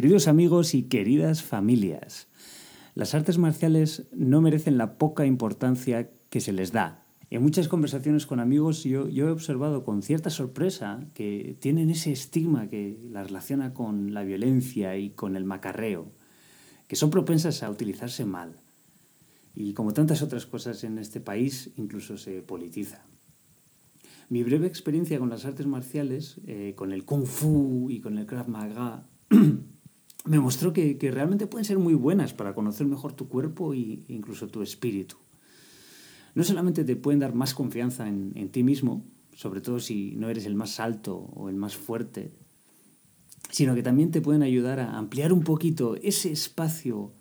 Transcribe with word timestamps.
Queridos 0.00 0.28
amigos 0.28 0.72
y 0.72 0.84
queridas 0.84 1.42
familias, 1.42 2.28
las 2.94 3.14
artes 3.14 3.36
marciales 3.36 4.06
no 4.12 4.40
merecen 4.40 4.78
la 4.78 4.96
poca 4.96 5.26
importancia 5.26 6.10
que 6.30 6.40
se 6.40 6.54
les 6.54 6.72
da. 6.72 7.04
En 7.28 7.42
muchas 7.42 7.68
conversaciones 7.68 8.24
con 8.24 8.40
amigos 8.40 8.82
yo, 8.82 9.10
yo 9.10 9.28
he 9.28 9.30
observado 9.30 9.84
con 9.84 10.00
cierta 10.00 10.30
sorpresa 10.30 11.06
que 11.12 11.54
tienen 11.60 11.90
ese 11.90 12.12
estigma 12.12 12.70
que 12.70 12.98
la 13.12 13.24
relaciona 13.24 13.74
con 13.74 14.14
la 14.14 14.24
violencia 14.24 14.96
y 14.96 15.10
con 15.10 15.36
el 15.36 15.44
macarreo, 15.44 16.10
que 16.88 16.96
son 16.96 17.10
propensas 17.10 17.62
a 17.62 17.68
utilizarse 17.68 18.24
mal. 18.24 18.58
Y 19.54 19.74
como 19.74 19.92
tantas 19.92 20.22
otras 20.22 20.46
cosas 20.46 20.82
en 20.82 20.96
este 20.96 21.20
país, 21.20 21.72
incluso 21.76 22.16
se 22.16 22.40
politiza. 22.40 23.04
Mi 24.30 24.44
breve 24.44 24.66
experiencia 24.66 25.18
con 25.18 25.28
las 25.28 25.44
artes 25.44 25.66
marciales, 25.66 26.40
eh, 26.46 26.72
con 26.74 26.90
el 26.90 27.04
kung 27.04 27.26
fu 27.26 27.90
y 27.90 28.00
con 28.00 28.16
el 28.16 28.24
krav 28.24 28.48
maga, 28.48 29.06
me 30.24 30.38
mostró 30.38 30.72
que, 30.72 30.98
que, 30.98 31.10
realmente 31.10 31.46
pueden 31.46 31.64
ser 31.64 31.78
muy 31.78 31.94
buenas 31.94 32.34
para 32.34 32.54
conocer 32.54 32.86
mejor 32.86 33.12
tu 33.12 33.28
cuerpo 33.28 33.72
e 33.74 34.04
incluso 34.08 34.48
tu 34.48 34.62
espíritu. 34.62 35.16
No 36.34 36.44
solamente 36.44 36.84
te 36.84 36.96
pueden 36.96 37.20
dar 37.20 37.34
más 37.34 37.54
confianza 37.54 38.06
en, 38.08 38.32
en 38.36 38.50
ti 38.50 38.62
mismo, 38.62 39.04
sobre 39.34 39.60
todo 39.60 39.80
si 39.80 40.14
no 40.16 40.28
eres 40.28 40.46
el 40.46 40.54
más 40.54 40.78
alto 40.78 41.16
o 41.16 41.48
el 41.48 41.56
más 41.56 41.76
fuerte, 41.76 42.32
sino 43.50 43.74
que 43.74 43.82
también 43.82 44.10
te 44.10 44.20
pueden 44.20 44.42
ayudar 44.42 44.80
a 44.80 44.96
ampliar 44.96 45.32
un 45.32 45.42
poquito 45.42 45.96
ese 45.96 46.30
espacio 46.30 47.12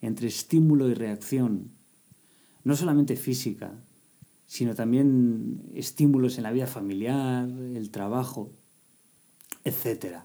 entre 0.00 0.28
estímulo 0.28 0.88
y 0.88 0.94
reacción, 0.94 1.72
no 2.62 2.76
solamente 2.76 3.16
física, 3.16 3.82
sino 4.46 4.74
también 4.74 5.62
estímulos 5.74 6.36
en 6.36 6.44
la 6.44 6.52
vida 6.52 6.66
familiar, 6.66 7.48
el 7.48 7.90
trabajo, 7.90 8.52
etc. 9.64 10.18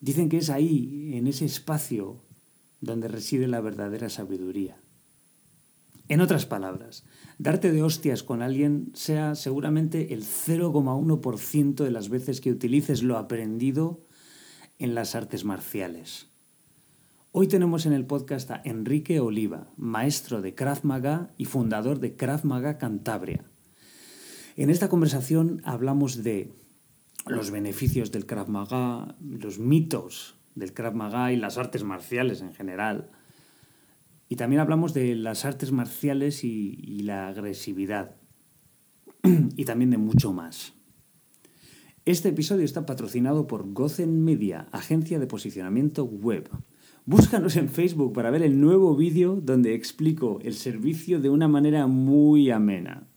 Dicen 0.00 0.28
que 0.28 0.38
es 0.38 0.50
ahí, 0.50 1.12
en 1.14 1.26
ese 1.26 1.44
espacio, 1.44 2.22
donde 2.80 3.08
reside 3.08 3.46
la 3.46 3.60
verdadera 3.60 4.08
sabiduría. 4.08 4.80
En 6.08 6.20
otras 6.20 6.44
palabras, 6.44 7.04
darte 7.38 7.70
de 7.70 7.82
hostias 7.82 8.24
con 8.24 8.42
alguien 8.42 8.90
sea 8.94 9.36
seguramente 9.36 10.12
el 10.12 10.24
0,1% 10.24 11.84
de 11.84 11.90
las 11.90 12.08
veces 12.08 12.40
que 12.40 12.50
utilices 12.50 13.02
lo 13.02 13.16
aprendido 13.16 14.06
en 14.78 14.94
las 14.94 15.14
artes 15.14 15.44
marciales. 15.44 16.26
Hoy 17.30 17.46
tenemos 17.46 17.86
en 17.86 17.92
el 17.92 18.06
podcast 18.06 18.50
a 18.50 18.60
Enrique 18.64 19.20
Oliva, 19.20 19.70
maestro 19.76 20.42
de 20.42 20.54
Krav 20.56 20.80
Maga 20.82 21.32
y 21.36 21.44
fundador 21.44 22.00
de 22.00 22.16
Krav 22.16 22.44
Maga 22.44 22.76
Cantabria. 22.76 23.44
En 24.56 24.68
esta 24.68 24.88
conversación 24.88 25.62
hablamos 25.64 26.24
de 26.24 26.52
los 27.26 27.50
beneficios 27.50 28.10
del 28.12 28.26
Krav 28.26 28.48
Maga, 28.48 29.16
los 29.20 29.58
mitos 29.58 30.36
del 30.54 30.72
Krav 30.72 30.94
Maga 30.94 31.32
y 31.32 31.36
las 31.36 31.58
artes 31.58 31.84
marciales 31.84 32.40
en 32.40 32.52
general. 32.52 33.10
Y 34.28 34.36
también 34.36 34.60
hablamos 34.60 34.94
de 34.94 35.14
las 35.14 35.44
artes 35.44 35.72
marciales 35.72 36.44
y, 36.44 36.78
y 36.82 37.00
la 37.00 37.28
agresividad. 37.28 38.16
y 39.56 39.64
también 39.64 39.90
de 39.90 39.98
mucho 39.98 40.32
más. 40.32 40.74
Este 42.06 42.30
episodio 42.30 42.64
está 42.64 42.86
patrocinado 42.86 43.46
por 43.46 43.72
Gozen 43.72 44.24
Media, 44.24 44.68
agencia 44.72 45.18
de 45.18 45.26
posicionamiento 45.26 46.04
web. 46.04 46.48
Búscanos 47.04 47.56
en 47.56 47.68
Facebook 47.68 48.12
para 48.12 48.30
ver 48.30 48.42
el 48.42 48.60
nuevo 48.60 48.96
vídeo 48.96 49.38
donde 49.40 49.74
explico 49.74 50.38
el 50.42 50.54
servicio 50.54 51.20
de 51.20 51.28
una 51.28 51.48
manera 51.48 51.86
muy 51.86 52.50
amena. 52.50 53.09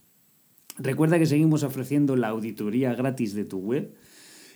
Recuerda 0.77 1.19
que 1.19 1.25
seguimos 1.25 1.63
ofreciendo 1.63 2.15
la 2.15 2.29
auditoría 2.29 2.95
gratis 2.95 3.33
de 3.33 3.45
tu 3.45 3.59
web 3.59 3.93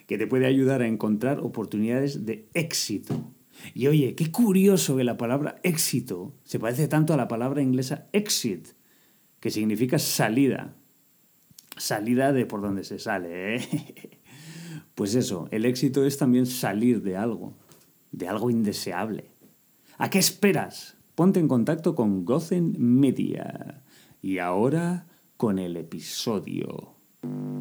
que 0.07 0.17
te 0.17 0.27
puede 0.27 0.45
ayudar 0.45 0.81
a 0.81 0.87
encontrar 0.87 1.39
oportunidades 1.39 2.25
de 2.25 2.47
éxito. 2.53 3.33
Y 3.73 3.87
oye, 3.87 4.15
qué 4.15 4.31
curioso 4.31 4.95
que 4.95 5.03
la 5.03 5.17
palabra 5.17 5.59
éxito 5.63 6.33
se 6.43 6.59
parece 6.59 6.87
tanto 6.87 7.13
a 7.13 7.17
la 7.17 7.27
palabra 7.27 7.61
inglesa 7.61 8.07
exit, 8.13 8.69
que 9.39 9.49
significa 9.49 9.99
salida. 9.99 10.75
Salida 11.75 12.33
de 12.33 12.45
por 12.45 12.61
donde 12.61 12.83
se 12.83 12.99
sale, 12.99 13.55
¿eh? 13.55 13.61
Pues 14.95 15.13
eso, 15.13 15.47
el 15.51 15.65
éxito 15.65 16.05
es 16.05 16.17
también 16.17 16.47
salir 16.47 17.03
de 17.03 17.17
algo 17.17 17.53
de 18.11 18.27
algo 18.27 18.49
indeseable. 18.49 19.31
¿A 19.97 20.09
qué 20.09 20.19
esperas? 20.19 20.97
Ponte 21.15 21.39
en 21.39 21.47
contacto 21.47 21.95
con 21.95 22.25
Gozen 22.25 22.75
Media. 22.77 23.83
Y 24.21 24.39
ahora 24.39 25.07
con 25.37 25.59
el 25.59 25.77
episodio. 25.77 26.95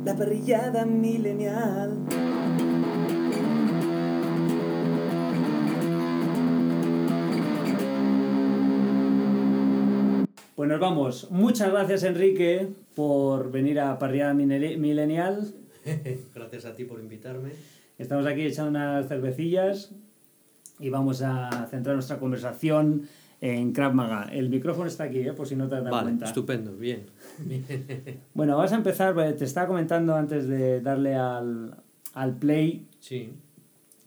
La 0.05 0.17
parrillada 0.17 0.87
milenial. 0.87 1.99
Pues 10.55 10.71
nos 10.71 10.81
vamos. 10.81 11.31
Muchas 11.31 11.71
gracias, 11.71 12.03
Enrique, 12.05 12.67
por 12.95 13.51
venir 13.53 13.79
a 13.79 13.99
Parrillada 13.99 14.33
Milenial. 14.33 15.53
gracias 16.35 16.65
a 16.65 16.75
ti 16.75 16.85
por 16.85 16.99
invitarme. 16.99 17.51
Estamos 17.99 18.25
aquí 18.25 18.41
echando 18.41 18.71
unas 18.71 19.07
cervecillas 19.07 19.93
y 20.79 20.89
vamos 20.89 21.21
a 21.21 21.67
centrar 21.71 21.95
nuestra 21.95 22.19
conversación 22.19 23.07
en 23.41 23.73
Krav 23.73 23.95
Maga. 23.95 24.29
El 24.33 24.49
micrófono 24.49 24.87
está 24.87 25.05
aquí, 25.05 25.21
¿eh? 25.21 25.33
por 25.33 25.47
si 25.47 25.57
no 25.57 25.69
te 25.69 25.77
has 25.77 25.85
dado 25.85 25.95
vale, 25.95 26.07
cuenta. 26.07 26.27
Estupendo, 26.27 26.75
bien. 26.77 27.07
Bueno, 28.35 28.57
vas 28.57 28.73
a 28.73 28.77
empezar, 28.77 29.15
te 29.37 29.45
estaba 29.45 29.67
comentando 29.67 30.15
antes 30.15 30.47
de 30.47 30.81
darle 30.81 31.15
al, 31.15 31.77
al 32.15 32.37
play 32.37 32.87
sí. 33.01 33.33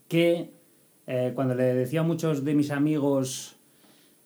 que 0.07 0.51
eh, 1.07 1.31
cuando 1.35 1.56
le 1.56 1.73
decía 1.75 2.01
a 2.01 2.03
muchos 2.03 2.44
de 2.44 2.53
mis 2.53 2.72
amigos 2.72 3.56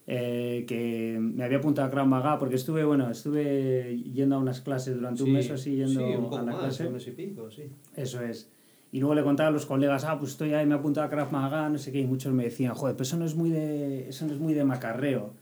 eh, 0.06 0.66
que 0.68 1.18
me 1.18 1.46
había 1.46 1.60
apuntado 1.60 1.88
a 1.88 1.92
Krav 1.92 2.08
Maga, 2.08 2.38
porque 2.38 2.56
estuve, 2.56 2.84
bueno, 2.84 3.10
estuve 3.10 3.98
yendo 4.14 4.36
a 4.36 4.40
unas 4.40 4.60
clases 4.60 4.96
durante 4.96 5.24
sí, 5.24 5.30
un 5.30 5.34
mes 5.34 5.50
así 5.50 5.76
yendo 5.78 6.06
sí, 6.06 6.16
un 6.16 6.24
poco 6.24 6.38
a 6.38 6.42
la 6.42 6.52
más, 6.52 6.62
clase. 6.62 6.88
Un 6.88 6.94
mes 6.94 7.08
y 7.08 7.12
pico, 7.12 7.50
sí. 7.50 7.64
Eso 7.96 8.22
es. 8.22 8.50
Y 8.92 9.00
luego 9.00 9.16
le 9.16 9.24
contaba 9.24 9.50
a 9.50 9.52
los 9.52 9.66
colegas, 9.66 10.04
ah, 10.04 10.20
pues 10.20 10.32
estoy 10.32 10.54
ahí, 10.54 10.66
me 10.66 10.76
he 10.76 10.78
apuntado 10.78 11.08
a 11.08 11.10
Krav 11.10 11.32
Maga, 11.32 11.70
no 11.70 11.78
sé 11.78 11.92
qué, 11.92 12.00
y 12.02 12.06
muchos 12.06 12.34
me 12.34 12.44
decían, 12.44 12.74
joder, 12.74 12.96
pero 12.96 13.04
eso 13.04 13.18
no 13.18 13.26
es 13.26 13.36
muy 13.36 13.50
de, 13.50 14.10
eso 14.10 14.26
no 14.26 14.34
es 14.34 14.40
muy 14.40 14.54
de 14.54 14.66
macarreo. 14.66 15.34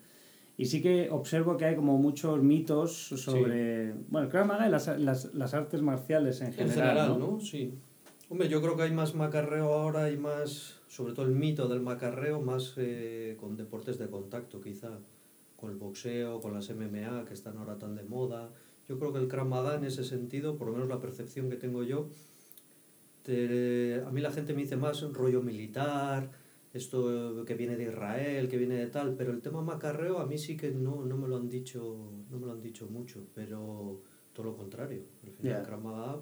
Y 0.61 0.65
sí 0.67 0.79
que 0.79 1.09
observo 1.09 1.57
que 1.57 1.65
hay 1.65 1.75
como 1.75 1.97
muchos 1.97 2.39
mitos 2.43 2.93
sobre, 2.93 3.93
bueno, 4.09 4.29
Krav 4.29 4.45
Maga 4.45 4.67
y 4.67 4.69
las, 4.69 4.87
las, 4.99 5.33
las 5.33 5.55
artes 5.55 5.81
marciales 5.81 6.39
en 6.41 6.53
general. 6.53 6.69
En 6.69 6.83
general, 6.83 7.19
¿no? 7.19 7.31
¿no? 7.31 7.39
Sí. 7.39 7.73
Hombre, 8.29 8.47
yo 8.47 8.61
creo 8.61 8.77
que 8.77 8.83
hay 8.83 8.91
más 8.91 9.15
macarreo 9.15 9.73
ahora 9.73 10.11
y 10.11 10.17
más, 10.17 10.79
sobre 10.87 11.13
todo 11.13 11.25
el 11.25 11.31
mito 11.31 11.67
del 11.67 11.81
macarreo, 11.81 12.41
más 12.41 12.75
eh, 12.77 13.37
con 13.39 13.57
deportes 13.57 13.97
de 13.97 14.07
contacto 14.07 14.61
quizá, 14.61 14.99
con 15.55 15.71
el 15.71 15.77
boxeo, 15.77 16.39
con 16.41 16.53
las 16.53 16.69
MMA 16.69 17.25
que 17.25 17.33
están 17.33 17.57
ahora 17.57 17.79
tan 17.79 17.95
de 17.95 18.03
moda. 18.03 18.51
Yo 18.87 18.99
creo 18.99 19.11
que 19.13 19.17
el 19.17 19.27
Krav 19.27 19.47
Maga 19.47 19.73
en 19.73 19.83
ese 19.83 20.03
sentido, 20.03 20.57
por 20.57 20.67
lo 20.67 20.73
menos 20.73 20.89
la 20.89 20.99
percepción 20.99 21.49
que 21.49 21.55
tengo 21.55 21.81
yo, 21.81 22.07
te, 23.23 24.03
a 24.05 24.11
mí 24.11 24.21
la 24.21 24.31
gente 24.31 24.53
me 24.53 24.61
dice 24.61 24.77
más 24.77 25.01
rollo 25.11 25.41
militar, 25.41 26.29
esto 26.73 27.43
que 27.45 27.55
viene 27.55 27.75
de 27.75 27.83
Israel, 27.85 28.47
que 28.47 28.57
viene 28.57 28.75
de 28.75 28.87
tal, 28.87 29.15
pero 29.15 29.31
el 29.31 29.41
tema 29.41 29.61
macarreo 29.61 30.19
a 30.19 30.25
mí 30.25 30.37
sí 30.37 30.55
que 30.55 30.71
no, 30.71 31.03
no 31.05 31.17
me 31.17 31.27
lo 31.27 31.35
han 31.37 31.49
dicho, 31.49 32.11
no 32.29 32.39
me 32.39 32.45
lo 32.45 32.53
han 32.53 32.61
dicho 32.61 32.87
mucho, 32.87 33.27
pero 33.33 34.01
todo 34.33 34.45
lo 34.47 34.55
contrario. 34.55 35.03
Al 35.25 35.31
final. 35.31 35.81
Maga, 35.83 36.21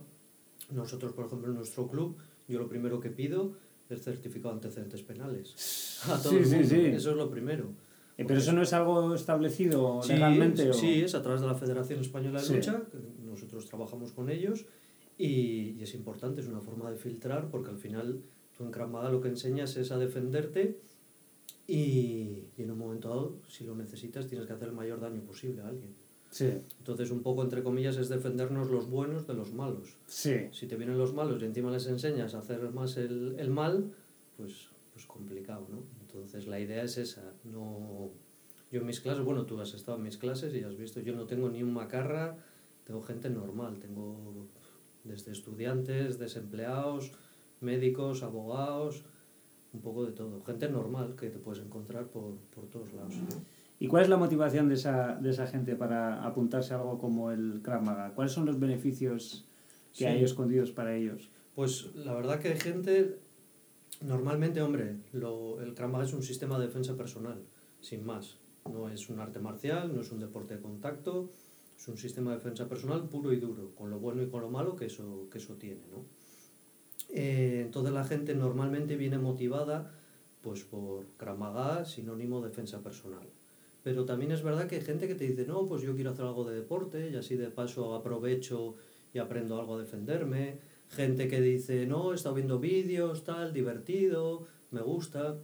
nosotros 0.71 1.13
por 1.13 1.25
ejemplo 1.27 1.49
en 1.49 1.55
nuestro 1.55 1.87
club, 1.87 2.17
yo 2.47 2.57
lo 2.59 2.67
primero 2.67 2.99
que 2.99 3.09
pido 3.11 3.53
es 3.89 4.01
certificado 4.03 4.49
de 4.49 4.55
antecedentes 4.55 5.01
penales. 5.03 5.99
A 6.09 6.21
todo 6.21 6.31
Sí, 6.31 6.37
el 6.37 6.45
sí, 6.45 6.55
mundo. 6.55 6.69
sí. 6.69 6.81
Eso 6.85 7.11
es 7.11 7.15
lo 7.17 7.29
primero. 7.29 7.65
Eh, 8.17 8.25
pero 8.27 8.39
eso 8.39 8.51
no 8.51 8.61
es 8.61 8.73
algo 8.73 9.13
establecido 9.15 10.01
Sí, 10.03 10.13
legalmente. 10.13 10.69
o- 10.69 10.73
sí, 10.73 11.01
es 11.01 11.15
a 11.15 11.21
través 11.21 11.41
de 11.41 11.47
la 11.47 11.55
Federación 11.55 11.99
Española 11.99 12.39
de 12.39 12.45
Sí. 12.45 12.55
Lucha, 12.55 12.83
que 12.91 12.97
nosotros 13.23 13.65
trabajamos 13.67 14.11
con 14.11 14.29
ellos 14.29 14.65
y, 15.17 15.75
y 15.77 15.83
es 15.83 15.93
importante, 15.95 16.41
es 16.41 16.47
una 16.47 16.59
forma 16.59 16.91
de 16.91 16.97
filtrar 16.97 17.49
porque 17.49 17.69
al 17.69 17.77
final 17.77 18.21
tú 18.59 18.65
en 18.65 18.71
Krav 18.71 18.89
Maga 18.89 19.09
lo 19.09 19.21
que 19.21 19.29
enseñas 19.29 19.77
es 19.77 19.89
a 19.93 19.97
defenderte 19.97 20.81
y, 21.65 22.43
y 22.57 22.63
en 22.63 22.71
un 22.71 22.77
momento 22.77 23.07
dado, 23.07 23.35
si 23.47 23.63
lo 23.63 23.73
necesitas, 23.73 24.27
tienes 24.27 24.45
que 24.47 24.51
hacer 24.53 24.67
el 24.67 24.73
mayor 24.73 24.99
daño 24.99 25.21
posible 25.21 25.61
a 25.61 25.67
alguien. 25.69 25.95
Sí, 26.29 26.51
Entonces, 26.77 27.09
un 27.09 27.23
poco 27.23 27.41
entre 27.41 27.63
comillas, 27.63 27.95
es 27.97 28.09
defendernos 28.09 28.69
los 28.69 28.89
buenos 28.89 29.25
de 29.27 29.33
los 29.33 29.53
malos. 29.53 29.97
sí. 30.07 30.49
Si 30.51 30.67
te 30.67 30.75
vienen 30.75 30.97
los 30.97 31.13
malos 31.13 31.41
y 31.41 31.45
encima 31.45 31.71
les 31.71 31.87
enseñas 31.87 32.35
a 32.35 32.39
hacer 32.39 32.69
más 32.71 32.97
el, 32.97 33.35
el 33.39 33.49
mal, 33.49 33.93
pues, 34.35 34.69
pues 34.93 35.05
complicado, 35.05 35.65
¿no? 35.69 35.83
Entonces 36.01 36.45
la 36.45 36.59
idea 36.59 36.83
es 36.83 36.97
esa, 36.97 37.33
no... 37.45 38.11
Yo 38.71 38.81
en 38.81 38.85
mis 38.85 38.99
clases, 38.99 39.23
bueno, 39.23 39.45
tú 39.45 39.59
has 39.61 39.73
estado 39.73 39.97
en 39.97 40.03
mis 40.03 40.17
clases 40.17 40.53
y 40.53 40.63
has 40.63 40.75
visto, 40.75 40.99
yo 40.99 41.15
no 41.15 41.25
tengo 41.25 41.49
ni 41.49 41.63
un 41.63 41.73
macarra, 41.73 42.37
tengo 42.83 43.01
gente 43.01 43.29
normal, 43.29 43.79
tengo 43.79 44.47
desde 45.05 45.31
estudiantes, 45.31 46.19
desempleados, 46.19 47.13
médicos, 47.61 48.23
abogados, 48.23 49.03
un 49.73 49.81
poco 49.81 50.05
de 50.05 50.11
todo. 50.11 50.41
Gente 50.43 50.69
normal 50.69 51.15
que 51.15 51.29
te 51.29 51.39
puedes 51.39 51.63
encontrar 51.63 52.07
por, 52.07 52.35
por 52.55 52.65
todos 52.67 52.91
lados. 52.93 53.13
¿Y 53.79 53.87
cuál 53.87 54.03
es 54.03 54.09
la 54.09 54.17
motivación 54.17 54.67
de 54.67 54.75
esa, 54.75 55.15
de 55.15 55.29
esa 55.29 55.47
gente 55.47 55.75
para 55.75 56.23
apuntarse 56.25 56.73
a 56.73 56.77
algo 56.77 56.97
como 56.99 57.31
el 57.31 57.61
Krav 57.63 57.83
Maga? 57.83 58.13
¿Cuáles 58.13 58.33
son 58.33 58.45
los 58.45 58.59
beneficios 58.59 59.45
que 59.93 59.99
Sí. 59.99 60.05
hay 60.05 60.23
escondidos 60.23 60.71
para 60.71 60.95
ellos? 60.95 61.29
Pues 61.55 61.93
la 61.95 62.13
verdad 62.13 62.39
que 62.39 62.49
hay 62.49 62.59
gente 62.59 63.19
Normalmente, 64.01 64.61
hombre, 64.61 64.95
lo, 65.11 65.59
el 65.61 65.73
Krav 65.73 65.89
Maga 65.89 66.05
es 66.05 66.13
un 66.13 66.23
sistema 66.23 66.57
de 66.57 66.67
defensa 66.67 66.95
personal, 66.95 67.41
sin 67.81 68.05
más. 68.05 68.37
No 68.71 68.87
es 68.87 69.09
un 69.09 69.19
arte 69.19 69.39
marcial, 69.39 69.93
no 69.93 69.99
es 70.01 70.11
un 70.13 70.19
deporte 70.19 70.55
de 70.55 70.61
contacto, 70.61 71.29
es 71.77 71.85
un 71.89 71.97
sistema 71.97 72.31
de 72.31 72.37
defensa 72.37 72.69
personal 72.69 73.09
puro 73.09 73.33
y 73.33 73.39
duro, 73.41 73.75
con 73.75 73.89
lo 73.89 73.99
bueno 73.99 74.23
y 74.23 74.29
con 74.29 74.41
lo 74.41 74.49
malo 74.49 74.77
que 74.77 74.85
eso, 74.85 75.27
que 75.29 75.39
eso 75.39 75.55
tiene. 75.55 75.81
¿no? 75.91 76.05
Eh, 77.09 77.63
entonces 77.65 77.93
la 77.93 78.03
gente 78.03 78.35
normalmente 78.35 78.95
viene 78.95 79.17
motivada 79.17 79.91
pues, 80.41 80.63
por 80.63 81.05
Krav 81.17 81.37
Maga, 81.37 81.85
sinónimo 81.85 82.41
de 82.41 82.49
defensa 82.49 82.81
personal. 82.81 83.27
Pero 83.83 84.05
también 84.05 84.31
es 84.31 84.43
verdad 84.43 84.67
que 84.67 84.75
hay 84.75 84.81
gente 84.81 85.07
que 85.07 85.15
te 85.15 85.25
dice, 85.25 85.45
no, 85.45 85.65
pues 85.65 85.81
yo 85.81 85.95
quiero 85.95 86.11
hacer 86.11 86.25
algo 86.25 86.43
de 86.43 86.55
deporte 86.55 87.09
y 87.09 87.15
así 87.15 87.35
de 87.35 87.49
paso 87.49 87.95
aprovecho 87.95 88.75
y 89.13 89.19
aprendo 89.19 89.59
algo 89.59 89.75
a 89.75 89.79
defenderme. 89.79 90.59
Gente 90.89 91.27
que 91.27 91.39
dice, 91.39 91.85
no, 91.85 92.11
he 92.11 92.15
estado 92.15 92.35
viendo 92.35 92.59
vídeos, 92.59 93.23
tal, 93.23 93.53
divertido, 93.53 94.47
me 94.71 94.81
gusta. 94.81 95.37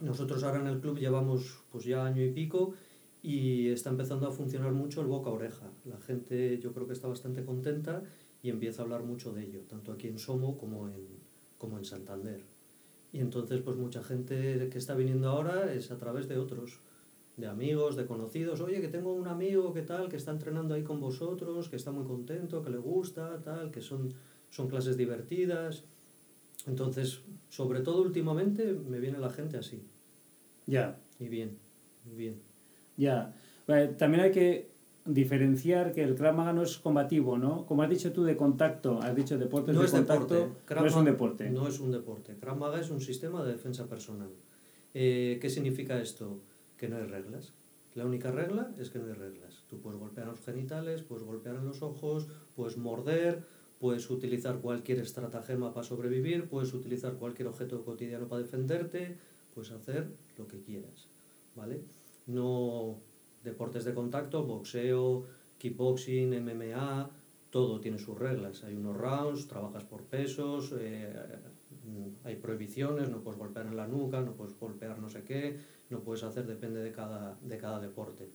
Nosotros 0.00 0.42
ahora 0.42 0.60
en 0.60 0.66
el 0.66 0.80
club 0.80 0.98
llevamos 0.98 1.62
pues 1.70 1.84
ya 1.84 2.04
año 2.04 2.22
y 2.22 2.30
pico 2.30 2.74
y 3.22 3.68
está 3.68 3.90
empezando 3.90 4.26
a 4.26 4.32
funcionar 4.32 4.72
mucho 4.72 5.00
el 5.00 5.06
boca 5.06 5.30
oreja. 5.30 5.70
La 5.84 5.98
gente 5.98 6.58
yo 6.58 6.72
creo 6.72 6.86
que 6.86 6.92
está 6.92 7.08
bastante 7.08 7.44
contenta 7.44 8.02
y 8.42 8.50
empieza 8.50 8.82
a 8.82 8.84
hablar 8.84 9.04
mucho 9.04 9.32
de 9.32 9.44
ello, 9.44 9.60
tanto 9.68 9.92
aquí 9.92 10.08
en 10.08 10.18
Somo 10.18 10.58
como 10.58 10.88
en, 10.88 11.06
como 11.58 11.78
en 11.78 11.84
Santander. 11.84 12.42
Y 13.12 13.20
entonces 13.20 13.60
pues 13.60 13.76
mucha 13.76 14.02
gente 14.02 14.68
que 14.70 14.78
está 14.78 14.94
viniendo 14.94 15.28
ahora 15.28 15.72
es 15.72 15.90
a 15.90 15.98
través 15.98 16.28
de 16.28 16.38
otros, 16.38 16.80
de 17.36 17.46
amigos, 17.46 17.96
de 17.96 18.06
conocidos, 18.06 18.60
oye 18.60 18.80
que 18.80 18.88
tengo 18.88 19.12
un 19.12 19.28
amigo 19.28 19.72
que 19.72 19.82
tal, 19.82 20.08
que 20.08 20.16
está 20.16 20.32
entrenando 20.32 20.74
ahí 20.74 20.82
con 20.82 21.00
vosotros, 21.00 21.68
que 21.68 21.76
está 21.76 21.92
muy 21.92 22.04
contento, 22.04 22.62
que 22.62 22.70
le 22.70 22.78
gusta, 22.78 23.40
tal, 23.42 23.70
que 23.70 23.80
son, 23.80 24.12
son 24.50 24.68
clases 24.68 24.96
divertidas. 24.96 25.84
Entonces, 26.66 27.22
sobre 27.48 27.80
todo 27.80 28.02
últimamente 28.02 28.72
me 28.72 29.00
viene 29.00 29.18
la 29.18 29.30
gente 29.30 29.56
así. 29.56 29.82
Ya. 30.66 30.98
Y 31.18 31.28
bien, 31.28 31.58
bien. 32.04 32.40
Ya. 32.96 33.34
Vale, 33.66 33.88
también 33.88 34.24
hay 34.24 34.30
que 34.32 34.71
diferenciar 35.04 35.92
que 35.92 36.02
el 36.02 36.14
Krav 36.14 36.34
Maga 36.36 36.52
no 36.52 36.62
es 36.62 36.78
combativo, 36.78 37.36
¿no? 37.36 37.66
Como 37.66 37.82
has 37.82 37.90
dicho 37.90 38.12
tú 38.12 38.22
de 38.24 38.36
contacto, 38.36 39.00
has 39.02 39.14
dicho 39.16 39.36
deportes 39.38 39.74
No 39.74 39.80
de 39.80 39.86
es 39.86 39.92
contacto, 39.92 40.34
deporte. 40.34 40.74
No 40.74 40.86
es 40.86 40.94
un 40.94 41.04
deporte. 41.04 41.50
No 41.50 41.68
es 41.68 41.80
un 41.80 41.90
deporte. 41.90 42.36
Krav 42.36 42.56
Maga 42.56 42.80
es 42.80 42.90
un 42.90 43.00
sistema 43.00 43.42
de 43.44 43.52
defensa 43.52 43.86
personal. 43.88 44.30
Eh, 44.94 45.38
¿Qué 45.40 45.50
significa 45.50 46.00
esto? 46.00 46.40
Que 46.76 46.88
no 46.88 46.96
hay 46.96 47.04
reglas. 47.04 47.52
La 47.94 48.06
única 48.06 48.30
regla 48.30 48.72
es 48.78 48.90
que 48.90 48.98
no 48.98 49.06
hay 49.06 49.12
reglas. 49.12 49.64
Tú 49.68 49.80
puedes 49.80 49.98
golpear 49.98 50.26
en 50.26 50.32
los 50.32 50.40
genitales, 50.40 51.02
puedes 51.02 51.24
golpear 51.24 51.56
en 51.56 51.66
los 51.66 51.82
ojos, 51.82 52.28
puedes 52.54 52.78
morder, 52.78 53.44
puedes 53.78 54.08
utilizar 54.10 54.60
cualquier 54.60 55.00
estratagema 55.00 55.74
para 55.74 55.84
sobrevivir, 55.84 56.48
puedes 56.48 56.72
utilizar 56.72 57.14
cualquier 57.14 57.48
objeto 57.48 57.84
cotidiano 57.84 58.28
para 58.28 58.42
defenderte, 58.42 59.18
puedes 59.54 59.72
hacer 59.72 60.06
lo 60.38 60.46
que 60.46 60.60
quieras, 60.60 61.08
¿vale? 61.54 61.82
No 62.26 63.00
deportes 63.44 63.84
de 63.84 63.94
contacto, 63.94 64.44
boxeo, 64.44 65.26
kickboxing, 65.58 66.30
MMA, 66.42 67.10
todo 67.50 67.80
tiene 67.80 67.98
sus 67.98 68.18
reglas. 68.18 68.64
Hay 68.64 68.74
unos 68.74 68.96
rounds, 68.96 69.46
trabajas 69.46 69.84
por 69.84 70.02
pesos, 70.04 70.72
eh, 70.78 71.12
hay 72.24 72.36
prohibiciones, 72.36 73.10
no 73.10 73.20
puedes 73.20 73.38
golpear 73.38 73.66
en 73.66 73.76
la 73.76 73.86
nuca, 73.86 74.20
no 74.20 74.32
puedes 74.32 74.58
golpear 74.58 74.98
no 74.98 75.08
sé 75.08 75.22
qué, 75.22 75.58
no 75.90 76.00
puedes 76.00 76.22
hacer, 76.22 76.46
depende 76.46 76.82
de 76.82 76.92
cada, 76.92 77.36
de 77.42 77.58
cada 77.58 77.80
deporte. 77.80 78.30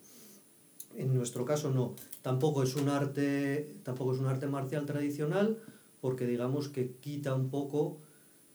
En 0.96 1.14
nuestro 1.14 1.46
caso 1.46 1.72
no, 1.72 1.96
tampoco 2.22 2.64
es 2.64 2.76
un 2.76 2.90
arte, 2.90 3.76
tampoco 3.84 4.14
es 4.14 4.20
un 4.20 4.28
arte 4.28 4.48
marcial 4.48 4.86
tradicional, 4.86 5.58
porque 6.02 6.26
digamos 6.26 6.70
que 6.70 6.92
quita 7.02 7.34
un 7.36 7.50
poco, 7.50 7.98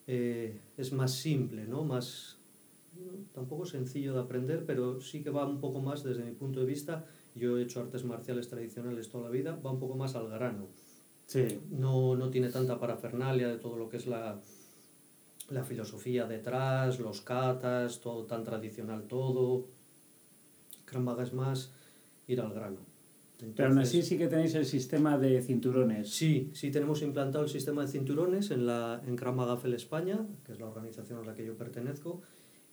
eh, 0.07 0.61
es 0.77 0.93
más 0.93 1.13
simple, 1.13 1.67
¿no? 1.67 1.85
Más, 1.85 2.39
tampoco 3.33 3.67
sencillo 3.67 4.15
de 4.15 4.21
aprender, 4.21 4.65
pero 4.67 5.01
sí 5.01 5.23
que 5.23 5.31
va 5.31 5.47
un 5.47 5.61
poco 5.61 5.81
más 5.81 6.03
desde 6.03 6.25
mi 6.25 6.33
punto 6.33 6.61
de 6.61 6.67
vista. 6.67 7.07
Yo 7.35 7.59
he 7.59 7.63
hecho 7.63 7.81
artes 7.81 8.05
marciales 8.05 8.49
tradicionales 8.49 9.09
toda 9.09 9.25
la 9.25 9.31
vida, 9.31 9.59
va 9.65 9.73
un 9.73 9.79
poco 9.79 9.97
más 9.97 10.15
al 10.15 10.29
grano. 10.29 10.69
Sí. 11.27 11.61
No, 11.71 12.15
no 12.17 12.31
tiene 12.31 12.51
tanta 12.51 12.79
parafernalia 12.79 13.49
de 13.49 13.59
todo 13.59 13.77
lo 13.77 13.89
que 13.89 13.97
es 13.97 14.07
la, 14.07 14.41
la 15.51 15.65
filosofía 15.65 16.27
detrás, 16.27 17.01
los 17.01 17.21
katas, 17.23 18.01
todo 18.01 18.25
tan 18.25 18.45
tradicional 18.45 19.07
todo. 19.07 19.67
Krav 20.85 21.03
Maga 21.03 21.23
es 21.23 21.33
más 21.33 21.73
ir 22.27 22.41
al 22.41 22.53
grano. 22.53 22.93
Pero 23.57 23.69
aún 23.69 23.79
así 23.79 24.03
sí 24.03 24.17
que 24.17 24.29
tenéis 24.29 24.55
el 24.55 24.67
sistema 24.67 25.19
de 25.19 25.43
cinturones. 25.43 26.11
Sí, 26.11 26.51
sí 26.53 26.71
tenemos 26.71 27.03
implantado 27.03 27.45
el 27.45 27.51
sistema 27.51 27.83
de 27.83 27.89
cinturones 27.89 28.51
en, 28.53 28.67
la, 28.67 29.03
en 29.05 29.17
Krav 29.17 29.35
Maga 29.35 29.57
FEL 29.57 29.75
España, 29.75 30.25
que 30.45 30.53
es 30.53 30.61
la 30.61 30.67
organización 30.67 31.19
a 31.19 31.25
la 31.25 31.35
que 31.35 31.45
yo 31.45 31.57
pertenezco, 31.57 32.23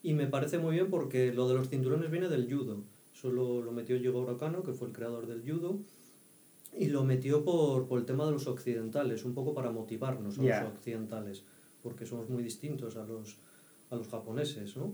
y 0.01 0.13
me 0.13 0.27
parece 0.27 0.57
muy 0.57 0.75
bien 0.75 0.89
porque 0.89 1.33
lo 1.33 1.47
de 1.47 1.55
los 1.55 1.69
cinturones 1.69 2.09
viene 2.11 2.29
del 2.29 2.51
judo. 2.51 2.83
Solo 3.11 3.61
lo 3.61 3.71
metió 3.71 3.99
Diego 3.99 4.21
Orocano, 4.21 4.63
que 4.63 4.73
fue 4.73 4.87
el 4.87 4.93
creador 4.93 5.27
del 5.27 5.41
judo, 5.41 5.79
y 6.77 6.87
lo 6.87 7.03
metió 7.03 7.43
por, 7.43 7.87
por 7.87 7.99
el 7.99 8.05
tema 8.05 8.25
de 8.25 8.31
los 8.31 8.47
occidentales, 8.47 9.25
un 9.25 9.33
poco 9.33 9.53
para 9.53 9.71
motivarnos 9.71 10.39
a 10.39 10.43
los 10.43 10.73
occidentales, 10.73 11.43
porque 11.83 12.05
somos 12.05 12.29
muy 12.29 12.43
distintos 12.43 12.95
a 12.95 13.05
los, 13.05 13.37
a 13.89 13.95
los 13.95 14.07
japoneses, 14.07 14.77
¿no? 14.77 14.93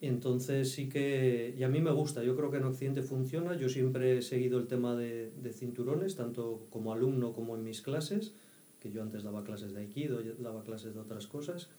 Entonces 0.00 0.70
sí 0.72 0.88
que, 0.88 1.54
y 1.56 1.62
a 1.62 1.68
mí 1.68 1.80
me 1.80 1.90
gusta, 1.90 2.22
yo 2.22 2.36
creo 2.36 2.50
que 2.50 2.58
en 2.58 2.64
Occidente 2.64 3.02
funciona, 3.02 3.56
yo 3.56 3.68
siempre 3.70 4.18
he 4.18 4.22
seguido 4.22 4.58
el 4.58 4.66
tema 4.66 4.94
de, 4.94 5.30
de 5.30 5.52
cinturones, 5.52 6.14
tanto 6.14 6.66
como 6.68 6.92
alumno 6.92 7.32
como 7.32 7.56
en 7.56 7.64
mis 7.64 7.80
clases, 7.80 8.34
que 8.80 8.90
yo 8.90 9.02
antes 9.02 9.22
daba 9.22 9.44
clases 9.44 9.72
de 9.72 9.80
aikido, 9.80 10.20
daba 10.40 10.62
clases 10.62 10.94
de 10.94 11.00
otras 11.00 11.26
cosas, 11.26 11.70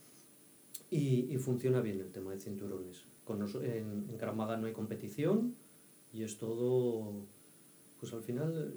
y, 0.92 1.34
y 1.34 1.38
funciona 1.38 1.82
bien 1.82 2.00
el 2.00 2.12
tema 2.12 2.32
de 2.32 2.40
cinturones. 2.40 3.06
Con 3.24 3.40
nos- 3.40 3.56
en, 3.56 4.06
en 4.10 4.18
Krav 4.18 4.36
Maga 4.36 4.58
no 4.58 4.68
hay 4.68 4.74
competición 4.74 5.56
y 6.14 6.24
es 6.24 6.38
todo, 6.38 7.26
pues 8.00 8.14
al 8.14 8.22
final, 8.22 8.74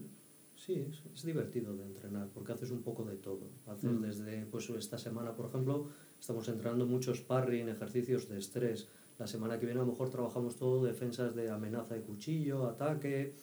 sí, 0.56 0.84
es, 0.90 1.02
es 1.14 1.22
divertido 1.24 1.76
de 1.76 1.84
entrenar, 1.84 2.28
porque 2.34 2.52
haces 2.52 2.70
un 2.70 2.82
poco 2.82 3.04
de 3.04 3.16
todo. 3.16 3.50
Haces 3.66 3.90
Mm. 3.92 4.00
desde, 4.02 4.46
pues 4.46 4.68
esta 4.70 4.98
semana, 4.98 5.34
por 5.36 5.46
ejemplo, 5.46 5.88
estamos 6.18 6.48
entrenando 6.48 6.86
mucho 6.86 7.14
sparring, 7.14 7.68
ejercicios 7.68 8.28
de 8.28 8.38
estrés. 8.38 8.88
La 9.18 9.26
semana 9.26 9.58
que 9.58 9.66
viene 9.66 9.80
a 9.80 9.84
lo 9.84 9.90
mejor 9.90 10.10
trabajamos 10.10 10.56
todo 10.56 10.84
defensas 10.84 11.34
de 11.34 11.50
amenaza 11.50 11.94
de 11.94 12.02
cuchillo, 12.02 12.66
ataque, 12.66 13.34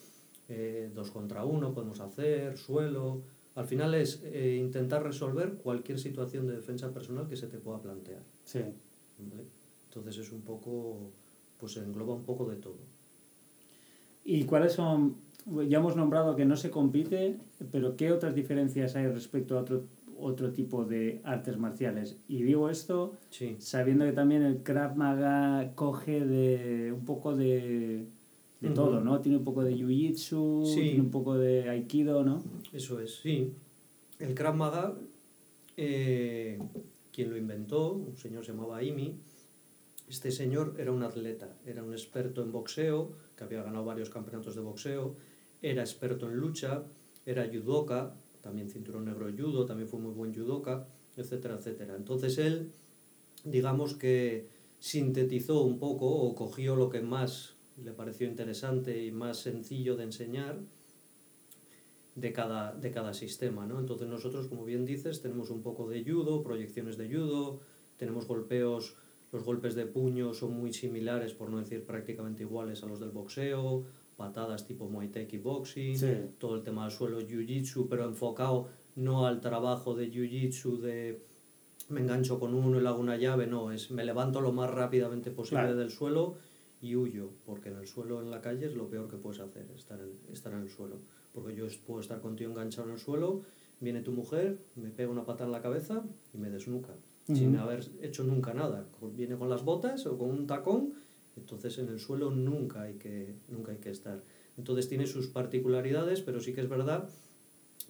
eh, 0.47 0.89
dos 0.93 1.11
contra 1.11 1.43
uno 1.45 1.73
podemos 1.73 1.99
hacer, 1.99 2.57
suelo. 2.57 3.21
Al 3.55 3.65
final 3.65 3.93
es 3.95 4.21
eh, 4.23 4.57
intentar 4.59 5.03
resolver 5.03 5.53
cualquier 5.55 5.99
situación 5.99 6.47
de 6.47 6.55
defensa 6.55 6.93
personal 6.93 7.27
que 7.27 7.35
se 7.35 7.47
te 7.47 7.57
pueda 7.57 7.81
plantear. 7.81 8.23
Sí. 8.45 8.59
¿vale? 9.19 9.43
Entonces 9.89 10.17
es 10.25 10.31
un 10.31 10.41
poco, 10.41 11.11
pues 11.59 11.75
engloba 11.77 12.13
un 12.15 12.23
poco 12.23 12.45
de 12.45 12.55
todo. 12.55 12.77
¿Y 14.23 14.43
cuáles 14.45 14.73
son? 14.73 15.15
Ya 15.67 15.77
hemos 15.77 15.95
nombrado 15.95 16.35
que 16.35 16.45
no 16.45 16.55
se 16.55 16.71
compite, 16.71 17.37
pero 17.71 17.95
¿qué 17.95 18.11
otras 18.11 18.33
diferencias 18.33 18.95
hay 18.95 19.05
respecto 19.07 19.57
a 19.57 19.61
otro, 19.61 19.83
otro 20.19 20.51
tipo 20.51 20.85
de 20.85 21.21
artes 21.23 21.57
marciales? 21.57 22.17
Y 22.27 22.41
digo 22.41 22.69
esto 22.71 23.13
Sí, 23.29 23.55
sabiendo 23.59 24.05
que 24.05 24.11
también 24.13 24.41
el 24.41 24.63
Krav 24.63 24.95
Maga 24.97 25.71
coge 25.75 26.25
de 26.25 26.91
un 26.91 27.05
poco 27.05 27.35
de, 27.35 28.05
de 28.61 28.69
todo, 28.71 29.01
¿no? 29.01 29.21
Tiene 29.21 29.37
un 29.37 29.43
poco 29.43 29.63
de 29.63 29.75
Jiu-Jitsu, 29.75 30.65
Sí. 30.65 30.81
tiene 30.81 31.01
un 31.01 31.11
poco 31.11 31.37
de 31.37 31.69
Aikido, 31.69 32.23
¿no? 32.23 32.41
eso 32.73 32.99
es, 32.99 33.15
sí. 33.21 33.53
El 34.17 34.33
Krav 34.33 34.55
Maga, 34.55 34.95
eh, 35.77 36.57
quien 37.15 37.29
lo 37.29 37.37
inventó, 37.37 37.93
un 37.93 38.17
señor 38.17 38.45
se 38.45 38.51
llamaba 38.51 38.83
Imi, 38.83 39.17
este 40.09 40.31
señor 40.31 40.75
era 40.77 40.91
un 40.91 41.01
atleta, 41.01 41.57
era 41.65 41.81
un 41.81 41.93
experto 41.93 42.43
en 42.43 42.51
boxeo, 42.51 43.13
que 43.37 43.45
había 43.45 43.63
ganado 43.63 43.85
varios 43.85 44.09
campeonatos 44.09 44.53
de 44.55 44.61
boxeo, 44.61 45.15
era 45.61 45.81
experto 45.81 46.29
en 46.29 46.35
lucha, 46.35 46.83
era 47.25 47.47
judoka, 47.47 48.15
también 48.41 48.69
cinturón 48.69 49.05
negro 49.05 49.27
judo, 49.31 49.65
también 49.65 49.87
fue 49.87 49.99
muy 49.99 50.11
buen 50.11 50.35
judoka, 50.35 50.87
etcétera, 51.15 51.55
etcétera. 51.55 51.95
Entonces 51.95 52.37
él, 52.37 52.73
digamos 53.45 53.95
que 53.95 54.49
sintetizó 54.79 55.63
un 55.63 55.79
poco 55.79 56.07
o 56.07 56.35
cogió 56.35 56.75
lo 56.75 56.89
que 56.89 57.01
más 57.01 57.55
le 57.81 57.93
pareció 57.93 58.27
interesante 58.27 59.03
y 59.05 59.11
más 59.11 59.37
sencillo 59.37 59.95
de 59.95 60.03
enseñar 60.03 60.59
de 62.15 62.31
cada, 62.33 62.73
de 62.73 62.91
cada 62.91 63.13
sistema, 63.13 63.65
¿no? 63.67 63.79
Entonces 63.79 64.07
nosotros, 64.07 64.47
como 64.47 64.63
bien 64.65 64.85
dices, 64.85 65.21
tenemos 65.21 65.49
un 65.49 65.61
poco 65.61 65.87
de 65.89 66.03
judo, 66.03 66.41
proyecciones 66.43 66.97
de 66.97 67.07
judo, 67.13 67.59
tenemos 67.97 68.25
golpeos, 68.27 68.95
los 69.31 69.43
golpes 69.43 69.75
de 69.75 69.85
puño 69.85 70.33
son 70.33 70.53
muy 70.57 70.71
similares, 70.71 71.33
por 71.33 71.49
no 71.49 71.57
decir 71.59 71.85
prácticamente 71.85 72.43
iguales 72.43 72.83
a 72.83 72.85
los 72.87 72.99
del 73.01 73.11
boxeo, 73.11 73.83
patadas 74.15 74.65
tipo 74.65 74.87
Muay 74.87 75.09
Thai 75.09 75.27
Kickboxing, 75.27 75.97
Sí. 75.97 76.07
todo 76.37 76.55
el 76.55 76.63
tema 76.63 76.83
del 76.83 76.91
suelo 76.91 77.19
Jiu-Jitsu, 77.21 77.87
pero 77.89 78.05
enfocado 78.05 78.69
no 78.95 79.25
al 79.27 79.41
trabajo 79.41 79.93
de 79.93 80.09
Jiu-Jitsu 80.09 80.77
de 80.79 81.21
me 81.89 81.99
engancho 81.99 82.39
con 82.39 82.53
uno 82.55 82.79
y 82.79 82.81
le 82.81 82.87
hago 82.87 82.99
una 82.99 83.17
llave, 83.17 83.45
no, 83.45 83.71
es 83.71 83.91
me 83.91 84.05
levanto 84.05 84.39
lo 84.41 84.51
más 84.53 84.71
rápidamente 84.71 85.29
posible 85.31 85.63
Claro. 85.63 85.75
del 85.77 85.91
suelo 85.91 86.35
y 86.81 86.95
huyo, 86.95 87.29
porque 87.45 87.69
en 87.69 87.75
el 87.77 87.87
suelo, 87.87 88.21
en 88.21 88.31
la 88.31 88.41
calle, 88.41 88.65
es 88.67 88.75
lo 88.75 88.87
peor 88.89 89.07
que 89.09 89.17
puedes 89.17 89.39
hacer, 89.41 89.69
estar 89.75 89.99
en, 89.99 90.13
estar 90.31 90.53
en 90.53 90.61
el 90.61 90.69
suelo. 90.69 90.99
Porque 91.35 91.53
yo 91.53 91.67
puedo 91.85 91.99
estar 91.99 92.21
contigo 92.21 92.49
enganchado 92.49 92.87
en 92.87 92.93
el 92.93 92.99
suelo, 92.99 93.43
viene 93.79 94.01
tu 94.01 94.11
mujer, 94.11 94.57
me 94.75 94.89
pega 94.89 95.11
una 95.11 95.25
pata 95.25 95.43
en 95.43 95.51
la 95.51 95.61
cabeza 95.61 96.03
y 96.33 96.37
me 96.37 96.49
desnuca. 96.49 96.95
sin 97.27 97.55
haber 97.57 97.83
hecho 98.01 98.23
nunca 98.23 98.53
nada. 98.53 98.87
Viene 99.13 99.35
con 99.35 99.49
las 99.49 99.63
botas 99.63 100.05
o 100.05 100.17
con 100.17 100.29
un 100.29 100.47
tacón, 100.47 100.93
entonces 101.35 101.77
en 101.79 101.89
el 101.89 101.99
suelo 101.99 102.31
nunca 102.31 102.83
hay 102.83 102.93
que, 102.95 103.35
nunca 103.49 103.73
hay 103.73 103.79
que 103.79 103.89
estar. 103.91 104.23
Entonces 104.57 104.87
tiene 104.87 105.05
sus 105.05 105.27
particularidades, 105.27 106.21
pero 106.21 106.39
sí 106.39 106.53
que 106.53 106.61
es 106.61 106.69
verdad 106.69 107.09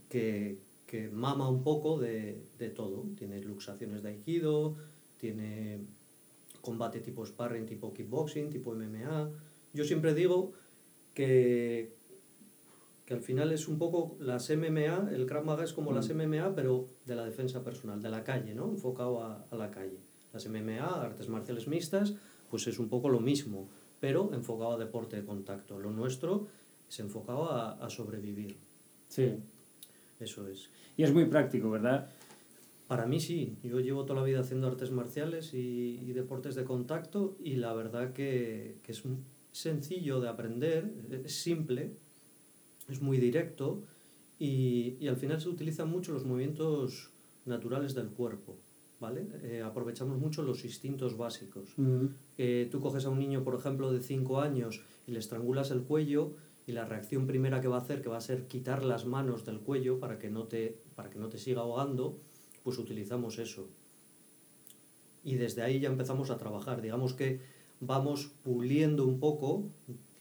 que, 0.10 0.58
que 0.88 1.10
mama 1.10 1.48
un 1.48 1.64
poco 1.64 2.00
de, 2.00 2.42
de 2.58 2.70
todo. 2.70 3.06
Tiene 3.16 3.40
luxaciones 3.44 4.02
de 4.02 4.10
aikido, 4.10 4.76
tiene 5.18 5.82
combate 6.62 7.00
tipo 7.00 7.26
sparring, 7.26 7.66
tipo 7.66 7.94
kickboxing, 7.94 8.50
tipo 8.50 8.74
MMA. 8.74 9.30
Yo 9.74 9.84
siempre 9.84 10.14
digo 10.14 10.54
que, 11.14 11.94
que 13.06 13.14
al 13.14 13.22
final 13.22 13.52
es 13.52 13.68
un 13.68 13.78
poco 13.78 14.18
las 14.20 14.50
MMA, 14.50 15.12
el 15.12 15.26
Krav 15.28 15.46
Maga 15.46 15.64
es 15.64 15.74
como 15.74 15.92
las 15.94 16.14
MMA, 16.14 16.56
pero 16.56 16.90
de 17.06 17.16
la 17.16 17.24
defensa 17.24 17.64
personal, 17.64 18.02
de 18.02 18.10
la 18.10 18.24
calle, 18.24 18.56
¿no? 18.56 18.70
Enfocado 18.70 19.24
a, 19.24 19.46
a 19.50 19.56
la 19.56 19.70
calle. 19.70 20.00
Las 20.34 20.48
MMA, 20.50 21.02
artes 21.02 21.30
marciales 21.30 21.68
mixtas, 21.68 22.16
pues 22.50 22.68
es 22.68 22.80
un 22.80 22.90
poco 22.90 23.10
lo 23.10 23.20
mismo, 23.20 23.70
pero 24.00 24.34
enfocado 24.34 24.74
a 24.74 24.78
deporte 24.78 25.18
de 25.18 25.24
contacto. 25.24 25.80
Lo 25.80 25.92
nuestro 25.92 26.48
es 26.90 27.00
enfocado 27.00 27.52
a, 27.52 27.74
a 27.74 27.90
sobrevivir. 27.90 28.58
Sí. 29.08 29.36
Eso 30.20 30.48
es. 30.48 30.70
Y 30.98 31.04
es 31.04 31.14
muy 31.14 31.26
práctico, 31.26 31.70
¿verdad? 31.70 32.10
Para 32.88 33.06
mí 33.06 33.20
sí, 33.20 33.58
yo 33.64 33.80
llevo 33.80 34.06
toda 34.06 34.20
la 34.20 34.26
vida 34.26 34.40
haciendo 34.40 34.68
artes 34.68 34.92
marciales 34.92 35.54
y, 35.54 36.00
y 36.02 36.14
deportes 36.14 36.56
de 36.56 36.64
contacto 36.64 37.36
y 37.44 37.56
la 37.56 37.74
verdad 37.74 38.14
que, 38.14 38.78
que 38.84 38.92
es 38.92 39.04
sencillo 39.52 40.20
de 40.20 40.30
aprender, 40.30 40.94
es 41.24 41.36
simple, 41.42 41.98
es 42.88 43.02
muy 43.02 43.18
directo 43.18 43.84
y, 44.40 44.98
y 45.00 45.08
al 45.08 45.18
final 45.18 45.40
se 45.42 45.50
utilizan 45.50 45.90
mucho 45.90 46.12
los 46.12 46.26
movimientos 46.26 47.12
naturales 47.46 47.94
del 47.96 48.10
cuerpo, 48.10 48.58
¿vale? 49.00 49.28
Eh, 49.44 49.62
aprovechamos 49.64 50.18
mucho 50.18 50.44
los 50.44 50.66
instintos 50.66 51.18
básicos. 51.18 51.76
Eh, 52.38 52.68
tú 52.72 52.82
coges 52.82 53.06
a 53.06 53.10
un 53.10 53.20
niño, 53.20 53.44
por 53.44 53.56
ejemplo, 53.56 53.92
de 53.92 54.02
5 54.02 54.42
años 54.42 54.84
y 55.08 55.12
le 55.12 55.20
estrangulas 55.20 55.72
el 55.72 55.84
cuello 55.84 56.34
y 56.68 56.72
la 56.72 56.86
reacción 56.86 57.28
primera 57.28 57.62
que 57.62 57.68
va 57.68 57.78
a 57.78 57.82
hacer, 57.82 58.02
que 58.02 58.10
va 58.10 58.18
a 58.18 58.22
ser 58.22 58.48
quitar 58.48 58.84
las 58.84 59.06
manos 59.06 59.46
del 59.46 59.60
cuello 59.60 60.00
para 60.00 60.18
que 60.18 60.30
no 60.30 60.46
te, 60.46 60.82
para 60.96 61.10
que 61.10 61.20
no 61.20 61.30
te 61.30 61.38
siga 61.38 61.62
ahogando, 61.62 62.18
pues 62.64 62.80
utilizamos 62.80 63.38
eso. 63.38 63.70
Y 65.24 65.36
desde 65.36 65.62
ahí 65.62 65.80
ya 65.80 65.90
empezamos 65.90 66.30
a 66.30 66.38
trabajar. 66.38 66.82
Digamos 66.82 67.14
que 67.14 67.42
vamos 67.80 68.32
puliendo 68.44 69.06
un 69.06 69.20
poco 69.20 69.66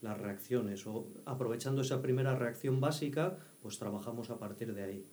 las 0.05 0.19
reacciones 0.21 0.87
o 0.87 1.09
aprovechando 1.25 1.81
esa 1.81 2.01
primera 2.01 2.37
reacción 2.37 2.81
básica, 2.81 3.39
pues 3.63 3.79
trabajamos 3.79 4.31
a 4.31 4.39
partir 4.39 4.75
de 4.75 4.85
ahí. 4.85 5.07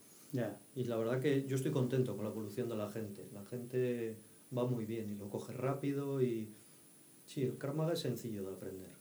Y 0.75 0.83
la 0.85 0.97
verdad 0.97 1.19
que 1.19 1.45
yo 1.47 1.55
estoy 1.55 1.71
contento 1.71 2.15
con 2.15 2.25
la 2.25 2.31
evolución 2.31 2.69
de 2.69 2.75
la 2.75 2.89
gente. 2.89 3.27
La 3.33 3.43
gente 3.45 4.17
va 4.55 4.65
muy 4.65 4.85
bien 4.85 5.09
y 5.09 5.15
lo 5.15 5.29
coge 5.29 5.53
rápido 5.53 6.21
y 6.21 6.53
sí, 7.25 7.43
el 7.43 7.57
Krav 7.57 7.75
Maga 7.75 7.93
es 7.93 7.99
sencillo 7.99 8.43
de 8.43 8.53
aprender. 8.53 8.91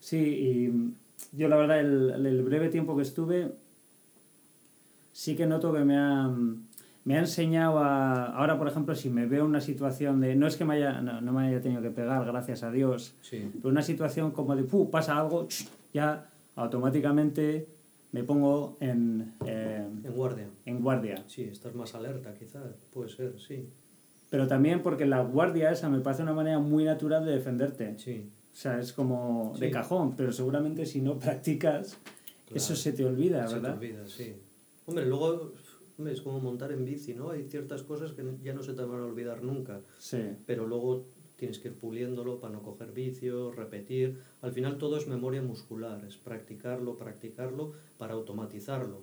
Sí, 0.00 0.18
y 0.18 1.36
yo 1.36 1.48
la 1.48 1.56
verdad, 1.56 1.80
el, 1.80 2.26
el 2.26 2.42
breve 2.42 2.68
tiempo 2.68 2.96
que 2.96 3.02
estuve, 3.02 3.52
sí 5.12 5.36
que 5.36 5.46
noto 5.46 5.72
que 5.72 5.84
me 5.84 5.96
ha, 5.96 6.34
me 7.04 7.16
ha 7.16 7.20
enseñado 7.20 7.78
a... 7.78 8.26
Ahora, 8.26 8.56
por 8.58 8.68
ejemplo, 8.68 8.94
si 8.94 9.10
me 9.10 9.26
veo 9.26 9.44
una 9.44 9.60
situación 9.60 10.20
de... 10.20 10.36
No 10.36 10.46
es 10.46 10.56
que 10.56 10.64
me 10.64 10.74
haya, 10.74 11.00
no, 11.00 11.20
no 11.20 11.32
me 11.32 11.48
haya 11.48 11.60
tenido 11.60 11.82
que 11.82 11.90
pegar, 11.90 12.24
gracias 12.24 12.62
a 12.62 12.70
Dios, 12.70 13.14
Sí, 13.22 13.50
pero 13.54 13.68
una 13.70 13.82
situación 13.82 14.30
como 14.30 14.54
de, 14.54 14.62
¡puh! 14.64 14.90
pasa 14.90 15.18
algo, 15.18 15.48
ya 15.92 16.30
automáticamente 16.54 17.66
me 18.12 18.24
pongo 18.24 18.76
en, 18.80 19.34
eh, 19.46 19.86
en 20.04 20.12
guardia. 20.12 20.48
en 20.66 20.80
guardia. 20.82 21.24
Sí, 21.26 21.42
estás 21.44 21.74
más 21.74 21.94
alerta 21.94 22.34
quizás, 22.34 22.62
puede 22.92 23.08
ser, 23.08 23.38
sí. 23.38 23.68
Pero 24.30 24.46
también 24.46 24.82
porque 24.82 25.06
la 25.06 25.22
guardia 25.22 25.70
esa 25.70 25.88
me 25.88 26.00
parece 26.00 26.22
una 26.22 26.32
manera 26.34 26.58
muy 26.58 26.84
natural 26.84 27.24
de 27.24 27.32
defenderte. 27.32 27.98
Sí, 27.98 28.30
O 28.52 28.54
sea, 28.56 28.78
es 28.78 28.92
como 28.92 29.54
de 29.58 29.70
cajón, 29.70 30.14
pero 30.16 30.32
seguramente 30.32 30.86
si 30.86 31.00
no 31.00 31.18
practicas, 31.18 31.98
Claro. 32.44 32.56
eso 32.56 32.76
se 32.76 32.92
te 32.92 33.04
olvida, 33.04 33.46
se 33.46 33.54
te 33.54 33.60
¿verdad? 33.60 33.76
olvida, 33.78 34.06
sí. 34.06 34.36
Hombre, 34.86 35.06
luego 35.06 35.52
es 36.08 36.22
como 36.22 36.40
montar 36.40 36.72
en 36.72 36.84
bici, 36.84 37.14
¿no? 37.14 37.30
Hay 37.30 37.44
ciertas 37.44 37.82
cosas 37.82 38.12
que 38.12 38.24
ya 38.42 38.54
no 38.54 38.62
se 38.62 38.74
te 38.74 38.82
van 38.82 39.00
a 39.00 39.04
olvidar 39.04 39.42
nunca. 39.42 39.80
Sí, 39.98 40.22
pero 40.46 40.66
luego 40.66 41.06
tienes 41.36 41.58
que 41.58 41.68
ir 41.68 41.74
puliéndolo 41.74 42.38
para 42.38 42.52
no 42.52 42.62
coger 42.62 42.92
vicios, 42.92 43.56
repetir. 43.56 44.18
Al 44.42 44.52
final 44.52 44.78
todo 44.78 44.96
es 44.96 45.08
memoria 45.08 45.42
muscular, 45.42 46.04
es 46.04 46.16
practicarlo, 46.16 46.96
practicarlo 46.96 47.72
para 47.98 48.14
automatizarlo. 48.14 49.02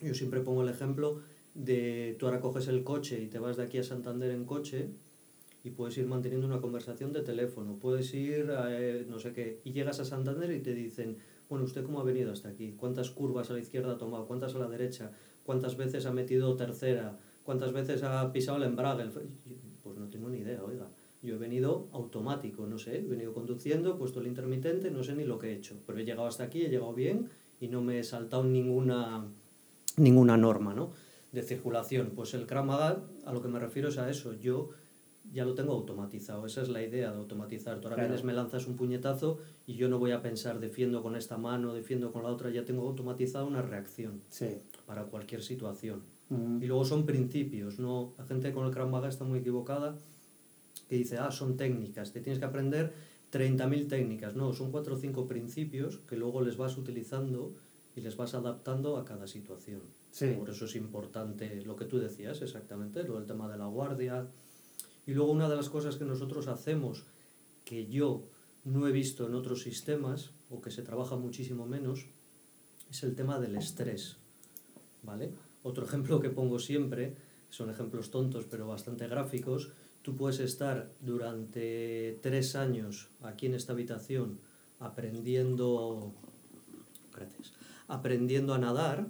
Yo 0.00 0.14
siempre 0.14 0.40
pongo 0.40 0.62
el 0.62 0.68
ejemplo 0.68 1.22
de 1.54 2.16
tú 2.18 2.26
ahora 2.26 2.40
coges 2.40 2.68
el 2.68 2.84
coche 2.84 3.20
y 3.22 3.28
te 3.28 3.38
vas 3.38 3.56
de 3.56 3.62
aquí 3.62 3.78
a 3.78 3.84
Santander 3.84 4.30
en 4.30 4.44
coche 4.44 4.90
y 5.62 5.70
puedes 5.70 5.96
ir 5.96 6.06
manteniendo 6.06 6.46
una 6.46 6.60
conversación 6.60 7.12
de 7.12 7.22
teléfono, 7.22 7.78
puedes 7.78 8.12
ir 8.12 8.50
a 8.50 8.78
eh, 8.78 9.06
no 9.08 9.18
sé 9.18 9.32
qué, 9.32 9.60
y 9.64 9.72
llegas 9.72 9.98
a 10.00 10.04
Santander 10.04 10.50
y 10.50 10.60
te 10.60 10.74
dicen, 10.74 11.16
bueno, 11.48 11.64
¿usted 11.64 11.84
cómo 11.84 12.00
ha 12.00 12.04
venido 12.04 12.32
hasta 12.32 12.50
aquí? 12.50 12.74
¿Cuántas 12.76 13.10
curvas 13.10 13.50
a 13.50 13.54
la 13.54 13.60
izquierda 13.60 13.92
ha 13.92 13.98
tomado? 13.98 14.26
¿Cuántas 14.26 14.54
a 14.54 14.58
la 14.58 14.68
derecha? 14.68 15.12
¿Cuántas 15.44 15.76
veces 15.76 16.06
ha 16.06 16.12
metido 16.12 16.56
tercera? 16.56 17.18
¿Cuántas 17.44 17.72
veces 17.72 18.02
ha 18.02 18.32
pisado 18.32 18.56
el 18.58 18.64
embrague? 18.64 19.04
Pues 19.82 19.96
no 19.98 20.08
tengo 20.08 20.28
ni 20.28 20.38
idea, 20.38 20.62
oiga. 20.64 20.88
Yo 21.22 21.34
he 21.36 21.38
venido 21.38 21.88
automático, 21.92 22.66
no 22.66 22.78
sé, 22.78 22.98
he 22.98 23.02
venido 23.02 23.32
conduciendo, 23.32 23.94
he 23.94 23.94
puesto 23.96 24.20
el 24.20 24.26
intermitente, 24.26 24.90
no 24.90 25.02
sé 25.02 25.14
ni 25.14 25.24
lo 25.24 25.38
que 25.38 25.52
he 25.52 25.54
hecho, 25.56 25.76
pero 25.86 25.98
he 25.98 26.04
llegado 26.04 26.26
hasta 26.26 26.44
aquí, 26.44 26.62
he 26.62 26.68
llegado 26.68 26.92
bien 26.92 27.30
y 27.60 27.68
no 27.68 27.80
me 27.80 27.98
he 27.98 28.04
saltado 28.04 28.44
ninguna, 28.44 29.24
ninguna 29.96 30.36
norma, 30.36 30.74
¿no? 30.74 30.90
De 31.32 31.42
circulación. 31.42 32.12
Pues 32.14 32.34
el 32.34 32.46
Krav 32.46 32.64
Maga, 32.66 33.02
a 33.24 33.32
lo 33.32 33.40
que 33.42 33.48
me 33.48 33.58
refiero 33.58 33.88
es 33.88 33.98
a 33.98 34.08
eso. 34.10 34.34
Yo 34.34 34.70
ya 35.32 35.44
lo 35.46 35.54
tengo 35.54 35.72
automatizado. 35.72 36.44
Esa 36.46 36.60
es 36.62 36.68
la 36.68 36.82
idea 36.82 37.10
de 37.10 37.16
automatizar. 37.16 37.80
Tú 37.80 37.88
ahora 37.88 37.96
Claro. 37.96 38.08
vienes, 38.10 38.24
me 38.24 38.34
lanzas 38.34 38.66
un 38.66 38.76
puñetazo 38.76 39.38
y 39.66 39.74
yo 39.74 39.88
no 39.88 39.98
voy 39.98 40.12
a 40.12 40.20
pensar 40.22 40.60
defiendo 40.60 41.02
con 41.02 41.16
esta 41.16 41.38
mano, 41.38 41.72
defiendo 41.72 42.12
con 42.12 42.22
la 42.22 42.28
otra. 42.28 42.50
Ya 42.50 42.64
tengo 42.64 42.86
automatizada 42.86 43.44
una 43.46 43.62
reacción 43.62 44.22
sí. 44.28 44.58
Para 44.86 45.04
cualquier 45.04 45.42
situación. 45.42 46.02
Y 46.60 46.66
luego 46.66 46.84
son 46.84 47.06
principios, 47.06 47.78
¿no? 47.78 48.14
La 48.18 48.24
gente 48.24 48.52
con 48.52 48.66
el 48.66 48.72
Krav 48.72 48.88
Maga 48.88 49.08
está 49.08 49.24
muy 49.24 49.38
equivocada 49.38 49.96
que 50.88 50.96
dice, 50.96 51.18
ah, 51.18 51.30
son 51.30 51.56
técnicas, 51.56 52.12
te 52.12 52.20
tienes 52.20 52.40
que 52.40 52.44
aprender 52.44 52.92
30.000 53.30 53.88
técnicas. 53.88 54.34
No, 54.34 54.52
son 54.52 54.70
cuatro 54.70 54.94
o 54.94 54.98
cinco 54.98 55.28
principios 55.28 55.98
que 56.08 56.16
luego 56.16 56.40
les 56.40 56.56
vas 56.56 56.76
utilizando 56.76 57.54
y 57.94 58.00
les 58.00 58.16
vas 58.16 58.34
adaptando 58.34 58.96
a 58.96 59.04
cada 59.04 59.26
situación. 59.26 59.82
Sí. 60.10 60.34
Por 60.38 60.50
eso 60.50 60.64
es 60.64 60.76
importante 60.76 61.62
lo 61.64 61.76
que 61.76 61.84
tú 61.84 61.98
decías 61.98 62.42
exactamente, 62.42 63.04
lo 63.04 63.16
del 63.16 63.26
tema 63.26 63.48
de 63.48 63.58
la 63.58 63.66
guardia. 63.66 64.26
Y 65.06 65.12
luego 65.12 65.30
una 65.30 65.48
de 65.48 65.56
las 65.56 65.68
cosas 65.68 65.96
que 65.96 66.04
nosotros 66.04 66.48
hacemos 66.48 67.04
que 67.64 67.86
yo 67.86 68.24
no 68.64 68.88
he 68.88 68.92
visto 68.92 69.26
en 69.26 69.34
otros 69.34 69.62
sistemas 69.62 70.32
o 70.50 70.60
que 70.60 70.70
se 70.70 70.82
trabaja 70.82 71.16
muchísimo 71.16 71.66
menos 71.66 72.06
es 72.90 73.02
el 73.02 73.14
tema 73.14 73.38
del 73.38 73.56
estrés. 73.56 74.18
¿Vale? 75.04 75.32
Otro 75.62 75.84
ejemplo 75.86 76.20
que 76.20 76.30
pongo 76.30 76.58
siempre, 76.58 77.14
son 77.50 77.70
ejemplos 77.70 78.10
tontos 78.10 78.46
pero 78.50 78.66
bastante 78.66 79.06
gráficos, 79.06 79.70
tú 80.02 80.16
puedes 80.16 80.40
estar 80.40 80.90
durante 81.00 82.18
tres 82.22 82.56
años 82.56 83.08
aquí 83.22 83.46
en 83.46 83.54
esta 83.54 83.72
habitación 83.72 84.40
aprendiendo, 84.80 86.12
gracias, 87.14 87.52
aprendiendo 87.88 88.54
a 88.54 88.58
nadar, 88.58 89.06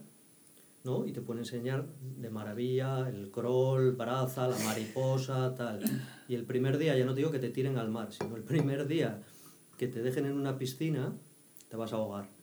¿no? 0.84 1.06
Y 1.06 1.12
te 1.12 1.22
pueden 1.22 1.42
enseñar 1.42 1.86
de 2.18 2.30
maravilla 2.30 3.08
el 3.08 3.30
crawl, 3.30 3.92
braza, 3.92 4.46
la 4.48 4.58
mariposa, 4.58 5.54
tal. 5.54 5.80
Y 6.28 6.34
el 6.34 6.44
primer 6.44 6.78
día, 6.78 6.96
ya 6.96 7.06
no 7.06 7.14
te 7.14 7.20
digo 7.20 7.30
que 7.30 7.38
te 7.38 7.48
tiren 7.48 7.78
al 7.78 7.90
mar, 7.90 8.12
sino 8.12 8.36
el 8.36 8.42
primer 8.42 8.86
día 8.86 9.22
que 9.78 9.88
te 9.88 10.02
dejen 10.02 10.26
en 10.26 10.34
una 10.34 10.58
piscina, 10.58 11.16
te 11.68 11.76
vas 11.76 11.92
a 11.92 11.96
ahogar. 11.96 12.33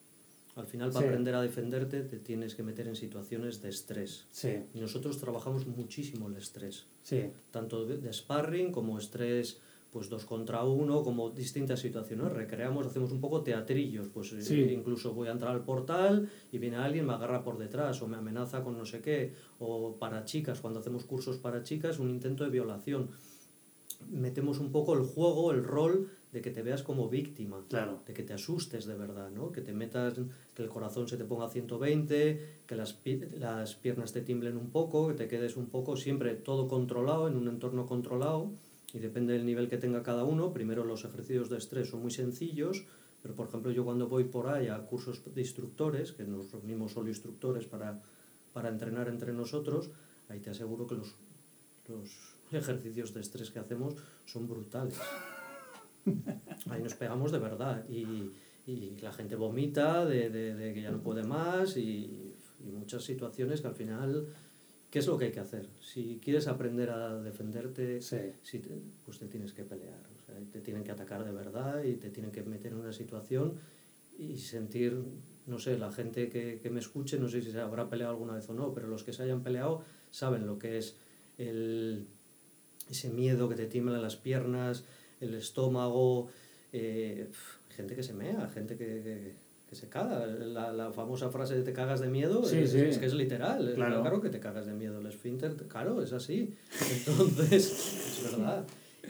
Al 0.56 0.68
final, 0.68 0.90
para 0.92 1.02
Sí. 1.04 1.08
aprender 1.08 1.34
a 1.36 1.42
defenderte, 1.42 2.02
te 2.04 2.20
tienes 2.20 2.56
que 2.56 2.64
meter 2.64 2.88
en 2.88 2.96
situaciones 2.96 3.62
de 3.62 3.70
estrés. 3.70 4.26
Sí, 4.32 4.58
Y 4.74 4.80
nosotros 4.82 5.18
trabajamos 5.18 5.66
muchísimo 5.66 6.28
el 6.28 6.36
estrés, 6.36 6.86
sí. 7.04 7.30
tanto 7.52 7.86
de, 7.86 7.98
de 7.98 8.12
sparring 8.12 8.72
como 8.72 8.98
estrés 8.98 9.60
pues 9.92 10.08
dos 10.10 10.24
contra 10.24 10.64
uno, 10.64 11.04
como 11.04 11.32
distintas 11.32 11.82
situaciones. 11.82 12.32
Recreamos, 12.32 12.88
hacemos 12.88 13.12
un 13.12 13.20
poco 13.20 13.42
teatrillos, 13.44 14.08
pues 14.14 14.32
eh, 14.32 14.42
Sí. 14.42 14.62
incluso 14.72 15.14
voy 15.14 15.28
a 15.28 15.32
entrar 15.32 15.52
al 15.54 15.66
portal 15.66 16.30
y 16.50 16.60
viene 16.60 16.78
alguien, 16.78 17.06
me 17.06 17.12
agarra 17.12 17.44
por 17.44 17.58
detrás 17.58 18.02
o 18.02 18.08
me 18.08 18.16
amenaza 18.16 18.64
con 18.64 18.78
no 18.78 18.86
sé 18.86 19.02
qué, 19.02 19.34
o 19.60 19.98
para 19.98 20.24
chicas, 20.24 20.62
cuando 20.62 20.80
hacemos 20.80 21.04
cursos 21.04 21.38
para 21.40 21.64
chicas, 21.64 22.00
un 22.00 22.10
intento 22.10 22.46
de 22.46 22.50
violación. 22.52 23.10
Metemos 24.10 24.60
un 24.60 24.72
poco 24.72 24.94
el 24.94 25.04
juego, 25.04 25.52
el 25.52 25.64
rol 25.64 26.10
de 26.32 26.42
que 26.42 26.52
te 26.52 26.64
veas 26.64 26.82
como 26.82 27.10
víctima 27.10 27.64
Claro. 27.70 28.02
de 28.06 28.14
que 28.14 28.24
te 28.24 28.34
asustes 28.34 28.86
de 28.86 28.96
verdad, 28.96 29.30
¿no? 29.32 29.52
Que 29.52 29.62
te 29.62 29.74
metas, 29.74 30.14
que 30.54 30.64
el 30.64 30.70
corazón 30.70 31.08
se 31.08 31.18
te 31.18 31.26
ponga 31.26 31.46
a 31.46 31.50
120, 31.50 32.62
que 32.66 32.76
las, 32.76 33.00
las 33.38 33.76
piernas 33.76 34.14
te 34.14 34.22
tiemblen 34.22 34.58
un 34.58 34.70
poco, 34.70 35.10
que 35.10 35.14
te 35.14 35.28
quedes 35.28 35.58
un 35.58 35.68
poco, 35.68 35.98
siempre 35.98 36.36
todo 36.36 36.68
controlado, 36.68 37.28
en 37.28 37.36
un 37.36 37.48
entorno 37.48 37.86
controlado, 37.86 38.52
y 38.94 39.00
depende 39.00 39.34
del 39.34 39.46
nivel 39.46 39.70
que 39.70 39.78
tenga 39.78 40.04
cada 40.04 40.24
uno. 40.24 40.54
Primero 40.54 40.86
los 40.86 41.04
ejercicios 41.04 41.50
de 41.50 41.58
estrés 41.58 41.90
son 41.90 42.02
muy 42.02 42.12
sencillos, 42.12 42.86
pero 43.22 43.36
por 43.36 43.48
ejemplo 43.48 43.72
yo 43.72 43.84
cuando 43.84 44.08
voy 44.08 44.24
por 44.26 44.48
ahí 44.48 44.68
a 44.68 44.78
cursos 44.86 45.22
de 45.34 45.42
instructores, 45.42 46.12
que 46.12 46.24
nos 46.24 46.52
reunimos 46.52 46.94
solo 46.94 47.10
instructores 47.10 47.66
para, 47.66 48.02
para 48.54 48.70
entrenar 48.70 49.08
entre 49.08 49.34
nosotros, 49.34 49.90
ahí 50.30 50.40
te 50.40 50.50
aseguro 50.50 50.88
que 50.88 50.96
los, 50.96 51.16
los, 51.88 52.31
ejercicios 52.58 53.14
de 53.14 53.22
estrés 53.22 53.52
que 53.52 53.60
hacemos 53.60 53.96
son 54.26 54.48
brutales. 54.48 54.98
Ahí 56.70 56.82
nos 56.82 56.94
pegamos 56.96 57.32
de 57.32 57.40
verdad 57.40 57.88
y, 57.90 58.32
y 58.66 58.98
la 59.02 59.12
gente 59.12 59.36
vomita 59.36 60.06
de, 60.06 60.30
de, 60.30 60.56
de, 60.56 60.74
que 60.74 60.82
ya 60.82 60.92
no 60.92 61.02
puede 61.02 61.24
más 61.24 61.78
y, 61.78 62.34
y, 62.60 62.72
muchas 62.72 63.04
situaciones 63.04 63.62
que 63.62 63.68
al 63.68 63.76
final, 63.76 64.28
¿qué 64.90 65.00
es 65.00 65.08
lo 65.08 65.18
que 65.18 65.26
hay 65.26 65.32
que 65.32 65.40
hacer? 65.40 65.70
Si 65.80 66.20
quieres 66.24 66.48
aprender 66.48 66.90
a 66.90 67.22
defenderte, 67.22 68.02
Sí. 68.02 68.18
si 68.42 68.60
te- 68.60 68.82
pues 69.06 69.20
te 69.20 69.28
tienes 69.28 69.54
que 69.54 69.64
pelear. 69.64 70.00
O 70.16 70.26
sea, 70.26 70.36
te 70.52 70.62
tienen 70.62 70.84
que 70.84 70.92
atacar 70.92 71.24
de 71.24 71.32
verdad 71.32 71.84
y 71.84 71.96
te 71.96 72.10
tienen 72.10 72.32
que 72.32 72.44
meter 72.44 72.72
en 72.72 72.80
una 72.80 72.94
situación 72.94 73.56
y 74.18 74.38
sentir, 74.38 75.00
no 75.48 75.58
sé, 75.60 75.78
la 75.78 75.92
gente 75.92 76.30
que, 76.30 76.60
que 76.62 76.70
me 76.70 76.80
escuche, 76.80 77.20
no 77.20 77.28
sé 77.28 77.42
si 77.42 77.52
se 77.52 77.60
habrá 77.60 77.90
peleado 77.90 78.14
alguna 78.14 78.34
vez 78.34 78.50
o 78.50 78.54
no, 78.54 78.74
pero 78.74 78.88
los 78.88 79.04
que 79.04 79.14
se 79.14 79.24
hayan 79.24 79.42
peleado 79.44 79.84
saben 80.12 80.46
lo 80.48 80.58
que 80.60 80.78
es 80.78 80.98
el, 81.38 82.08
ese 82.92 83.10
miedo 83.10 83.50
que 83.50 83.56
te 83.56 83.66
tiembla 83.66 83.96
en 83.96 84.02
las 84.02 84.16
piernas, 84.16 84.84
el 85.20 85.34
estómago, 85.34 86.30
eh, 86.74 87.28
gente 87.70 87.96
que 87.96 88.04
se 88.04 88.14
mea, 88.14 88.50
gente 88.54 88.78
que, 88.78 88.86
que, 88.86 89.36
que 89.70 89.76
se 89.76 89.88
caga. 89.90 90.26
La, 90.28 90.72
la 90.72 90.92
famosa 90.92 91.30
frase 91.30 91.56
de 91.56 91.64
te 91.64 91.74
cagas 91.74 92.00
de 92.02 92.10
miedo 92.10 92.44
Sí, 92.44 92.60
es, 92.60 92.72
sí. 92.72 92.80
es 92.80 92.98
que 92.98 93.06
es 93.06 93.14
literal. 93.14 93.74
Claro. 93.76 94.02
claro 94.02 94.22
que 94.22 94.30
te 94.30 94.40
cagas 94.40 94.66
de 94.66 94.74
miedo. 94.74 95.00
El 95.00 95.08
esfínter, 95.08 95.56
claro, 95.68 96.02
es 96.04 96.14
así. 96.14 96.54
Entonces, 96.92 98.24
es 98.24 98.32
verdad. 98.32 98.66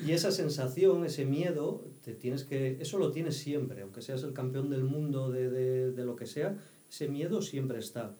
Y 0.05 0.13
esa 0.13 0.31
sensación, 0.31 1.05
ese 1.05 1.25
miedo, 1.25 1.83
te 2.03 2.13
tienes 2.13 2.43
que, 2.45 2.77
eso 2.79 2.97
lo 2.97 3.11
tienes 3.11 3.35
siempre, 3.35 3.81
aunque 3.81 4.01
seas 4.01 4.23
el 4.23 4.33
campeón 4.33 4.69
del 4.69 4.83
mundo 4.83 5.29
de, 5.29 5.49
de, 5.49 5.91
de 5.91 6.05
lo 6.05 6.15
que 6.15 6.25
sea, 6.25 6.55
ese 6.89 7.09
miedo 7.09 7.41
siempre 7.41 7.79
está. 7.79 8.15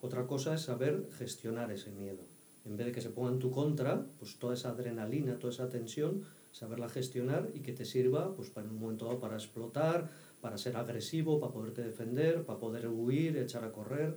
Otra 0.00 0.26
cosa 0.26 0.54
es 0.54 0.60
saber 0.62 1.08
gestionar 1.18 1.72
ese 1.72 1.90
miedo. 1.90 2.20
En 2.66 2.76
vez 2.76 2.86
de 2.86 2.92
que 2.92 3.00
se 3.00 3.10
ponga 3.10 3.30
en 3.30 3.38
tu 3.38 3.50
contra, 3.50 4.04
pues 4.18 4.38
toda 4.38 4.54
esa 4.54 4.70
adrenalina, 4.70 5.38
toda 5.38 5.52
esa 5.52 5.70
tensión, 5.70 6.24
saberla 6.52 6.88
gestionar 6.88 7.50
y 7.54 7.60
que 7.60 7.72
te 7.72 7.84
sirva 7.84 8.34
pues 8.34 8.50
para 8.50 8.66
en 8.66 8.72
un 8.72 8.80
momento 8.80 9.04
dado 9.04 9.20
para 9.20 9.36
explotar, 9.36 10.10
para 10.40 10.58
ser 10.58 10.76
agresivo, 10.76 11.38
para 11.38 11.52
poderte 11.52 11.82
defender, 11.82 12.44
para 12.44 12.58
poder 12.58 12.88
huir, 12.88 13.36
echar 13.36 13.64
a 13.64 13.72
correr. 13.72 14.16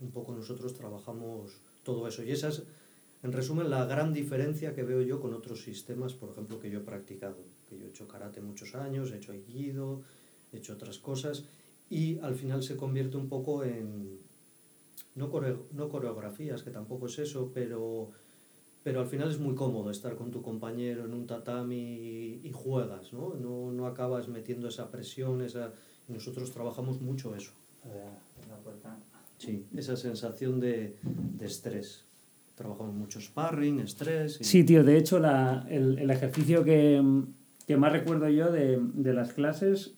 Un 0.00 0.10
poco 0.10 0.34
nosotros 0.34 0.74
trabajamos 0.74 1.60
todo 1.82 2.08
eso. 2.08 2.22
Y 2.22 2.32
esa 2.32 2.48
es, 2.48 2.62
en 3.22 3.32
resumen, 3.32 3.70
la 3.70 3.84
gran 3.86 4.12
diferencia 4.12 4.74
que 4.74 4.82
veo 4.82 5.02
yo 5.02 5.20
con 5.20 5.34
otros 5.34 5.62
sistemas, 5.62 6.14
por 6.14 6.30
ejemplo, 6.30 6.58
que 6.58 6.70
yo 6.70 6.80
he 6.80 6.82
practicado. 6.82 7.38
Que 7.68 7.78
yo 7.78 7.86
he 7.86 7.88
hecho 7.88 8.08
karate 8.08 8.40
muchos 8.40 8.74
años, 8.74 9.12
he 9.12 9.16
hecho 9.16 9.32
aikido, 9.32 10.02
he 10.52 10.58
hecho 10.58 10.72
otras 10.72 10.98
cosas. 10.98 11.44
Y 11.90 12.18
al 12.20 12.34
final 12.34 12.62
se 12.62 12.76
convierte 12.76 13.16
un 13.16 13.28
poco 13.28 13.64
en, 13.64 14.20
no, 15.14 15.30
core- 15.30 15.56
no 15.72 15.88
coreografías, 15.88 16.62
que 16.62 16.70
tampoco 16.70 17.06
es 17.06 17.18
eso, 17.18 17.50
pero, 17.54 18.10
pero 18.82 19.00
al 19.00 19.06
final 19.06 19.30
es 19.30 19.38
muy 19.38 19.54
cómodo 19.54 19.90
estar 19.90 20.14
con 20.16 20.30
tu 20.30 20.42
compañero 20.42 21.04
en 21.04 21.14
un 21.14 21.26
tatami 21.26 21.76
y, 21.76 22.40
y 22.44 22.52
juegas, 22.52 23.12
¿no? 23.12 23.34
¿no? 23.34 23.72
No 23.72 23.86
acabas 23.86 24.28
metiendo 24.28 24.68
esa 24.68 24.90
presión, 24.90 25.42
esa... 25.42 25.72
y 26.08 26.12
nosotros 26.12 26.50
trabajamos 26.52 27.00
mucho 27.00 27.34
eso. 27.34 27.52
Sí, 29.38 29.64
esa 29.76 29.96
sensación 29.96 30.60
de, 30.60 30.96
de 31.02 31.46
estrés. 31.46 32.04
Trabajamos 32.54 32.94
mucho 32.94 33.20
sparring, 33.20 33.80
estrés. 33.80 34.40
y- 34.40 34.44
Sí, 34.44 34.62
tío, 34.64 34.84
de 34.84 34.96
hecho 34.98 35.18
la, 35.18 35.66
el, 35.68 35.98
el 35.98 36.10
ejercicio 36.10 36.62
que, 36.64 37.02
que 37.66 37.76
más 37.76 37.90
recuerdo 37.92 38.28
yo 38.28 38.52
de, 38.52 38.78
de 38.94 39.12
las 39.12 39.32
clases 39.32 39.94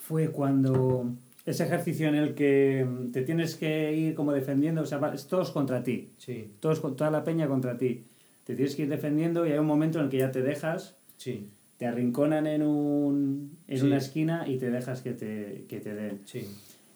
fue 0.00 0.30
cuando 0.30 1.12
ese 1.50 1.64
ejercicio 1.64 2.08
en 2.08 2.14
el 2.14 2.34
que 2.34 2.86
te 3.12 3.22
tienes 3.22 3.56
que 3.56 3.94
ir 3.96 4.14
como 4.14 4.32
defendiendo, 4.32 4.82
o 4.82 4.86
sea, 4.86 5.00
es 5.14 5.26
todos 5.26 5.50
contra 5.50 5.82
ti, 5.82 6.10
Sí, 6.18 6.50
todos, 6.60 6.80
toda 6.96 7.10
la 7.10 7.24
peña 7.24 7.46
contra 7.48 7.76
ti. 7.78 8.04
Te 8.44 8.54
tienes 8.54 8.74
que 8.76 8.82
ir 8.82 8.88
defendiendo 8.88 9.46
y 9.46 9.52
hay 9.52 9.58
un 9.58 9.66
momento 9.66 9.98
en 9.98 10.04
el 10.06 10.10
que 10.10 10.18
ya 10.18 10.30
te 10.30 10.42
dejas, 10.42 10.96
sí, 11.16 11.48
te 11.76 11.86
arrinconan 11.86 12.46
en, 12.46 12.62
un, 12.62 13.56
en 13.68 13.78
Sí. 13.78 13.86
una 13.86 13.96
esquina 13.98 14.48
y 14.48 14.58
te 14.58 14.70
dejas 14.70 15.00
que 15.02 15.12
te, 15.12 15.64
que 15.68 15.80
te 15.80 15.94
den. 15.94 16.20
sí, 16.24 16.46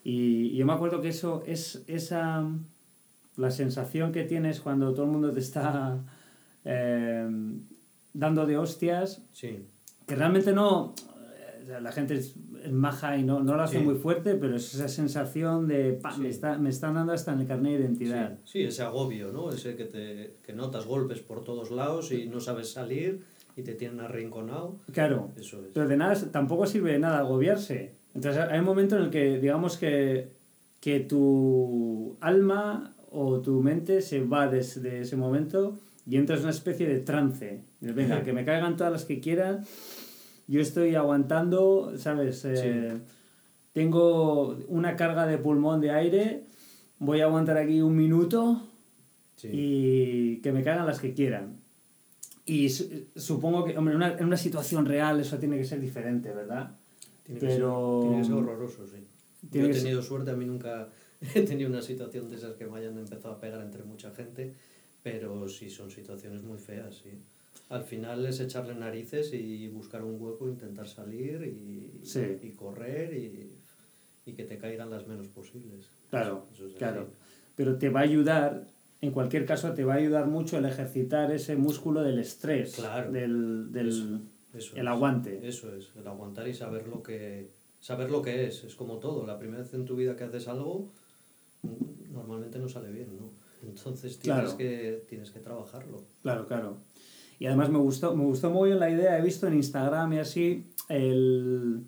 Y 0.05 0.55
yo 0.57 0.67
me 0.67 0.73
acuerdo 0.73 1.01
que 1.01 1.09
eso 1.09 1.43
es 1.47 1.85
esa 1.87 2.45
la 3.37 3.51
sensación 3.51 4.13
que 4.13 4.25
tienes 4.25 4.61
cuando 4.61 4.93
todo 4.93 5.07
el 5.07 5.13
mundo 5.13 5.33
te 5.33 5.41
está 5.41 6.01
eh, 6.65 7.29
dando 8.13 8.45
de 8.47 8.59
hostias, 8.59 9.23
sí, 9.33 9.65
que 10.07 10.15
realmente 10.17 10.53
no 10.53 10.95
la 11.81 11.93
gente 11.93 12.21
es, 12.65 12.73
maja 12.73 13.17
y 13.17 13.23
no, 13.25 13.43
no 13.43 13.57
lo 13.57 13.63
hace 13.63 13.79
Sí. 13.79 13.85
muy 13.85 13.95
fuerte, 13.97 14.35
pero 14.35 14.57
es 14.57 14.75
esa 14.75 14.89
sensación 14.89 15.67
de 15.67 15.93
"Pa, 15.95 16.17
me, 16.17 16.25
Sí. 16.25 16.31
está, 16.31 16.59
me 16.59 16.71
están 16.71 16.95
dando 16.95 17.13
hasta 17.13 17.33
en 17.33 17.41
el 17.41 17.47
carnet 17.47 17.73
de 17.73 17.79
sí. 17.79 17.83
identidad. 17.85 18.39
Sí, 18.45 18.63
ese 18.63 18.83
agobio, 18.83 19.33
¿no? 19.33 19.51
Ese 19.51 19.75
que, 19.77 19.85
te, 19.85 20.35
que 20.45 20.53
notas 20.53 20.87
golpes 20.87 21.21
por 21.21 21.45
todos 21.45 21.71
lados 21.71 22.13
y 22.13 22.27
no 22.27 22.41
sabes 22.41 22.71
salir 22.71 23.25
y 23.57 23.63
te 23.63 23.75
tienen 23.75 24.01
arrinconado. 24.01 24.77
Claro, 24.93 25.31
Eso 25.37 25.59
es. 25.61 25.67
pero 25.75 25.87
de 25.89 25.97
nada, 25.97 26.15
tampoco 26.31 26.67
sirve 26.67 26.93
de 26.93 26.99
nada 26.99 27.19
agobiarse. 27.19 27.93
Entonces 28.15 28.43
hay 28.51 28.59
un 28.59 28.65
momento 28.67 28.97
en 28.97 29.05
el 29.05 29.11
que 29.11 29.39
digamos 29.39 29.77
que, 29.77 30.29
que 30.81 31.01
tu 31.01 32.17
alma 32.21 32.95
o 33.11 33.41
tu 33.41 33.61
mente 33.63 34.01
se 34.03 34.25
va 34.25 34.49
desde 34.49 35.01
ese 35.01 35.17
momento 35.17 35.79
y 36.07 36.17
entras 36.17 36.41
en 36.41 36.45
una 36.47 36.51
especie 36.53 36.89
de 36.89 36.99
trance. 37.01 37.63
Venga, 37.81 38.23
que 38.23 38.33
me 38.33 38.45
caigan 38.45 38.77
todas 38.77 38.93
las 38.93 39.05
que 39.05 39.21
quieran, 39.21 39.65
yo 40.49 40.61
estoy 40.61 40.95
aguantando, 40.95 41.93
¿sabes? 41.99 42.45
Eh, 42.45 42.99
Tengo 43.73 44.59
una 44.69 44.97
carga 44.97 45.27
de 45.27 45.39
pulmón 45.39 45.81
de 45.81 45.91
aire, 45.93 46.43
voy 46.99 47.21
a 47.21 47.25
aguantar 47.25 47.57
aquí 47.57 47.81
un 47.81 47.97
minuto 47.97 48.63
Sí. 49.37 49.49
y 49.51 50.37
que 50.43 50.53
me 50.53 50.63
caigan 50.63 50.87
las 50.87 51.01
que 51.01 51.15
quieran. 51.15 51.57
Y 52.45 52.69
su- 52.69 53.07
supongo 53.17 53.65
que, 53.65 53.77
hombre, 53.79 53.93
en 53.95 53.97
una, 53.97 54.13
en 54.19 54.25
una 54.27 54.37
situación 54.37 54.85
real 54.85 55.19
eso 55.21 55.39
tiene 55.39 55.57
que 55.57 55.65
ser 55.65 55.81
diferente, 55.81 56.31
¿verdad? 56.33 56.77
Tiene 57.25 57.41
que, 57.41 57.47
pero- 57.47 58.01
ser, 58.03 58.09
tiene 58.11 58.23
que 58.23 58.29
ser 58.29 58.35
horroroso, 58.35 58.87
sí. 58.87 58.97
Yo 59.51 59.63
que 59.65 59.71
he 59.71 59.75
tenido 59.75 60.03
suerte, 60.03 60.31
a 60.33 60.35
mí 60.37 60.45
nunca 60.45 60.89
he 61.35 61.43
tenido 61.43 61.71
una 61.71 61.81
situación 61.83 62.29
de 62.29 62.37
esas 62.37 62.55
que 62.57 62.67
me 62.67 62.79
hayan 62.79 62.99
empezado 62.99 63.35
a 63.35 63.41
pegar 63.41 63.63
entre 63.63 63.85
mucha 63.85 64.11
gente, 64.11 64.55
pero 65.03 65.49
sí 65.49 65.71
son 65.71 65.91
situaciones 65.91 66.43
muy 66.43 66.59
feas, 66.59 66.95
sí. 67.03 67.11
Al 67.69 67.85
final 67.85 68.27
es 68.27 68.41
echarle 68.41 68.75
narices 68.75 69.33
y 69.33 69.67
buscar 69.69 70.03
un 70.05 70.21
hueco, 70.21 70.49
intentar 70.49 70.87
salir 70.89 71.43
y, 71.43 72.05
Sí. 72.05 72.21
y 72.43 72.51
correr 72.51 73.15
y, 73.15 73.51
y 74.27 74.33
que 74.35 74.45
te 74.45 74.59
caigan 74.59 74.91
las 74.91 75.07
menos 75.07 75.29
posibles. 75.29 75.87
Claro, 76.11 76.47
Eso 76.53 76.65
es 76.67 76.71
así. 76.71 76.79
claro. 76.79 77.09
Pero 77.57 77.77
te 77.79 77.89
va 77.89 78.01
a 78.01 78.05
ayudar, 78.05 78.67
en 79.01 79.11
cualquier 79.13 79.47
caso, 79.47 79.73
te 79.73 79.85
va 79.85 79.95
a 79.95 79.97
ayudar 79.97 80.27
mucho 80.27 80.59
el 80.59 80.65
ejercitar 80.67 81.31
ese 81.33 81.57
músculo 81.57 82.03
del 82.03 82.19
estrés, 82.19 82.75
Claro. 82.77 83.11
del, 83.11 83.73
del 83.73 84.21
Eso, 84.55 84.77
el 84.77 84.89
aguante. 84.89 85.47
Eso 85.47 85.75
es, 85.75 85.91
el 85.97 86.07
aguantar 86.07 86.47
y 86.49 86.55
saber 86.55 86.87
lo 86.89 87.03
que 87.03 87.49
saber 87.81 88.11
lo 88.11 88.23
que 88.23 88.47
es, 88.47 88.63
es 88.65 88.75
como 88.77 88.99
todo, 88.99 89.27
la 89.27 89.39
primera 89.39 89.63
vez 89.63 89.75
en 89.75 89.85
tu 89.85 89.97
vida 89.97 90.15
que 90.15 90.23
haces 90.25 90.47
algo 90.47 90.93
normalmente 92.11 92.59
no 92.59 92.69
sale 92.69 92.91
bien, 92.91 93.17
¿no? 93.17 93.31
Entonces 93.67 94.19
tienes 94.19 94.43
Claro. 94.43 94.57
que 94.59 95.05
tienes 95.09 95.31
que 95.31 95.41
trabajarlo. 95.41 96.03
Claro, 96.23 96.47
claro. 96.47 96.77
Y 97.43 97.47
además 97.47 97.71
me 97.71 97.79
gustó, 97.79 98.15
me 98.15 98.23
gustó 98.23 98.51
muy 98.51 98.69
bien 98.69 98.79
la 98.79 98.89
idea, 98.89 99.19
he 99.19 99.21
visto 99.23 99.49
en 99.49 99.55
Instagram 99.55 100.13
y 100.13 100.19
así 100.21 100.65
el, 100.89 101.83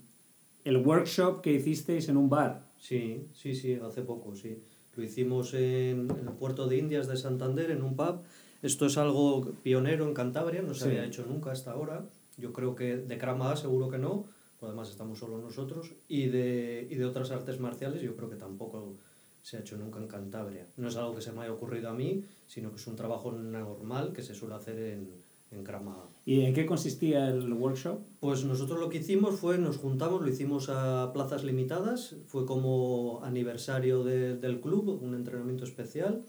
el 0.64 0.76
workshop 0.78 1.40
que 1.42 1.52
hicisteis 1.52 2.08
en 2.08 2.16
un 2.16 2.28
bar. 2.28 2.66
Sí, 2.76 3.28
sí, 3.32 3.54
sí, 3.54 3.74
hace 3.74 4.02
poco, 4.02 4.34
sí. 4.34 4.58
Lo 4.96 5.04
hicimos 5.04 5.54
en, 5.54 6.08
en 6.10 6.26
el 6.26 6.34
puerto 6.34 6.66
de 6.66 6.78
Indias 6.78 7.06
de 7.06 7.16
Santander, 7.16 7.70
en 7.70 7.84
un 7.84 7.94
pub. 7.94 8.22
Esto 8.62 8.86
es 8.86 8.98
algo 8.98 9.52
pionero 9.62 10.08
en 10.08 10.14
Cantabria, 10.14 10.60
no 10.60 10.74
se 10.74 10.80
Sí. 10.80 10.88
había 10.88 11.04
hecho 11.04 11.24
nunca 11.24 11.52
hasta 11.52 11.70
ahora. 11.70 12.04
Yo 12.36 12.52
creo 12.52 12.74
que 12.74 12.96
de 12.96 13.16
Krav 13.16 13.36
Maga 13.38 13.54
seguro 13.54 13.88
que 13.88 13.98
no, 13.98 14.24
pues 14.58 14.70
además 14.70 14.90
estamos 14.90 15.20
solo 15.20 15.38
nosotros. 15.38 15.92
Y 16.08 16.26
de, 16.30 16.88
y 16.90 16.96
de 16.96 17.04
otras 17.04 17.30
artes 17.30 17.60
marciales 17.60 18.02
yo 18.02 18.16
creo 18.16 18.28
que 18.28 18.34
tampoco 18.34 18.96
se 19.40 19.56
ha 19.58 19.60
hecho 19.60 19.76
nunca 19.76 20.00
en 20.00 20.08
Cantabria. 20.08 20.66
No 20.78 20.88
es 20.88 20.96
algo 20.96 21.14
que 21.14 21.20
se 21.20 21.30
me 21.30 21.42
haya 21.42 21.52
ocurrido 21.52 21.90
a 21.90 21.94
mí, 21.94 22.24
sino 22.48 22.70
que 22.70 22.76
es 22.76 22.86
un 22.88 22.96
trabajo 22.96 23.30
normal 23.30 24.12
que 24.12 24.22
se 24.22 24.34
suele 24.34 24.56
hacer 24.56 24.76
en, 24.80 25.22
en 25.50 25.62
Krav 25.64 25.82
Maga. 25.84 26.08
¿Y 26.24 26.40
en 26.42 26.54
qué 26.54 26.66
consistía 26.66 27.28
el 27.28 27.52
workshop? 27.52 28.00
Pues 28.20 28.44
nosotros 28.44 28.80
lo 28.80 28.88
que 28.88 28.98
hicimos 28.98 29.38
fue, 29.38 29.58
nos 29.58 29.76
juntamos, 29.76 30.22
lo 30.22 30.28
hicimos 30.28 30.68
a 30.68 31.12
plazas 31.12 31.44
limitadas, 31.44 32.16
fue 32.26 32.44
como 32.46 33.20
aniversario 33.22 34.02
de- 34.04 34.36
del 34.36 34.60
club, 34.60 34.98
un 35.02 35.14
entrenamiento 35.14 35.64
especial, 35.64 36.24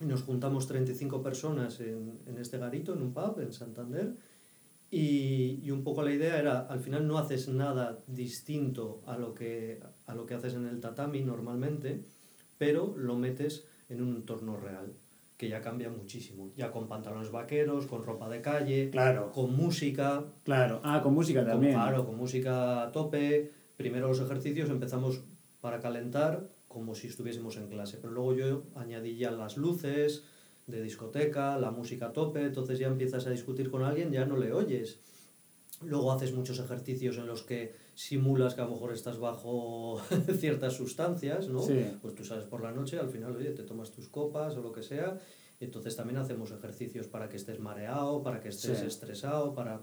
y 0.00 0.04
nos 0.06 0.22
juntamos 0.24 0.66
35 0.66 1.22
personas 1.22 1.80
en, 1.80 2.18
en 2.26 2.38
este 2.38 2.58
garito, 2.58 2.92
en 2.94 3.02
un 3.02 3.14
pub, 3.14 3.38
en 3.40 3.52
Santander, 3.52 4.14
y, 4.90 5.60
y 5.62 5.70
un 5.70 5.82
poco 5.82 6.02
la 6.02 6.12
idea 6.12 6.38
era, 6.38 6.60
al 6.60 6.80
final 6.80 7.06
no 7.08 7.18
haces 7.18 7.48
nada 7.48 7.98
distinto 8.06 9.02
a 9.06 9.16
lo 9.16 9.34
que, 9.34 9.80
a 10.06 10.14
lo 10.14 10.26
que 10.26 10.34
haces 10.34 10.54
en 10.54 10.66
el 10.66 10.80
tatami 10.80 11.22
normalmente, 11.22 12.04
pero 12.58 12.94
lo 12.96 13.16
metes 13.16 13.64
en 13.88 14.02
un 14.02 14.14
entorno 14.16 14.56
real, 14.56 14.92
que 15.44 15.50
ya 15.50 15.60
cambia 15.60 15.90
muchísimo, 15.90 16.52
ya 16.56 16.70
con 16.70 16.88
pantalones 16.88 17.30
vaqueros, 17.30 17.86
con 17.86 18.02
ropa 18.02 18.30
de 18.30 18.40
calle, 18.40 18.88
Claro, 18.90 19.30
con 19.30 19.54
música, 19.54 20.24
claro. 20.42 20.80
Ah, 20.82 21.02
con 21.02 21.12
música 21.12 21.40
con, 21.42 21.50
también. 21.50 21.74
claro, 21.74 22.06
con 22.06 22.16
música 22.16 22.82
a 22.82 22.92
tope. 22.92 23.52
Primero 23.76 24.08
los 24.08 24.20
ejercicios 24.20 24.70
empezamos 24.70 25.20
para 25.60 25.80
calentar 25.80 26.48
como 26.66 26.94
si 26.94 27.08
estuviésemos 27.08 27.58
en 27.58 27.68
clase, 27.68 27.98
pero 28.00 28.14
luego 28.14 28.34
yo 28.34 28.62
añadí 28.74 29.16
ya 29.18 29.30
las 29.30 29.58
luces, 29.58 30.24
de 30.66 30.82
discoteca, 30.82 31.58
la 31.58 31.70
música 31.70 32.06
a 32.06 32.12
tope, 32.14 32.40
entonces 32.42 32.78
ya 32.78 32.86
empiezas 32.86 33.26
a 33.26 33.30
discutir 33.30 33.70
con 33.70 33.82
alguien, 33.84 34.10
ya 34.10 34.24
no 34.24 34.38
le 34.38 34.50
oyes. 34.50 34.98
Luego 35.82 36.10
haces 36.10 36.32
muchos 36.32 36.58
ejercicios 36.58 37.18
en 37.18 37.26
los 37.26 37.42
que 37.42 37.74
simulas 37.94 38.54
que 38.54 38.60
a 38.60 38.64
lo 38.64 38.70
mejor 38.72 38.92
estás 38.92 39.18
bajo 39.18 40.00
ciertas 40.38 40.74
sustancias, 40.74 41.48
¿no? 41.48 41.60
Sí. 41.60 41.84
Pues 42.02 42.14
tú 42.14 42.24
sales 42.24 42.44
por 42.44 42.60
la 42.62 42.72
noche, 42.72 42.98
al 42.98 43.08
final, 43.08 43.36
oye, 43.36 43.50
te 43.50 43.62
tomas 43.62 43.90
tus 43.90 44.08
copas 44.08 44.56
o 44.56 44.62
lo 44.62 44.72
que 44.72 44.82
sea, 44.82 45.18
entonces 45.60 45.94
también 45.96 46.18
hacemos 46.18 46.50
ejercicios 46.50 47.06
para 47.06 47.28
que 47.28 47.36
estés 47.36 47.60
mareado, 47.60 48.22
para 48.22 48.40
que 48.40 48.48
estés 48.48 48.78
Sí. 48.80 48.86
estresado, 48.86 49.54
para... 49.54 49.80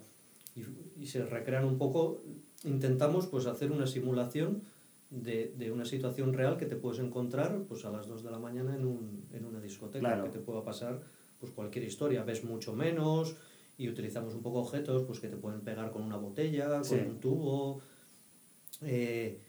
Y, 0.56 0.64
y 1.02 1.08
se 1.08 1.24
recrean 1.26 1.64
un 1.64 1.78
poco, 1.78 2.22
intentamos 2.66 3.28
pues 3.28 3.46
hacer 3.46 3.72
una 3.72 3.88
simulación 3.88 4.64
de, 5.10 5.54
de 5.58 5.72
una 5.72 5.86
situación 5.86 6.34
real 6.34 6.58
que 6.58 6.66
te 6.66 6.76
puedes 6.76 7.00
encontrar 7.00 7.64
pues 7.70 7.86
a 7.86 7.92
las 7.92 8.08
2 8.08 8.24
de 8.24 8.32
la 8.32 8.40
mañana 8.40 8.76
en, 8.76 8.86
un, 8.86 9.26
en 9.34 9.46
una 9.46 9.62
discoteca, 9.62 10.00
Claro. 10.00 10.24
que 10.26 10.30
te 10.32 10.40
pueda 10.40 10.64
pasar 10.64 11.02
pues 11.40 11.52
cualquier 11.54 11.86
historia, 11.86 12.24
ves 12.24 12.44
mucho 12.44 12.74
menos 12.74 13.36
y 13.78 13.88
utilizamos 13.90 14.34
un 14.36 14.42
poco 14.42 14.60
objetos 14.60 15.04
pues 15.04 15.20
que 15.22 15.28
te 15.30 15.38
pueden 15.38 15.62
pegar 15.62 15.92
con 15.92 16.02
una 16.04 16.18
botella, 16.18 16.68
con 16.76 16.84
Sí. 16.86 16.96
un 16.96 17.20
tubo, 17.20 17.82
eh, 18.82 19.40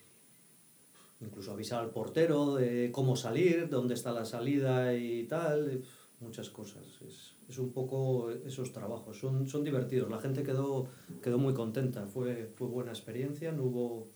incluso 1.20 1.52
avisar 1.52 1.80
al 1.80 1.90
portero 1.90 2.56
de 2.56 2.90
cómo 2.92 3.16
salir, 3.16 3.68
dónde 3.68 3.94
está 3.94 4.12
la 4.12 4.24
salida 4.24 4.94
y 4.94 5.24
tal, 5.24 5.70
eh, 5.70 5.82
muchas 6.20 6.50
cosas. 6.50 6.82
Es, 7.06 7.34
es 7.48 7.58
un 7.58 7.72
poco 7.72 8.30
esos 8.30 8.72
trabajos, 8.72 9.18
son, 9.18 9.46
son 9.46 9.64
divertidos, 9.64 10.10
la 10.10 10.18
gente 10.18 10.42
quedó, 10.42 10.86
quedó 11.22 11.38
muy 11.38 11.54
contenta, 11.54 12.06
fue, 12.06 12.50
fue 12.56 12.66
buena 12.66 12.92
experiencia, 12.92 13.52
no 13.52 13.64
hubo 13.64 14.08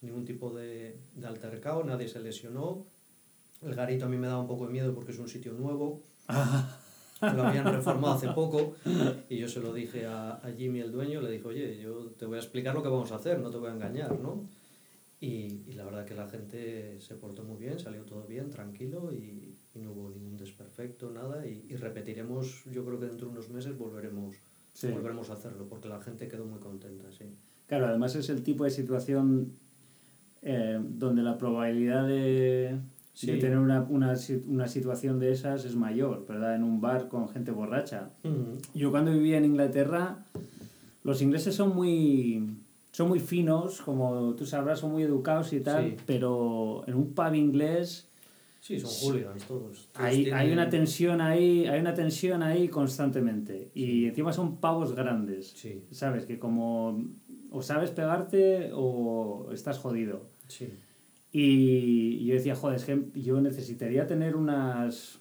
ningún 0.00 0.24
tipo 0.24 0.50
de, 0.50 0.98
de 1.14 1.26
altercado, 1.26 1.84
nadie 1.84 2.08
se 2.08 2.20
lesionó. 2.20 2.86
El 3.62 3.74
garito 3.74 4.06
a 4.06 4.08
mí 4.08 4.16
me 4.16 4.26
daba 4.26 4.40
un 4.40 4.48
poco 4.48 4.66
de 4.66 4.72
miedo 4.72 4.92
porque 4.92 5.12
es 5.12 5.18
un 5.18 5.28
sitio 5.28 5.52
nuevo, 5.52 6.02
lo 7.20 7.42
habían 7.44 7.64
reformado 7.64 8.14
hace 8.14 8.28
poco 8.28 8.74
y 9.28 9.38
yo 9.38 9.48
se 9.48 9.60
lo 9.60 9.72
dije 9.72 10.04
a, 10.06 10.32
a 10.34 10.52
Jimmy, 10.56 10.80
el 10.80 10.90
dueño, 10.90 11.20
le 11.20 11.30
dije, 11.30 11.46
oye, 11.46 11.80
yo 11.80 12.10
te 12.18 12.26
voy 12.26 12.36
a 12.36 12.40
explicar 12.40 12.74
lo 12.74 12.82
que 12.82 12.88
vamos 12.88 13.12
a 13.12 13.16
hacer, 13.16 13.38
no 13.38 13.50
te 13.50 13.58
voy 13.58 13.70
a 13.70 13.74
engañar, 13.74 14.18
¿no? 14.18 14.48
Y, 15.22 15.62
y 15.68 15.72
la 15.74 15.84
verdad 15.84 16.04
que 16.04 16.14
la 16.14 16.26
gente 16.28 16.98
se 17.00 17.14
portó 17.14 17.44
muy 17.44 17.56
bien, 17.58 17.78
salió 17.78 18.02
todo 18.02 18.24
bien, 18.26 18.50
tranquilo 18.50 19.12
y, 19.12 19.54
y 19.74 19.78
no 19.78 19.92
hubo 19.92 20.10
ningún 20.10 20.36
desperfecto, 20.36 21.10
nada. 21.12 21.46
Y, 21.46 21.64
y 21.68 21.76
repetiremos, 21.76 22.64
yo 22.72 22.84
creo 22.84 22.98
que 22.98 23.06
dentro 23.06 23.28
de 23.28 23.32
unos 23.34 23.48
meses 23.48 23.78
volveremos, 23.78 24.34
Sí. 24.74 24.88
volveremos 24.88 25.30
a 25.30 25.34
hacerlo 25.34 25.66
porque 25.68 25.88
la 25.88 26.00
gente 26.00 26.26
quedó 26.28 26.44
muy 26.44 26.58
contenta, 26.58 27.04
sí. 27.12 27.24
Claro, 27.68 27.86
además 27.86 28.16
es 28.16 28.28
el 28.30 28.42
tipo 28.42 28.64
de 28.64 28.70
situación 28.70 29.52
eh, 30.42 30.80
donde 30.82 31.22
la 31.22 31.38
probabilidad 31.38 32.08
de, 32.08 32.78
Sí. 33.14 33.26
de 33.28 33.36
tener 33.38 33.58
una, 33.58 33.82
una, 33.82 34.14
una 34.48 34.66
situación 34.66 35.20
de 35.20 35.30
esas 35.30 35.64
es 35.66 35.76
mayor, 35.76 36.26
¿verdad? 36.26 36.56
En 36.56 36.64
un 36.64 36.80
bar 36.80 37.08
con 37.08 37.28
gente 37.28 37.50
borracha. 37.52 38.10
Yo 38.74 38.90
cuando 38.90 39.12
vivía 39.12 39.36
en 39.38 39.44
Inglaterra, 39.44 40.24
los 41.04 41.20
ingleses 41.22 41.54
son 41.54 41.74
muy, 41.76 42.56
son 42.92 43.08
muy 43.08 43.18
finos, 43.18 43.80
como 43.82 44.34
tú 44.36 44.46
sabrás, 44.46 44.78
son 44.78 44.92
muy 44.92 45.02
educados 45.02 45.52
y 45.52 45.60
tal, 45.60 45.90
Sí. 45.90 45.96
pero 46.06 46.84
en 46.86 46.94
un 46.94 47.12
pub 47.14 47.34
inglés 47.34 48.08
Sí, 48.60 48.78
son 48.78 48.90
hooligans 48.90 49.44
todos. 49.44 49.88
Todos 49.92 50.06
hay, 50.06 50.16
hay 50.18 50.24
tienen- 50.24 50.52
una 50.52 50.68
tensión 50.70 51.20
ahí, 51.20 51.66
hay 51.66 51.80
una 51.80 51.94
tensión 51.94 52.44
ahí 52.44 52.68
constantemente. 52.68 53.72
Y 53.74 54.04
encima 54.06 54.32
son 54.32 54.58
pavos 54.58 54.94
grandes. 54.94 55.48
Sí, 55.56 55.82
¿Sabes? 55.90 56.26
Que 56.26 56.38
como 56.38 57.02
o 57.50 57.60
sabes 57.60 57.90
pegarte 57.90 58.70
o 58.72 59.48
estás 59.52 59.78
jodido. 59.78 60.28
sí. 60.46 60.68
Y 61.34 62.24
yo 62.26 62.34
decía, 62.34 62.54
joder, 62.54 62.76
es 62.76 62.84
que 62.84 63.06
yo 63.14 63.40
necesitaría 63.40 64.06
tener 64.06 64.36
unas, 64.36 65.18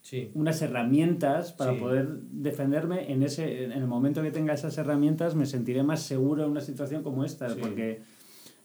Sí, 0.00 0.30
unas 0.34 0.62
herramientas 0.62 1.52
para 1.52 1.74
Sí. 1.74 1.80
poder 1.80 2.08
defenderme 2.30 3.12
en 3.12 3.22
ese 3.22 3.64
en 3.64 3.72
el 3.72 3.86
momento 3.86 4.22
que 4.22 4.30
tenga 4.30 4.54
esas 4.54 4.78
herramientas 4.78 5.34
me 5.34 5.44
sentiré 5.44 5.82
más 5.82 6.02
seguro 6.02 6.44
en 6.44 6.50
una 6.50 6.60
situación 6.60 7.02
como 7.02 7.24
esta 7.24 7.48
Sí. 7.50 7.56
porque 7.60 8.00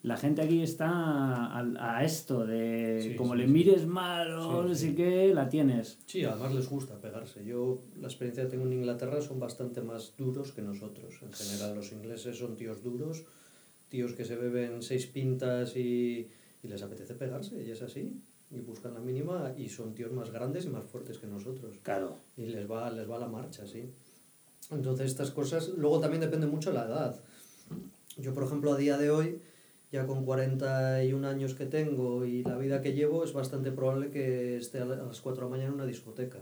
la 0.04 0.15
gente 0.17 0.41
aquí 0.41 0.62
está 0.62 0.89
a, 0.89 1.98
a 1.98 2.04
esto 2.04 2.46
de 2.46 3.15
como 3.17 3.36
le 3.36 3.48
mires 3.48 3.86
mal 3.88 4.32
o 4.34 4.63
no 4.63 4.76
sé 4.76 4.93
qué 4.96 5.34
la 5.34 5.50
tienes 5.50 5.98
Sí, 6.06 6.24
además 6.24 6.54
les 6.54 6.69
gusta 6.69 7.00
pegarse. 7.00 7.43
Yo, 7.46 7.82
la 8.00 8.08
experiencia 8.08 8.43
que 8.43 8.50
tengo 8.52 8.65
en 8.65 8.74
Inglaterra 8.74 9.22
son 9.22 9.39
bastante 9.39 9.82
más 9.82 10.13
duros 10.17 10.52
que 10.52 10.62
nosotros. 10.62 11.15
En 11.24 11.32
general, 11.34 11.76
los 11.76 11.91
ingleses 11.93 12.38
son 12.38 12.56
tíos 12.58 12.84
duros, 12.84 13.24
tíos 13.89 14.13
que 14.13 14.26
se 14.26 14.36
beben 14.36 14.82
seis 14.82 15.08
pintas 15.08 15.76
y, 15.78 16.30
y 16.62 16.67
les 16.67 16.84
apetece 16.84 17.13
pegarse, 17.15 17.63
y 17.63 17.72
es 17.72 17.82
así. 17.82 18.13
Y 18.56 18.60
buscan 18.62 18.94
la 18.94 19.00
mínima 19.00 19.54
y 19.58 19.68
son 19.70 19.96
tíos 19.96 20.12
más 20.12 20.30
grandes 20.32 20.66
y 20.66 20.70
más 20.70 20.84
fuertes 20.86 21.18
que 21.18 21.28
nosotros. 21.28 21.78
claro 21.82 22.18
Y 22.38 22.46
les 22.46 22.70
va, 22.70 22.89
les 22.92 23.10
va 23.10 23.18
la 23.18 23.28
marcha, 23.28 23.66
sí. 23.66 23.89
Entonces, 24.72 25.08
estas 25.08 25.32
cosas. 25.32 25.70
Luego 25.70 26.00
también 26.00 26.22
depende 26.22 26.46
mucho 26.48 26.70
de 26.72 26.78
la 26.78 26.86
edad. 26.86 27.20
Yo, 28.18 28.34
por 28.34 28.44
ejemplo, 28.44 28.72
a 28.74 28.78
día 28.78 28.98
de 28.98 29.10
hoy, 29.10 29.42
ya 29.92 30.06
con 30.06 30.24
41 30.24 31.26
años 31.26 31.56
que 31.56 31.66
tengo 31.66 32.26
y 32.26 32.44
la 32.44 32.58
vida 32.58 32.82
que 32.82 32.94
llevo, 32.94 33.24
es 33.24 33.34
bastante 33.34 33.72
probable 33.72 34.12
que 34.12 34.58
esté 34.58 34.80
a 34.80 34.86
la- 34.86 34.96
a 35.02 35.06
las 35.08 35.20
4 35.22 35.46
de 35.46 35.50
la 35.50 35.52
mañana 35.52 35.70
en 35.70 35.76
una 35.76 35.86
discoteca. 35.86 36.39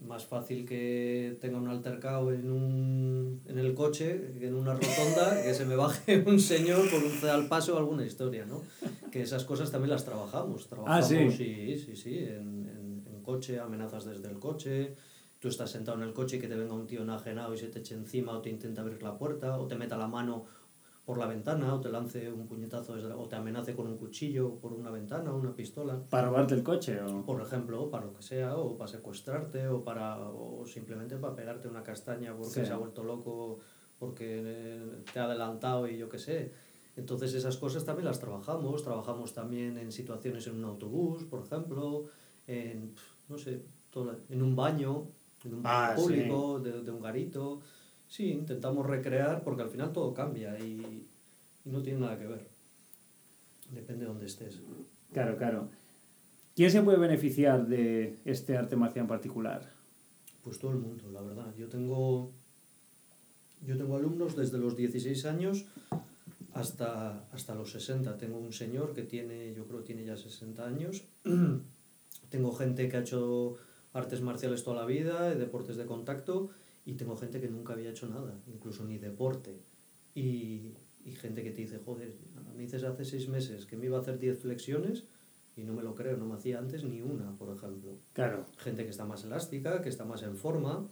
Más 0.00 0.24
fácil 0.24 0.64
que 0.64 1.36
tenga 1.40 1.58
un 1.58 1.68
altercado 1.68 2.32
en, 2.32 2.50
un, 2.50 3.42
en 3.46 3.58
el 3.58 3.74
coche, 3.74 4.32
que 4.38 4.46
en 4.48 4.54
una 4.54 4.72
rotonda, 4.72 5.42
que 5.42 5.52
se 5.52 5.66
me 5.66 5.76
baje 5.76 6.24
un 6.26 6.40
señor 6.40 6.90
por 6.90 7.02
un 7.02 7.28
al 7.28 7.48
paso 7.48 7.74
o 7.74 7.78
alguna 7.78 8.06
historia, 8.06 8.46
¿no? 8.46 8.62
Que 9.10 9.22
esas 9.22 9.44
cosas 9.44 9.70
también 9.70 9.90
las 9.90 10.04
trabajamos. 10.04 10.68
Trabajamos, 10.68 11.06
sí. 11.06 11.30
sí, 11.30 11.76
sí, 11.76 11.96
sí, 11.96 12.18
en, 12.18 12.66
en, 12.66 13.04
en 13.06 13.22
coche, 13.22 13.60
amenazas 13.60 14.06
desde 14.06 14.28
el 14.28 14.38
coche, 14.38 14.96
tú 15.40 15.48
estás 15.48 15.70
sentado 15.70 15.96
en 15.96 16.04
el 16.04 16.12
coche 16.12 16.36
y 16.36 16.40
que 16.40 16.48
te 16.48 16.54
venga 16.54 16.74
un 16.74 16.86
tío 16.86 17.02
enajenado 17.02 17.54
y 17.54 17.58
se 17.58 17.68
te 17.68 17.80
eche 17.80 17.94
encima 17.94 18.32
o 18.32 18.40
te 18.42 18.50
intenta 18.50 18.82
abrir 18.82 19.02
la 19.02 19.16
puerta 19.16 19.58
o 19.58 19.66
te 19.66 19.74
meta 19.74 19.96
la 19.96 20.06
mano 20.06 20.44
por 21.10 21.18
la 21.18 21.26
ventana 21.26 21.74
o 21.74 21.80
te 21.80 21.88
lance 21.88 22.30
un 22.32 22.46
puñetazo 22.46 22.94
desde, 22.94 23.12
o 23.12 23.26
te 23.26 23.34
amenace 23.34 23.74
con 23.74 23.88
un 23.88 23.96
cuchillo 23.96 24.54
por 24.60 24.72
una 24.72 24.92
ventana 24.92 25.32
o 25.34 25.38
una 25.38 25.52
pistola. 25.56 26.00
Para 26.08 26.28
robarte 26.28 26.54
el 26.54 26.62
coche 26.62 27.00
o 27.02 27.24
por 27.26 27.42
ejemplo 27.42 27.90
para 27.90 28.04
lo 28.06 28.14
que 28.14 28.22
sea 28.22 28.56
o 28.56 28.76
para 28.78 28.86
secuestrarte 28.86 29.66
o 29.66 29.82
para 29.82 30.20
o 30.20 30.64
simplemente 30.68 31.16
para 31.16 31.34
pegarte 31.34 31.66
una 31.66 31.82
castaña 31.82 32.32
porque 32.36 32.60
Sí. 32.60 32.64
se 32.64 32.72
ha 32.72 32.76
vuelto 32.76 33.02
loco 33.02 33.58
porque 33.98 34.40
eh, 34.44 35.02
te 35.12 35.18
ha 35.18 35.24
adelantado 35.24 35.88
y 35.88 35.98
yo 35.98 36.08
qué 36.08 36.20
sé. 36.20 36.52
Entonces 36.94 37.34
esas 37.34 37.56
cosas 37.56 37.84
también 37.84 38.04
las 38.06 38.20
trabajamos. 38.20 38.84
Trabajamos 38.84 39.34
también 39.34 39.78
en 39.78 39.90
situaciones 39.90 40.46
en 40.46 40.58
un 40.58 40.64
autobús 40.64 41.24
por 41.24 41.40
ejemplo 41.44 42.04
en 42.46 42.94
no 43.28 43.36
sé 43.36 43.62
todo- 43.90 44.14
en 44.28 44.42
un 44.42 44.54
baño 44.54 45.08
en 45.44 45.54
un 45.54 45.62
baño 45.64 45.76
Ah, 45.76 45.94
sí. 45.96 46.02
público 46.02 46.60
de, 46.60 46.82
de 46.82 46.90
un 46.92 47.02
garito 47.02 47.62
sí 48.10 48.32
intentamos 48.32 48.84
recrear 48.84 49.42
porque 49.42 49.62
al 49.62 49.70
final 49.70 49.90
todo 49.90 50.12
cambia 50.12 50.58
y, 50.58 51.06
y 51.64 51.70
no 51.70 51.80
tiene 51.80 52.00
nada 52.00 52.18
que 52.18 52.26
ver 52.26 52.46
depende 53.72 54.02
de 54.02 54.08
dónde 54.08 54.26
estés 54.26 54.60
claro 55.14 55.38
claro 55.38 55.68
quién 56.54 56.70
se 56.70 56.82
puede 56.82 56.98
beneficiar 56.98 57.66
de 57.66 58.18
este 58.26 58.58
arte 58.58 58.76
marcial 58.76 59.04
en 59.04 59.08
particular 59.08 59.80
Pues 60.42 60.58
todo 60.58 60.70
el 60.72 60.78
mundo, 60.78 61.10
la 61.12 61.20
verdad. 61.20 61.54
Yo 61.58 61.68
tengo, 61.68 62.32
yo 63.66 63.76
tengo 63.76 63.96
alumnos 63.96 64.36
desde 64.36 64.58
los 64.58 64.74
16 64.74 65.26
años 65.26 65.66
hasta, 66.54 67.26
hasta 67.32 67.54
los 67.54 67.72
60. 67.72 68.16
Tengo 68.16 68.38
un 68.38 68.52
señor 68.52 68.94
que 68.94 69.02
tiene, 69.02 69.52
yo 69.54 69.66
creo, 69.66 69.80
tiene 69.80 70.04
ya 70.04 70.16
60 70.16 70.66
años. 70.66 71.04
tengo 72.30 72.52
gente 72.52 72.88
que 72.88 72.96
ha 72.96 73.00
hecho 73.00 73.56
artes 73.92 74.22
marciales 74.22 74.64
toda 74.64 74.76
la 74.80 74.86
vida, 74.86 75.34
deportes 75.34 75.76
de 75.76 75.84
contacto, 75.84 76.50
y 76.84 76.94
tengo 76.94 77.16
gente 77.16 77.40
que 77.40 77.48
nunca 77.48 77.74
había 77.74 77.90
hecho 77.90 78.08
nada, 78.08 78.40
incluso 78.46 78.84
ni 78.84 78.98
deporte. 78.98 79.60
Y, 80.14 80.74
y 81.04 81.12
gente 81.12 81.42
que 81.42 81.50
te 81.50 81.62
dice, 81.62 81.78
joder, 81.78 82.14
me 82.56 82.62
dices 82.62 82.84
hace 82.84 83.04
seis 83.04 83.28
meses 83.28 83.66
que 83.66 83.76
me 83.76 83.86
iba 83.86 83.98
a 83.98 84.00
hacer 84.00 84.18
10 84.18 84.38
flexiones 84.38 85.04
y 85.56 85.62
no 85.62 85.74
me 85.74 85.82
lo 85.82 85.94
creo, 85.94 86.16
no 86.16 86.26
me 86.26 86.34
hacía 86.34 86.58
antes 86.58 86.84
ni 86.84 87.00
una, 87.00 87.36
por 87.36 87.54
ejemplo 87.54 87.98
claro 88.12 88.46
gente 88.58 88.84
que 88.84 88.90
está 88.90 89.04
más 89.04 89.24
elástica, 89.24 89.82
que 89.82 89.88
está 89.88 90.04
más 90.04 90.22
en 90.22 90.36
forma 90.36 90.88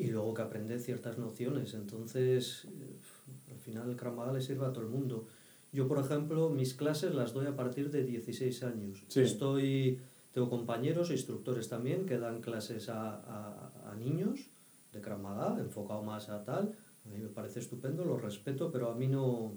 y 0.00 0.06
luego 0.08 0.32
que 0.32 0.42
aprende 0.42 0.78
ciertas 0.78 1.18
nociones. 1.18 1.74
Entonces, 1.74 2.66
eh, 2.80 3.52
al 3.52 3.58
final 3.58 3.90
el 3.90 3.96
Krav 3.96 4.32
le 4.32 4.40
sirve 4.40 4.64
a 4.64 4.72
todo 4.72 4.82
el 4.82 4.90
mundo. 4.90 5.26
Yo, 5.72 5.86
por 5.86 5.98
ejemplo, 5.98 6.48
mis 6.48 6.72
clases 6.72 7.14
las 7.14 7.34
doy 7.34 7.46
a 7.46 7.54
partir 7.54 7.90
de 7.90 8.04
16 8.04 8.62
años. 8.62 9.04
Sí. 9.08 9.20
Estoy, 9.20 10.00
tengo 10.32 10.48
compañeros 10.48 11.10
e 11.10 11.12
instructores 11.12 11.68
también 11.68 12.06
que 12.06 12.18
dan 12.18 12.40
clases 12.40 12.88
a, 12.88 13.16
a, 13.16 13.90
a 13.92 13.94
niños 13.94 14.48
de 14.92 15.00
Krav 15.00 15.20
Maga, 15.20 15.56
enfocado 15.60 16.02
más 16.02 16.28
a 16.28 16.42
tal. 16.44 16.74
A 17.04 17.08
mí 17.08 17.18
me 17.18 17.28
parece 17.28 17.60
estupendo, 17.60 18.04
lo 18.04 18.18
respeto, 18.18 18.70
pero 18.70 18.90
a 18.90 18.94
mí 18.94 19.08
no, 19.08 19.52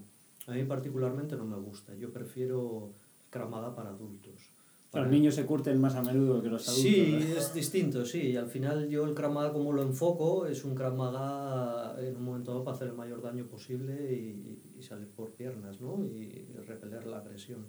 a 0.47 0.51
mí 0.53 0.63
particularmente 0.63 1.35
no 1.35 1.45
me 1.45 1.57
gusta. 1.57 1.93
Yo 1.95 2.11
prefiero 2.11 2.91
Krav 3.29 3.49
Maga 3.49 3.75
para 3.75 3.89
adultos. 3.89 4.51
Para- 4.91 5.05
los 5.05 5.11
niños 5.11 5.33
se 5.33 5.43
curten 5.47 5.81
más 5.81 5.95
a 5.95 6.03
menudo 6.03 6.39
que 6.43 6.49
los 6.49 6.67
adultos 6.69 6.91
Sí, 6.91 7.11
¿verdad? 7.13 7.37
es 7.37 7.53
distinto, 7.53 8.05
sí. 8.05 8.21
Y 8.29 8.37
al 8.37 8.45
final 8.47 8.87
yo 8.89 9.05
el 9.05 9.15
Krav 9.15 9.31
Maga 9.33 9.51
como 9.51 9.73
lo 9.73 9.81
enfoco 9.81 10.45
es 10.45 10.63
un 10.63 10.75
Krav 10.75 10.95
Maga 10.95 11.95
en 11.99 12.15
un 12.15 12.23
momento 12.23 12.51
dado 12.51 12.63
para 12.63 12.75
hacer 12.75 12.89
el 12.89 12.93
mayor 12.93 13.19
daño 13.23 13.47
posible 13.47 14.13
y, 14.13 14.61
y 14.77 14.83
salir 14.83 15.07
por 15.09 15.31
piernas, 15.31 15.81
¿no? 15.81 16.05
Y 16.05 16.45
repeler 16.67 17.07
la 17.07 17.17
agresión. 17.17 17.65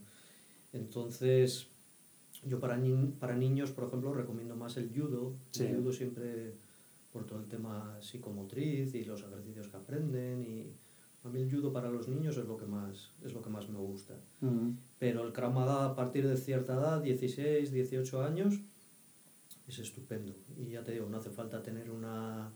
Entonces, 0.73 1.69
Yo 2.47 2.61
para, 2.61 2.77
ni- 2.77 3.13
para 3.19 3.37
niños, 3.37 3.71
por 3.71 3.85
ejemplo, 3.85 4.13
recomiendo 4.13 4.55
más 4.55 4.77
el 4.77 4.91
judo. 4.95 5.33
Sí. 5.53 5.65
El 5.65 5.77
judo 5.77 5.93
siempre 5.93 6.53
por 7.15 7.25
todo 7.27 7.39
el 7.39 7.47
tema 7.47 7.97
psicomotriz 8.01 8.93
y 8.97 9.05
los 9.05 9.23
ejercicios 9.23 9.69
que 9.69 9.77
aprenden. 9.77 10.43
Y 10.43 10.73
a 11.23 11.29
mí 11.29 11.41
el 11.41 11.49
judo 11.49 11.73
para 11.73 11.89
los 11.89 12.09
niños 12.09 12.37
es 12.37 12.45
lo 12.45 12.57
que 12.57 12.67
más, 12.67 13.13
es 13.25 13.33
lo 13.33 13.41
que 13.41 13.51
más 13.51 13.69
me 13.69 13.79
gusta. 13.79 14.15
Pero 14.99 15.25
el 15.25 15.33
Krav 15.33 15.55
Maga 15.55 15.87
a 15.87 15.95
partir 15.95 16.27
de 16.27 16.37
cierta 16.37 16.75
edad, 16.75 17.01
16, 17.01 17.71
18 17.71 18.21
años, 18.25 18.61
es 19.69 19.79
estupendo. 19.79 20.35
Y 20.59 20.71
ya 20.71 20.83
te 20.83 20.91
digo, 20.91 21.09
no 21.09 21.19
hace 21.19 21.31
falta 21.31 21.63
tener 21.63 21.89
una, 21.89 22.51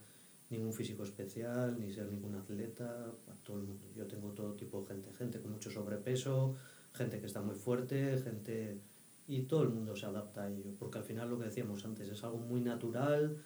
ningún 0.50 0.72
físico 0.72 1.04
especial, 1.04 1.78
ni 1.78 1.92
ser 1.92 2.10
ningún 2.10 2.34
atleta, 2.34 3.12
a 3.30 3.34
todo 3.44 3.58
el 3.58 3.62
mundo. 3.62 3.86
Yo 3.94 4.08
tengo 4.08 4.32
todo 4.32 4.54
tipo 4.54 4.80
de 4.80 4.88
gente, 4.88 5.12
gente 5.12 5.40
con 5.40 5.52
mucho 5.52 5.70
sobrepeso, 5.70 6.56
gente 6.94 7.20
que 7.20 7.26
está 7.26 7.40
muy 7.40 7.54
fuerte, 7.54 8.18
gente... 8.18 8.80
Y 9.28 9.42
todo 9.42 9.62
el 9.62 9.68
mundo 9.68 9.94
se 9.94 10.06
adapta 10.06 10.44
a 10.44 10.50
ello, 10.50 10.72
porque 10.78 10.96
al 10.96 11.04
final 11.04 11.28
lo 11.28 11.38
que 11.38 11.44
decíamos 11.44 11.84
antes 11.84 12.08
es 12.08 12.24
algo 12.24 12.38
muy 12.38 12.62
natural, 12.62 13.36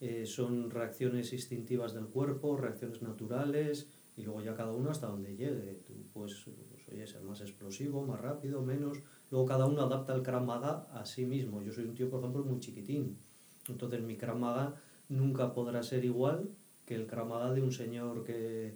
eh, 0.00 0.26
son 0.26 0.70
reacciones 0.70 1.32
instintivas 1.32 1.94
del 1.94 2.06
cuerpo, 2.06 2.56
reacciones 2.56 3.02
naturales, 3.02 3.88
y 4.16 4.22
luego 4.22 4.40
ya 4.40 4.54
cada 4.54 4.72
uno 4.72 4.90
hasta 4.90 5.06
donde 5.06 5.36
llegue. 5.36 5.80
Tú 5.86 5.94
puedes, 6.12 6.34
pues, 6.70 6.88
oye, 6.88 7.06
ser 7.06 7.22
más 7.22 7.40
explosivo, 7.42 8.04
más 8.04 8.20
rápido, 8.20 8.62
menos. 8.62 9.02
Luego 9.30 9.46
cada 9.46 9.66
uno 9.66 9.82
adapta 9.82 10.14
el 10.14 10.22
Krav 10.22 10.44
Maga 10.44 10.86
a 10.92 11.04
sí 11.04 11.26
mismo. 11.26 11.62
Yo 11.62 11.72
soy 11.72 11.84
un 11.84 11.94
tío, 11.94 12.08
por 12.08 12.20
ejemplo, 12.20 12.42
muy 12.44 12.58
chiquitín. 12.58 13.18
Entonces 13.68 14.00
mi 14.00 14.16
Krav 14.16 14.38
Maga 14.38 14.74
nunca 15.08 15.52
podrá 15.52 15.82
ser 15.82 16.04
igual 16.04 16.48
que 16.86 16.94
el 16.94 17.06
Krav 17.06 17.28
Maga 17.28 17.52
de 17.52 17.62
un 17.62 17.72
señor 17.72 18.24
que 18.24 18.74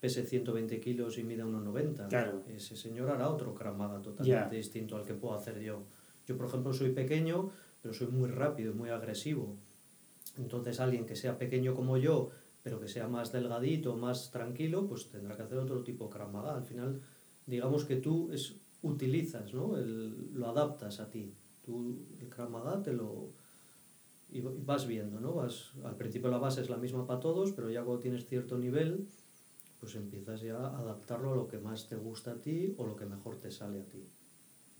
pese 0.00 0.24
120 0.26 0.80
kilos 0.80 1.16
y 1.16 1.24
mida 1.24 1.46
1,90. 1.46 2.08
Claro. 2.08 2.42
Ese 2.48 2.76
señor 2.76 3.10
hará 3.10 3.30
otro 3.30 3.54
Krav 3.54 3.76
Maga 3.76 4.02
totalmente 4.02 4.56
distinto 4.56 4.96
al 4.96 5.06
que 5.06 5.14
puedo 5.14 5.34
hacer 5.34 5.60
yo. 5.60 5.84
Yo, 6.26 6.36
por 6.36 6.46
ejemplo, 6.46 6.74
soy 6.74 6.90
pequeño, 6.90 7.50
pero 7.80 7.94
soy 7.94 8.08
muy 8.08 8.28
rápido 8.28 8.72
y 8.72 8.74
muy 8.74 8.90
agresivo. 8.90 9.56
Entonces 10.36 10.80
alguien 10.80 11.06
que 11.06 11.16
sea 11.16 11.38
pequeño 11.38 11.74
como 11.74 11.96
yo, 11.96 12.30
pero 12.62 12.80
que 12.80 12.88
sea 12.88 13.08
más 13.08 13.30
delgadito, 13.32 13.96
más 13.96 14.30
tranquilo, 14.30 14.86
pues 14.86 15.08
tendrá 15.10 15.36
que 15.36 15.42
hacer 15.42 15.58
otro 15.58 15.82
tipo 15.82 16.08
de 16.08 16.24
Maga. 16.26 16.54
Al 16.56 16.64
final, 16.64 17.00
digamos 17.46 17.84
que 17.84 17.96
tú 17.96 18.30
es, 18.32 18.56
utilizas, 18.82 19.54
¿no? 19.54 19.76
El- 19.76 20.32
lo 20.34 20.48
adaptas 20.48 21.00
a 21.00 21.08
ti. 21.10 21.32
Tú 21.64 21.98
el 22.20 22.28
Krav 22.28 22.50
Maga 22.50 22.82
te 22.82 22.92
lo... 22.92 23.30
Y 24.30 24.40
vas 24.40 24.86
viendo, 24.88 25.20
¿no? 25.20 25.34
Vas, 25.34 25.72
al 25.84 25.96
principio 25.96 26.28
la 26.28 26.38
base 26.38 26.60
es 26.62 26.68
la 26.70 26.76
misma 26.78 27.06
para 27.06 27.20
todos, 27.20 27.52
pero 27.52 27.70
ya 27.70 27.84
cuando 27.84 28.00
tienes 28.00 28.26
cierto 28.26 28.58
nivel, 28.58 29.06
pues 29.78 29.94
empiezas 29.94 30.40
ya 30.40 30.56
a 30.56 30.78
adaptarlo 30.78 31.32
a 31.32 31.36
lo 31.36 31.46
que 31.46 31.58
más 31.58 31.88
te 31.88 31.96
gusta 31.96 32.32
a 32.32 32.40
ti 32.40 32.74
o 32.78 32.86
lo 32.86 32.96
que 32.96 33.06
mejor 33.06 33.36
te 33.36 33.50
sale 33.50 33.80
a 33.82 33.84
ti. 33.84 33.98
Un 33.98 34.08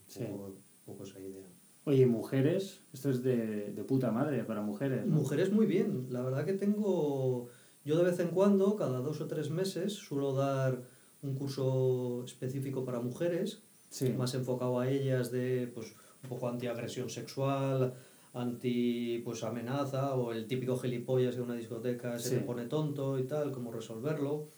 Sí. 0.08 0.24
poco, 0.24 0.44
un 0.46 0.56
poco 0.86 1.04
esa 1.04 1.20
idea. 1.20 1.46
Oye, 1.86 2.06
mujeres, 2.06 2.80
esto 2.94 3.10
es 3.10 3.22
de, 3.22 3.72
de 3.72 3.84
puta 3.84 4.10
madre 4.10 4.42
para 4.44 4.62
mujeres. 4.62 5.04
¿no? 5.06 5.16
Mujeres 5.16 5.52
muy 5.52 5.66
bien. 5.66 6.06
La 6.10 6.22
verdad 6.22 6.44
que 6.46 6.54
tengo, 6.54 7.48
yo 7.84 7.96
de 7.98 8.04
vez 8.04 8.18
en 8.20 8.28
cuando, 8.28 8.74
cada 8.76 9.00
dos 9.00 9.20
o 9.20 9.26
tres 9.26 9.50
meses, 9.50 9.92
suelo 9.92 10.32
dar 10.32 10.82
un 11.22 11.34
curso 11.34 12.22
específico 12.24 12.84
para 12.84 13.00
mujeres, 13.00 13.62
Sí. 13.90 14.08
más 14.10 14.34
enfocado 14.34 14.80
a 14.80 14.88
ellas 14.90 15.30
de 15.30 15.70
pues 15.72 15.94
un 16.24 16.28
poco 16.28 16.48
antiagresión 16.48 17.10
sexual, 17.10 17.94
anti 18.32 19.20
pues 19.24 19.44
amenaza 19.44 20.14
o 20.16 20.32
el 20.32 20.46
típico 20.48 20.76
gilipollas 20.78 21.36
de 21.36 21.42
una 21.42 21.54
discoteca 21.54 22.18
se 22.18 22.30
Sí. 22.30 22.34
le 22.36 22.40
pone 22.40 22.64
tonto 22.66 23.18
y 23.20 23.24
tal, 23.24 23.52
cómo 23.52 23.70
resolverlo. 23.70 24.48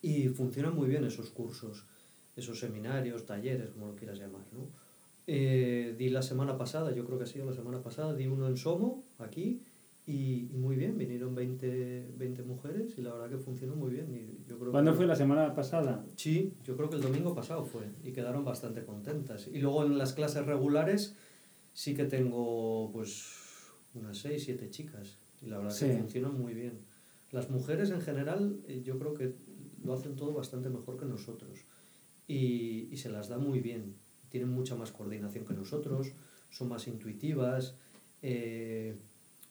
Y 0.00 0.28
funcionan 0.28 0.74
muy 0.76 0.88
bien 0.88 1.04
esos 1.04 1.28
cursos, 1.30 1.84
esos 2.36 2.58
seminarios, 2.60 3.26
talleres, 3.26 3.70
como 3.70 3.88
lo 3.88 3.96
quieras 3.96 4.18
llamar, 4.18 4.46
¿no? 4.52 4.70
Eh, 5.30 5.94
di 5.98 6.08
la 6.08 6.22
semana 6.22 6.56
pasada, 6.56 6.90
yo 6.94 7.04
creo 7.04 7.18
que 7.18 7.24
ha 7.24 7.26
sido 7.26 7.44
la 7.44 7.52
semana 7.52 7.82
pasada, 7.82 8.14
di 8.14 8.26
uno 8.26 8.48
en 8.48 8.56
Somo, 8.56 9.04
aquí, 9.18 9.60
y, 10.06 10.48
y 10.50 10.56
muy 10.56 10.74
bien, 10.76 10.96
vinieron 10.96 11.34
20, 11.34 12.12
20 12.16 12.42
mujeres 12.44 12.94
y 12.96 13.02
la 13.02 13.12
verdad 13.12 13.28
que 13.28 13.36
funcionó 13.36 13.76
muy 13.76 13.90
bien. 13.90 14.06
Y 14.10 14.48
yo 14.48 14.58
creo 14.58 14.72
¿Cuándo 14.72 14.92
que- 14.92 14.96
fue 14.96 15.06
la 15.06 15.14
semana 15.16 15.54
pasada? 15.54 16.02
Sí, 16.16 16.54
yo 16.64 16.78
creo 16.78 16.88
que 16.88 16.96
el 16.96 17.02
domingo 17.02 17.34
pasado 17.34 17.66
fue 17.66 17.82
y 18.02 18.12
quedaron 18.12 18.42
bastante 18.42 18.84
contentas. 18.86 19.48
Y 19.52 19.58
luego 19.58 19.84
en 19.84 19.98
las 19.98 20.14
clases 20.14 20.46
regulares 20.46 21.14
sí 21.74 21.94
que 21.94 22.04
tengo 22.06 22.90
pues 22.90 23.26
unas 23.92 24.16
6, 24.16 24.42
7 24.44 24.70
chicas 24.70 25.18
y 25.42 25.46
la 25.48 25.58
verdad 25.58 25.72
Sí. 25.72 25.88
que 25.88 25.98
funcionan 25.98 26.40
muy 26.40 26.54
bien. 26.54 26.78
Las 27.30 27.50
mujeres 27.50 27.90
en 27.90 28.00
general 28.00 28.60
eh, 28.66 28.80
yo 28.82 28.98
creo 28.98 29.12
que 29.12 29.34
lo 29.84 29.92
hacen 29.92 30.16
todo 30.16 30.32
bastante 30.32 30.70
mejor 30.70 30.96
que 30.96 31.04
nosotros 31.04 31.66
y, 32.26 32.88
y 32.90 32.96
se 32.96 33.10
las 33.10 33.28
da 33.28 33.36
muy 33.36 33.60
bien. 33.60 33.94
Tienen 34.30 34.50
mucha 34.50 34.74
más 34.74 34.92
coordinación 34.92 35.44
que 35.44 35.54
nosotros, 35.54 36.12
son 36.50 36.68
más 36.68 36.86
intuitivas, 36.86 37.74
eh, 38.22 38.96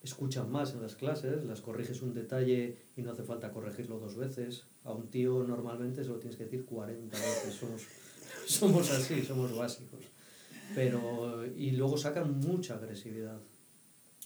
escuchan 0.04 0.52
más 0.52 0.74
en 0.74 0.82
las 0.82 0.96
clases, 0.96 1.44
las 1.44 1.62
corriges 1.62 2.02
un 2.02 2.14
detalle 2.14 2.78
y 2.96 3.02
no 3.02 3.12
hace 3.12 3.24
falta 3.24 3.52
corregirlo 3.52 4.00
dos 4.00 4.16
veces. 4.16 4.66
A 4.84 4.92
un 4.92 5.10
tío 5.10 5.44
normalmente 5.44 6.04
se 6.04 6.10
lo 6.10 6.18
tienes 6.18 6.38
que 6.38 6.46
decir 6.46 6.66
40 6.66 7.18
veces, 7.18 7.54
somos, 7.54 7.82
somos 8.46 8.92
así, 8.92 9.24
somos 9.24 9.56
básicos. 9.56 10.02
Pero, 10.76 11.46
y 11.56 11.72
luego 11.72 11.98
sacan 11.98 12.40
mucha 12.40 12.76
agresividad. 12.76 13.40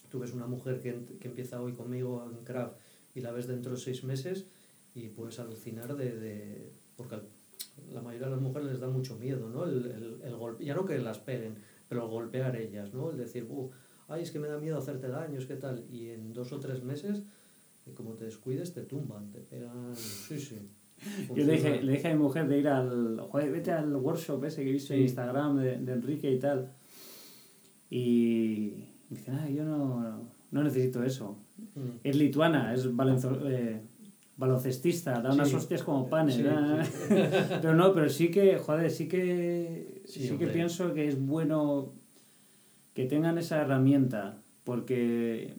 Tú 0.10 0.20
ves 0.20 0.34
una 0.34 0.48
mujer 0.48 0.82
que, 0.82 1.18
que 1.20 1.28
empieza 1.28 1.62
hoy 1.62 1.74
conmigo 1.74 2.28
en 2.30 2.44
craft 2.44 2.76
y 3.16 3.22
la 3.22 3.32
ves 3.32 3.48
dentro 3.48 3.72
de 3.72 3.78
seis 3.78 4.04
meses 4.04 4.46
y 4.96 5.10
puedes 5.10 5.40
alucinar 5.40 5.96
de... 5.96 6.20
de 6.20 6.72
porque 6.96 7.18
la 7.92 8.02
mayoría 8.02 8.28
de 8.28 8.34
las 8.34 8.42
mujeres 8.42 8.70
les 8.72 8.80
da 8.80 8.88
mucho 8.90 9.18
miedo, 9.18 9.50
¿no? 9.50 9.66
El, 9.66 9.86
el, 9.86 10.22
el 10.24 10.36
golpe, 10.36 10.66
ya 10.66 10.76
no 10.76 10.86
que 10.86 10.98
las 11.00 11.20
peguen, 11.20 11.56
pero 11.90 12.04
el 12.06 12.10
golpear 12.10 12.56
ellas, 12.56 12.94
¿no? 12.94 13.12
El 13.12 13.18
decir, 13.18 13.46
"Uh, 13.50 13.70
ay, 14.08 14.24
es 14.24 14.32
que 14.32 14.40
me 14.40 14.48
da 14.48 14.58
miedo 14.60 14.78
hacerte 14.78 15.08
daño, 15.08 15.38
es 15.40 15.46
que 15.46 15.56
tal. 15.56 15.86
Y 15.92 16.10
en 16.10 16.34
dos 16.34 16.52
o 16.52 16.60
tres 16.60 16.84
meses, 16.84 17.24
eh, 17.86 17.94
como 17.94 18.14
te 18.14 18.26
descuides, 18.26 18.74
te 18.74 18.82
tumban, 18.84 19.32
te 19.32 19.40
pegan. 19.40 19.96
Sí, 19.96 20.40
sí. 20.40 20.60
Yo 21.30 21.36
le 21.36 21.54
dije, 21.54 21.58
Funciona. 21.70 21.82
le 21.82 21.92
dije 21.94 22.08
a 22.10 22.14
mi 22.14 22.20
mujer 22.22 22.48
de 22.48 22.60
ir 22.60 22.68
al. 22.68 23.20
Joder, 23.22 23.52
vete 23.52 23.72
al 23.72 23.96
workshop 23.96 24.44
ese 24.46 24.64
que 24.64 24.70
he 24.70 24.74
visto 24.74 24.94
en 24.94 25.00
Sí. 25.00 25.04
Instagram 25.06 25.58
de, 25.58 25.78
de 25.78 25.92
Enrique 25.94 26.32
y 26.32 26.38
tal. 26.40 26.72
Y 27.90 28.86
dice, 29.10 29.32
ah, 29.32 29.50
yo 29.50 29.64
no, 29.64 30.30
no 30.52 30.64
necesito 30.64 31.04
eso. 31.04 31.38
Mm. 31.76 31.90
Es 32.04 32.16
lituana, 32.16 32.74
es 32.74 32.90
balenzo- 32.92 33.40
eh, 33.50 33.82
baloncestista, 34.38 35.22
da 35.22 35.32
unas 35.34 35.50
Sí. 35.50 35.56
hostias 35.56 35.84
como 35.84 36.10
panes. 36.10 36.36
Sí, 36.36 36.44
¿no? 36.44 36.84
sí. 36.84 36.90
Pero 37.62 37.76
no, 37.76 37.94
pero 37.94 38.10
sí 38.10 38.30
que, 38.32 38.58
joder, 38.58 38.90
sí 38.90 39.08
que, 39.08 40.02
Sí, 40.06 40.26
que 40.28 40.32
hombre. 40.32 40.48
pienso 40.48 40.94
que 40.94 41.08
es 41.08 41.20
bueno 41.20 41.94
que 42.94 43.06
tengan 43.06 43.38
esa 43.38 43.62
herramienta, 43.62 44.38
porque 44.64 45.56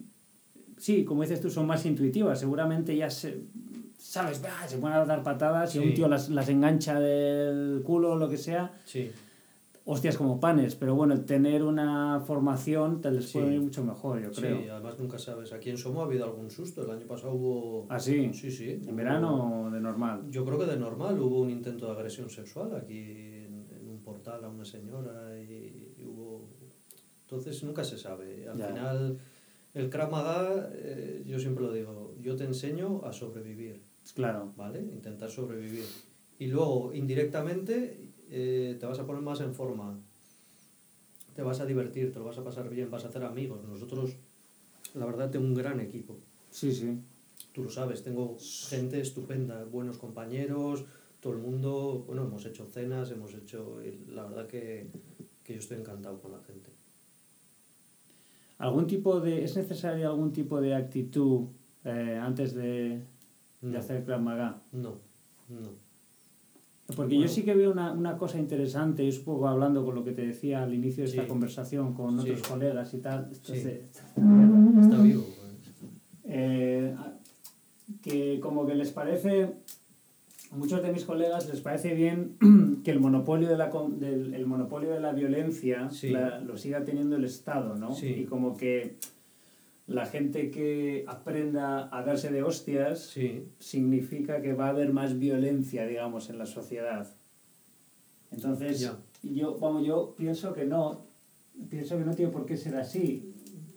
sí, 0.79 1.05
como 1.05 1.23
dices 1.23 1.41
tú, 1.41 1.51
son 1.51 1.67
más 1.67 1.87
intuitivas, 1.87 2.41
seguramente 2.41 2.97
ya 2.97 3.09
se, 3.09 3.41
sabes, 3.99 4.43
¡bah! 4.43 4.67
se 4.67 4.79
pueden 4.79 4.97
a 4.97 5.05
dar 5.05 5.23
patadas 5.23 5.75
y 5.77 5.79
un 5.79 5.95
tío 5.95 6.09
las, 6.09 6.29
las 6.29 6.49
engancha 6.49 6.99
del 7.01 7.83
culo 7.85 8.13
o 8.13 8.17
lo 8.17 8.29
que 8.29 8.37
sea, 8.37 8.73
Sí, 8.85 9.11
hostias 9.85 10.17
como 10.17 10.39
panes, 10.39 10.77
pero 10.77 10.95
bueno, 10.95 11.13
el 11.15 11.25
tener 11.25 11.63
una 11.65 12.21
formación 12.21 13.01
te 13.01 13.11
les 13.11 13.27
Sí. 13.27 13.39
puede 13.39 13.55
ir 13.55 13.61
mucho 13.61 13.83
mejor, 13.85 14.23
yo 14.23 14.31
creo. 14.31 14.61
sí, 14.63 14.69
además 14.69 14.99
nunca 14.99 15.19
sabes. 15.19 15.53
Aquí 15.53 15.71
en 15.71 15.77
Somo 15.79 16.03
ha 16.03 16.05
habido 16.05 16.25
algún 16.25 16.51
susto. 16.51 16.85
El 16.85 16.91
año 16.91 17.07
pasado 17.07 17.33
hubo. 17.35 17.87
¿Ah, 17.89 17.99
sí? 17.99 18.31
Sí, 18.33 18.51
sí. 18.51 18.71
¿En 18.71 18.85
hubo- 18.89 18.95
verano 18.97 19.65
o 19.67 19.71
de 19.71 19.81
normal? 19.81 20.23
Yo 20.31 20.45
creo 20.45 20.59
que 20.59 20.67
de 20.67 20.77
normal 20.77 21.19
hubo 21.21 21.41
un 21.41 21.51
intento 21.51 21.87
de 21.87 21.93
agresión 21.93 22.31
sexual 22.31 22.75
aquí 22.77 22.99
en, 23.01 23.67
en 23.77 23.89
un 23.89 24.01
portal 24.03 24.45
a 24.45 24.49
una 24.49 24.65
señora 24.65 25.39
y, 25.41 25.95
y 25.99 26.05
hubo... 26.05 26.49
Entonces 27.23 27.65
nunca 27.65 27.83
se 27.83 27.99
sabe. 27.99 28.47
Al 28.49 28.59
Ya. 28.59 28.69
final, 28.69 29.19
el 29.75 29.89
Krav 29.91 30.11
Maga, 30.13 30.71
eh, 30.75 31.25
yo 31.27 31.39
siempre 31.41 31.65
lo 31.65 31.73
digo, 31.73 32.15
yo 32.21 32.37
te 32.37 32.45
enseño 32.45 33.01
a 33.05 33.13
sobrevivir, 33.13 33.83
Claro, 34.15 34.53
¿vale? 34.57 34.81
Intentar 34.81 35.31
sobrevivir. 35.31 35.85
Y 36.39 36.49
luego, 36.49 36.93
indirectamente, 36.93 38.12
eh, 38.33 38.77
te 38.81 38.87
vas 38.87 38.99
a 38.99 39.07
poner 39.07 39.23
más 39.23 39.41
en 39.41 39.55
forma. 39.55 39.97
Te 41.37 41.43
vas 41.43 41.61
a 41.61 41.67
divertir, 41.67 42.13
te 42.13 42.19
lo 42.19 42.25
vas 42.25 42.39
a 42.39 42.45
pasar 42.45 42.69
bien, 42.69 42.91
vas 42.91 43.05
a 43.05 43.09
hacer 43.09 43.23
amigos. 43.25 43.61
Nosotros, 43.69 44.17
la 44.95 45.07
verdad, 45.07 45.31
tengo 45.31 45.47
un 45.47 45.55
gran 45.55 45.79
equipo. 45.81 46.19
sí, 46.51 46.73
sí. 46.73 46.99
Tú 47.53 47.65
lo 47.65 47.71
sabes, 47.71 48.03
tengo 48.03 48.39
gente 48.69 48.99
estupenda, 49.01 49.65
buenos 49.65 49.99
compañeros, 49.99 50.85
todo 51.21 51.35
el 51.35 51.39
mundo, 51.41 52.03
bueno, 52.07 52.23
hemos 52.25 52.47
hecho 52.47 52.65
cenas, 52.67 53.11
hemos 53.11 53.35
hecho, 53.35 53.79
la 54.09 54.25
verdad 54.25 54.47
que, 54.47 54.87
que 55.45 55.55
yo 55.55 55.59
estoy 55.59 55.79
encantado 55.79 56.19
con 56.23 56.33
la 56.33 56.41
gente. 56.41 56.71
¿Algún 58.59 58.87
tipo 58.87 59.21
de, 59.21 59.45
¿Es 59.45 59.57
necesaria 59.57 60.07
algún 60.09 60.33
tipo 60.33 60.61
de 60.61 60.75
actitud 60.75 61.49
eh, 61.85 62.19
antes 62.23 62.55
de, 62.55 63.03
de 63.61 63.73
No. 63.73 63.79
hacer 63.79 64.05
Krav 64.05 64.21
Maga? 64.23 64.63
No, 64.73 64.99
no. 65.49 65.71
Porque 66.97 67.15
Bueno. 67.15 67.29
yo 67.29 67.35
sí 67.35 67.43
que 67.43 67.55
veo 67.55 67.71
una, 67.73 67.93
una 67.93 68.17
cosa 68.17 68.39
interesante, 68.39 69.05
y 69.05 69.09
es 69.09 69.19
un 69.19 69.25
poco 69.25 69.49
hablando 69.49 69.85
con 69.85 69.95
lo 69.95 70.05
que 70.05 70.13
te 70.13 70.27
decía 70.27 70.63
al 70.63 70.75
inicio 70.75 71.05
de 71.05 71.11
esta 71.11 71.23
Sí. 71.23 71.29
conversación 71.29 71.95
con 71.95 72.21
Sí. 72.21 72.31
otros 72.31 72.49
colegas 72.49 72.93
y 72.95 72.99
tal. 72.99 73.29
Sí. 73.43 73.53
Está 73.55 75.03
vivo. 75.03 75.25
Eh, 76.25 76.95
que 78.03 78.41
como 78.41 78.67
que 78.67 78.75
les 78.75 78.91
parece 78.91 79.53
a 80.51 80.57
muchos 80.57 80.83
de 80.83 80.93
mis 80.93 81.05
colegas 81.05 81.49
les 81.49 81.61
parece 81.61 81.95
bien 81.95 82.37
que 82.85 82.91
el 82.91 83.01
monopolio 83.01 83.49
de 83.49 83.57
la, 83.57 83.71
del, 83.99 84.35
el 84.35 84.47
monopolio 84.47 84.91
de 84.91 85.01
la 85.01 85.13
violencia 85.13 85.89
la- 86.05 86.41
lo 86.41 86.57
siga 86.57 86.85
teniendo 86.85 87.17
el 87.17 87.25
Estado, 87.25 87.75
¿no? 87.77 87.95
Y 88.03 88.25
como 88.25 88.57
que 88.57 88.97
la 89.87 90.07
gente 90.07 90.51
que 90.51 91.05
aprenda 91.09 91.89
a 91.97 92.03
darse 92.05 92.31
de 92.31 92.43
hostias 92.43 93.01
Sí, 93.01 93.49
significa 93.59 94.41
que 94.41 94.55
va 94.55 94.67
a 94.67 94.71
haber 94.71 94.93
más 94.93 95.19
violencia, 95.19 95.87
digamos, 95.87 96.31
en 96.31 96.39
la 96.39 96.47
sociedad. 96.47 97.09
Entonces, 98.31 98.81
Ya. 98.81 98.99
yo, 99.23 99.59
vamos, 99.59 99.85
yo 99.87 100.15
pienso 100.17 100.55
que 100.55 100.65
no, 100.65 101.05
pienso 101.69 101.99
que 101.99 102.05
no 102.05 102.15
tiene 102.15 102.33
por 102.33 102.47
qué 102.47 102.57
ser 102.57 102.77
así, 102.77 103.29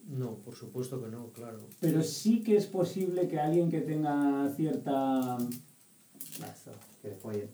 no, 0.08 0.36
por 0.38 0.56
supuesto 0.56 1.02
que 1.04 1.10
no, 1.10 1.32
claro. 1.34 1.58
pero 1.80 2.04
sí 2.04 2.44
que 2.44 2.56
es 2.56 2.68
posible 2.68 3.28
que 3.28 3.40
alguien 3.40 3.70
que 3.72 3.82
tenga 3.82 4.48
cierta... 4.56 5.38
Que 7.02 7.12
follen. 7.12 7.50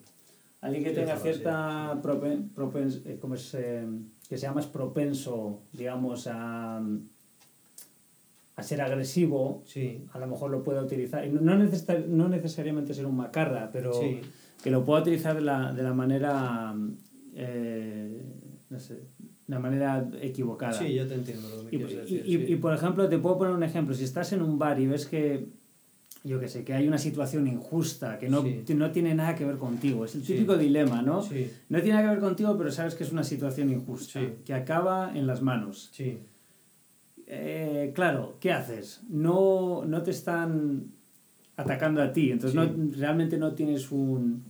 Alguien 0.62 0.84
que 0.84 0.92
tenga 0.92 1.18
cierta 1.18 2.00
propen, 2.04 2.54
propens- 2.54 3.02
eh, 3.06 3.18
¿cómo 3.20 3.36
es, 3.36 3.54
eh, 3.56 3.86
que 4.30 4.38
sea 4.38 4.54
más 4.54 4.68
propenso, 4.68 5.62
digamos, 5.74 6.28
a, 6.28 6.84
a 8.62 8.63
ser 8.63 8.82
agresivo, 8.82 9.63
Sí, 9.65 10.06
a 10.13 10.19
lo 10.19 10.28
mejor 10.28 10.50
lo 10.52 10.63
pueda 10.63 10.82
utilizar. 10.82 11.28
No, 11.28 11.56
necesita- 11.58 12.00
no 12.08 12.30
necesariamente 12.30 12.93
ser 12.93 13.06
un 13.06 13.17
macarra, 13.17 13.69
pero 13.74 13.93
sí, 13.93 14.21
que 14.63 14.71
lo 14.71 14.84
pueda 14.86 15.02
utilizar 15.02 15.36
de 15.36 15.41
la, 15.41 15.74
de 15.74 15.84
la 15.84 15.93
manera, 15.93 16.74
eh, 17.36 18.21
no 18.69 18.80
sé, 18.80 18.93
de 18.95 19.02
la 19.47 19.60
manera 19.60 20.08
equivocada. 20.21 20.74
sí, 20.74 20.93
ya 20.93 21.08
te 21.08 21.15
entiendo 21.15 21.47
lo 21.50 21.69
que 21.69 21.76
Y, 21.76 21.80
me 21.80 21.86
quieres 21.86 22.10
y- 22.12 22.15
decir. 22.17 22.41
y- 22.41 22.45
sí. 22.47 22.54
y, 22.54 22.56
por 22.58 22.74
ejemplo, 22.74 23.08
te 23.10 23.17
puedo 23.17 23.38
poner 23.38 23.54
un 23.54 23.63
ejemplo. 23.63 23.93
Si 23.93 24.04
estás 24.04 24.32
en 24.34 24.41
un 24.41 24.58
bar 24.58 24.80
y 24.80 24.88
ves 24.88 25.06
que, 25.06 25.47
yo 26.24 26.39
que 26.39 26.47
sé, 26.47 26.63
que 26.63 26.74
hay 26.74 26.88
una 26.88 26.97
situación 27.00 27.47
injusta, 27.47 28.19
que 28.19 28.30
no, 28.30 28.43
Sí. 28.43 28.63
no 28.76 28.91
tiene 28.91 29.15
nada 29.15 29.36
que 29.36 29.43
ver 29.45 29.58
contigo, 29.58 30.06
es 30.06 30.15
el 30.15 30.24
Sí. 30.24 30.34
típico 30.34 30.56
dilema, 30.58 31.02
¿no? 31.02 31.24
Sí, 31.24 31.50
No 31.69 31.80
tiene 31.82 31.95
nada 31.95 32.04
que 32.10 32.12
ver 32.15 32.19
contigo, 32.24 32.56
pero 32.58 32.71
sabes 32.71 32.93
que 32.95 33.04
es 33.04 33.12
una 33.12 33.24
situación 33.24 33.69
injusta, 33.71 34.19
Sí. 34.19 34.28
que 34.45 34.54
acaba 34.54 35.12
en 35.17 35.26
las 35.28 35.41
manos. 35.41 35.89
sí, 35.91 36.19
Eh, 37.34 37.91
claro, 37.96 38.36
¿qué 38.41 38.52
haces? 38.52 39.02
No, 39.10 39.86
no 39.86 40.04
te 40.04 40.12
están 40.12 40.91
atacando 41.56 42.02
a 42.02 42.12
ti, 42.12 42.30
entonces 42.30 42.60
Sí. 42.62 42.72
no, 42.78 42.91
realmente 42.98 43.38
no 43.38 43.54
tienes 43.54 43.89
un, 43.91 44.44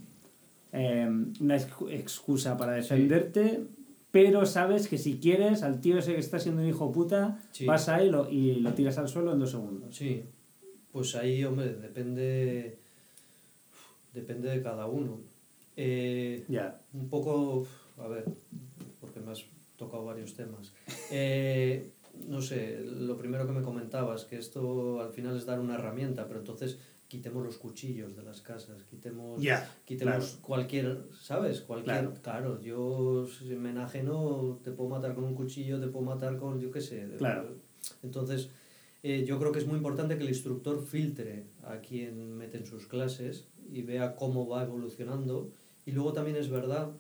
eh, 0.74 1.08
una 1.39 1.58
excu- 1.58 1.91
excusa 1.91 2.58
para 2.58 2.72
defenderte, 2.74 3.62
pero 4.10 4.48
sabes 4.48 4.88
que 4.88 4.98
si 4.98 5.20
quieres 5.20 5.62
al 5.62 5.80
tío 5.80 6.00
ese 6.00 6.13
que 6.13 6.20
está 6.20 6.39
siendo 6.39 6.63
un 6.63 6.67
hijo 6.70 6.91
puta, 6.91 7.39
Sí. 7.52 7.65
vas 7.67 7.88
ahí 7.88 8.08
y 8.08 8.10
lo, 8.10 8.30
y 8.32 8.56
lo 8.56 8.74
tiras 8.74 8.98
al 8.98 9.08
suelo 9.08 9.32
en 9.34 9.39
dos 9.39 9.52
segundos. 9.52 9.96
sí. 9.96 10.24
Pues 10.91 11.15
ahí, 11.15 11.41
hombre, 11.46 11.74
depende, 11.76 12.78
depende 14.13 14.50
de 14.50 14.62
cada 14.62 14.88
uno. 14.88 15.22
Eh, 15.78 16.44
Ya. 16.50 16.82
un 16.94 17.08
poco, 17.08 17.65
a 17.98 18.08
ver, 18.10 18.26
porque 19.00 19.22
me 19.22 19.32
has 19.32 19.46
tocado 19.78 20.04
varios 20.04 20.34
temas. 20.36 20.74
Eh, 21.10 21.91
no 22.27 22.41
sé, 22.41 22.79
lo 22.84 23.17
primero 23.17 23.45
que 23.45 23.53
me 23.53 23.62
comentabas, 23.62 24.25
que 24.25 24.38
esto 24.38 25.01
al 25.01 25.12
final 25.12 25.36
es 25.38 25.45
dar 25.45 25.60
una 25.60 25.75
herramienta, 25.75 26.27
pero 26.27 26.39
entonces 26.39 26.77
quitemos 27.07 27.43
los 27.45 27.57
cuchillos 27.57 28.15
de 28.15 28.23
las 28.23 28.41
casas, 28.41 28.84
quitemos, 28.89 29.41
quitemos 29.86 30.15
claro. 30.15 30.41
cualquier, 30.41 31.03
¿sabes? 31.21 31.60
Cualquier, 31.62 31.95
Claro. 31.97 32.13
claro. 32.21 32.62
yo 32.62 33.27
si 33.27 33.45
me 33.55 33.71
enajeno, 33.71 34.60
te 34.63 34.71
puedo 34.71 34.89
matar 34.89 35.13
con 35.13 35.25
un 35.25 35.36
cuchillo, 35.36 35.79
te 35.79 35.88
puedo 35.88 36.05
matar 36.05 36.38
con, 36.38 36.60
yo 36.62 36.71
qué 36.71 36.79
sé. 36.79 37.10
Claro. 37.17 37.49
Entonces, 38.01 38.49
eh, 39.03 39.25
yo 39.27 39.39
creo 39.39 39.51
que 39.51 39.60
es 39.60 39.67
muy 39.67 39.75
importante 39.77 40.15
que 40.17 40.23
el 40.23 40.29
instructor 40.29 40.81
filtre 40.86 41.47
a 41.63 41.79
quien 41.79 42.38
mete 42.38 42.57
en 42.57 42.65
sus 42.65 42.88
clases 42.88 43.45
y 43.69 43.81
vea 43.81 44.15
cómo 44.15 44.47
va 44.47 44.63
evolucionando. 44.63 45.51
Y 45.86 45.91
luego 45.91 46.13
también 46.13 46.38
es 46.38 46.49
verdad, 46.49 46.91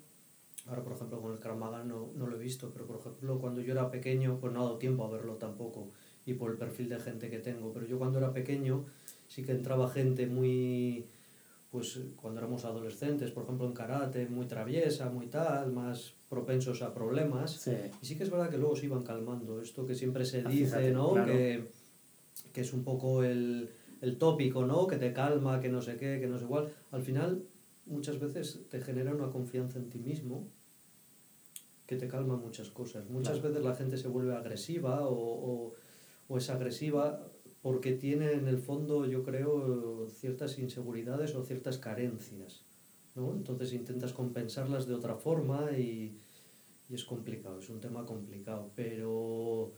ahora 0.67 0.83
por 0.83 0.93
ejemplo 0.93 1.21
con 1.21 1.31
el 1.33 1.39
Krav 1.39 1.57
Maga 1.57 1.83
no, 1.83 2.09
no 2.15 2.27
lo 2.27 2.35
he 2.35 2.39
visto, 2.39 2.69
pero 2.71 2.85
por 2.85 2.97
ejemplo 2.99 3.39
cuando 3.39 3.61
yo 3.61 3.71
era 3.73 3.89
pequeño, 3.91 4.37
pues 4.39 4.53
no 4.53 4.61
ha 4.61 4.63
dado 4.63 4.77
tiempo 4.77 5.05
a 5.05 5.09
verlo 5.09 5.35
tampoco, 5.35 5.89
y 6.25 6.33
por 6.33 6.51
el 6.51 6.57
perfil 6.57 6.89
de 6.89 6.99
gente 6.99 7.29
que 7.29 7.39
tengo, 7.39 7.71
pero 7.73 7.85
yo 7.87 7.97
cuando 7.97 8.19
era 8.19 8.31
pequeño 8.31 8.85
sí 9.27 9.43
que 9.43 9.51
entraba 9.53 9.89
gente 9.89 10.27
muy, 10.27 11.05
pues 11.71 11.99
cuando 12.15 12.39
éramos 12.41 12.65
adolescentes, 12.65 13.31
por 13.31 13.43
ejemplo 13.43 13.65
en 13.65 13.73
karate, 13.73 14.27
muy 14.27 14.45
traviesa, 14.45 15.09
muy 15.09 15.27
tal, 15.27 15.71
más 15.71 16.13
propensos 16.29 16.81
a 16.81 16.93
problemas. 16.93 17.51
Sí. 17.51 17.71
Y 18.01 18.05
sí 18.05 18.17
que 18.17 18.23
es 18.23 18.29
verdad 18.29 18.49
que 18.49 18.57
luego 18.57 18.75
se 18.75 18.85
iban 18.85 19.03
calmando. 19.03 19.61
Esto 19.61 19.85
que 19.85 19.95
siempre 19.95 20.25
se 20.25 20.41
Ah, 20.45 20.49
dice, 20.49 20.65
fíjate, 20.65 20.91
¿no? 20.91 21.11
claro. 21.13 21.27
Que, 21.31 21.67
que 22.53 22.61
es 22.61 22.73
un 22.73 22.83
poco 22.83 23.23
el, 23.23 23.69
el 24.01 24.17
tópico, 24.17 24.65
¿no? 24.65 24.85
Que 24.87 24.97
te 24.97 25.11
calma, 25.13 25.59
que 25.61 25.69
no 25.69 25.81
sé 25.81 25.95
qué, 25.97 26.19
que 26.19 26.27
no 26.27 26.37
sé 26.37 26.45
cuál. 26.45 26.69
Al 26.91 27.01
final, 27.03 27.43
muchas 27.91 28.19
veces 28.19 28.65
te 28.69 28.81
genera 28.81 29.13
una 29.13 29.29
confianza 29.29 29.77
en 29.79 29.89
ti 29.89 29.99
mismo 29.99 30.47
que 31.85 31.97
te 31.97 32.07
calma 32.07 32.37
muchas 32.37 32.69
cosas. 32.69 33.09
Muchas 33.09 33.39
Claro. 33.39 33.49
veces 33.49 33.65
la 33.65 33.75
gente 33.75 33.97
se 33.97 34.07
vuelve 34.07 34.33
agresiva 34.35 35.05
o, 35.07 35.13
o, 35.13 35.73
o 36.29 36.37
es 36.37 36.49
agresiva 36.49 37.27
porque 37.61 37.93
tiene 37.93 38.31
en 38.31 38.47
el 38.47 38.57
fondo, 38.57 39.05
yo 39.05 39.23
creo, 39.23 40.07
ciertas 40.09 40.57
inseguridades 40.57 41.35
o 41.35 41.43
ciertas 41.43 41.77
carencias. 41.77 42.63
¿no? 43.13 43.33
Entonces 43.33 43.73
intentas 43.73 44.13
compensarlas 44.13 44.87
de 44.87 44.93
otra 44.93 45.15
forma 45.15 45.71
y, 45.77 46.17
y 46.89 46.95
es 46.95 47.03
complicado, 47.03 47.59
es 47.59 47.69
un 47.69 47.81
tema 47.81 48.05
complicado. 48.05 48.71
Pero, 48.75 49.73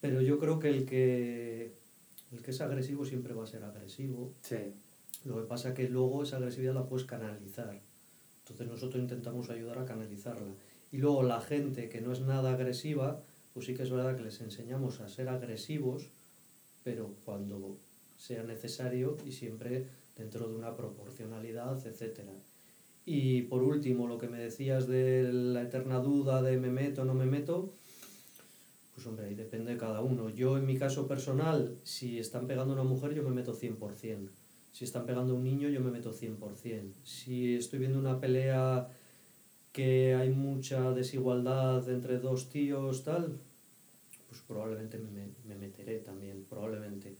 pero 0.00 0.22
yo 0.22 0.38
creo 0.38 0.58
que 0.58 0.70
el, 0.70 0.86
que 0.86 1.74
el 2.32 2.42
que 2.42 2.50
es 2.50 2.60
agresivo 2.62 3.04
siempre 3.04 3.34
va 3.34 3.44
a 3.44 3.46
ser 3.46 3.64
agresivo. 3.64 4.32
Sí. 4.42 4.56
Lo 5.24 5.36
que 5.36 5.42
pasa 5.42 5.74
que 5.74 5.88
luego 5.88 6.22
esa 6.22 6.36
agresividad 6.36 6.74
la 6.74 6.86
puedes 6.86 7.06
canalizar. 7.06 7.80
Entonces 8.40 8.66
nosotros 8.66 9.02
intentamos 9.02 9.50
ayudar 9.50 9.78
a 9.78 9.84
canalizarla. 9.84 10.54
Y 10.90 10.98
luego 10.98 11.22
la 11.22 11.40
gente 11.40 11.88
que 11.88 12.00
no 12.00 12.12
es 12.12 12.20
nada 12.20 12.52
agresiva, 12.52 13.22
pues 13.52 13.66
sí 13.66 13.74
que 13.74 13.82
es 13.82 13.90
verdad 13.90 14.16
que 14.16 14.22
les 14.22 14.40
enseñamos 14.40 15.00
a 15.00 15.08
ser 15.08 15.28
agresivos, 15.28 16.08
pero 16.82 17.14
cuando 17.24 17.76
sea 18.16 18.42
necesario 18.42 19.16
y 19.26 19.32
siempre 19.32 19.86
dentro 20.16 20.48
de 20.48 20.56
una 20.56 20.76
proporcionalidad, 20.76 21.86
etc. 21.86 22.20
Y 23.04 23.42
por 23.42 23.62
último, 23.62 24.06
lo 24.06 24.18
que 24.18 24.28
me 24.28 24.38
decías 24.38 24.86
de 24.86 25.32
la 25.32 25.62
eterna 25.62 25.98
duda 25.98 26.42
de 26.42 26.56
me 26.56 26.70
meto 26.70 27.02
o 27.02 27.04
no 27.04 27.14
me 27.14 27.26
meto, 27.26 27.72
pues 28.94 29.06
hombre, 29.06 29.26
ahí 29.26 29.34
depende 29.34 29.72
de 29.72 29.78
cada 29.78 30.02
uno. 30.02 30.28
Yo 30.30 30.58
en 30.58 30.66
mi 30.66 30.76
caso 30.76 31.06
personal, 31.06 31.78
si 31.84 32.18
están 32.18 32.46
pegando 32.46 32.72
a 32.72 32.80
una 32.80 32.84
mujer, 32.84 33.14
yo 33.14 33.22
me 33.22 33.30
meto 33.30 33.54
100%. 33.54 34.28
Si 34.72 34.84
están 34.84 35.06
pegando 35.06 35.32
a 35.32 35.36
un 35.36 35.44
niño, 35.44 35.68
yo 35.68 35.80
me 35.80 35.90
meto 35.90 36.12
100%. 36.12 36.92
Si 37.02 37.56
estoy 37.56 37.78
viendo 37.80 37.98
una 37.98 38.20
pelea 38.20 38.88
que 39.72 40.14
hay 40.14 40.30
mucha 40.30 40.92
desigualdad 40.92 41.88
entre 41.88 42.18
dos 42.18 42.48
tíos, 42.48 43.04
tal, 43.04 43.38
pues 44.28 44.40
probablemente 44.46 44.98
me, 44.98 45.28
me 45.44 45.56
meteré 45.56 45.98
también, 45.98 46.44
probablemente. 46.48 47.14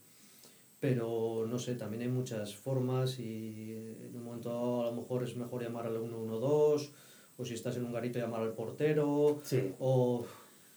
Pero 0.80 1.46
no 1.48 1.58
sé, 1.58 1.74
también 1.74 2.02
hay 2.02 2.08
muchas 2.08 2.54
formas 2.54 3.18
y 3.18 3.72
en 3.74 4.14
un 4.14 4.22
momento 4.24 4.50
dado 4.50 4.82
a 4.82 4.90
lo 4.90 4.92
mejor 5.00 5.24
es 5.24 5.36
mejor 5.36 5.62
llamar 5.62 5.86
al 5.86 5.98
112 5.98 6.90
o 7.36 7.44
si 7.44 7.54
estás 7.54 7.76
en 7.76 7.84
un 7.84 7.92
garito 7.92 8.18
llamar 8.18 8.42
al 8.42 8.52
portero 8.52 9.40
Sí. 9.42 9.72
o 9.80 10.24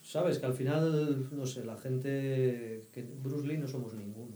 sabes 0.02 0.40
que 0.40 0.46
al 0.48 0.54
final, 0.54 1.28
no 1.32 1.46
sé, 1.46 1.64
la 1.66 1.78
gente 1.78 2.88
que 2.92 3.04
Bruce 3.04 3.48
Lee 3.48 3.58
no 3.60 3.68
somos 3.68 3.94
ninguno. 3.94 4.32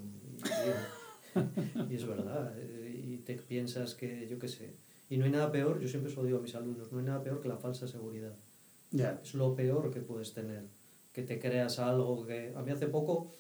Y, 1.90 1.96
es 1.96 2.06
verdad, 2.06 2.54
eh, 2.58 3.02
y 3.04 3.18
te 3.18 3.36
piensas 3.36 3.96
que, 3.96 4.28
yo 4.28 4.40
qué 4.40 4.48
sé, 4.48 4.76
y 5.10 5.18
no 5.18 5.26
hay 5.26 5.32
nada 5.32 5.52
peor, 5.52 5.80
yo 5.80 5.88
siempre 5.88 6.12
se 6.12 6.18
lo 6.18 6.24
digo 6.24 6.40
a 6.40 6.42
mis 6.42 6.56
alumnos, 6.56 6.92
no 6.92 7.00
hay 7.00 7.06
nada 7.06 7.22
peor 7.22 7.42
que 7.42 7.48
la 7.48 7.58
falsa 7.58 7.88
seguridad. 7.88 8.36
Ya. 8.92 9.20
Es 9.24 9.34
lo 9.34 9.56
peor 9.56 9.92
que 9.92 10.02
puedes 10.02 10.34
tener, 10.34 10.66
que 11.12 11.24
te 11.24 11.40
creas 11.40 11.80
algo 11.80 12.26
que... 12.26 12.54
A 12.56 12.62
mí 12.62 12.72
hace 12.72 12.88
poco 12.88 13.32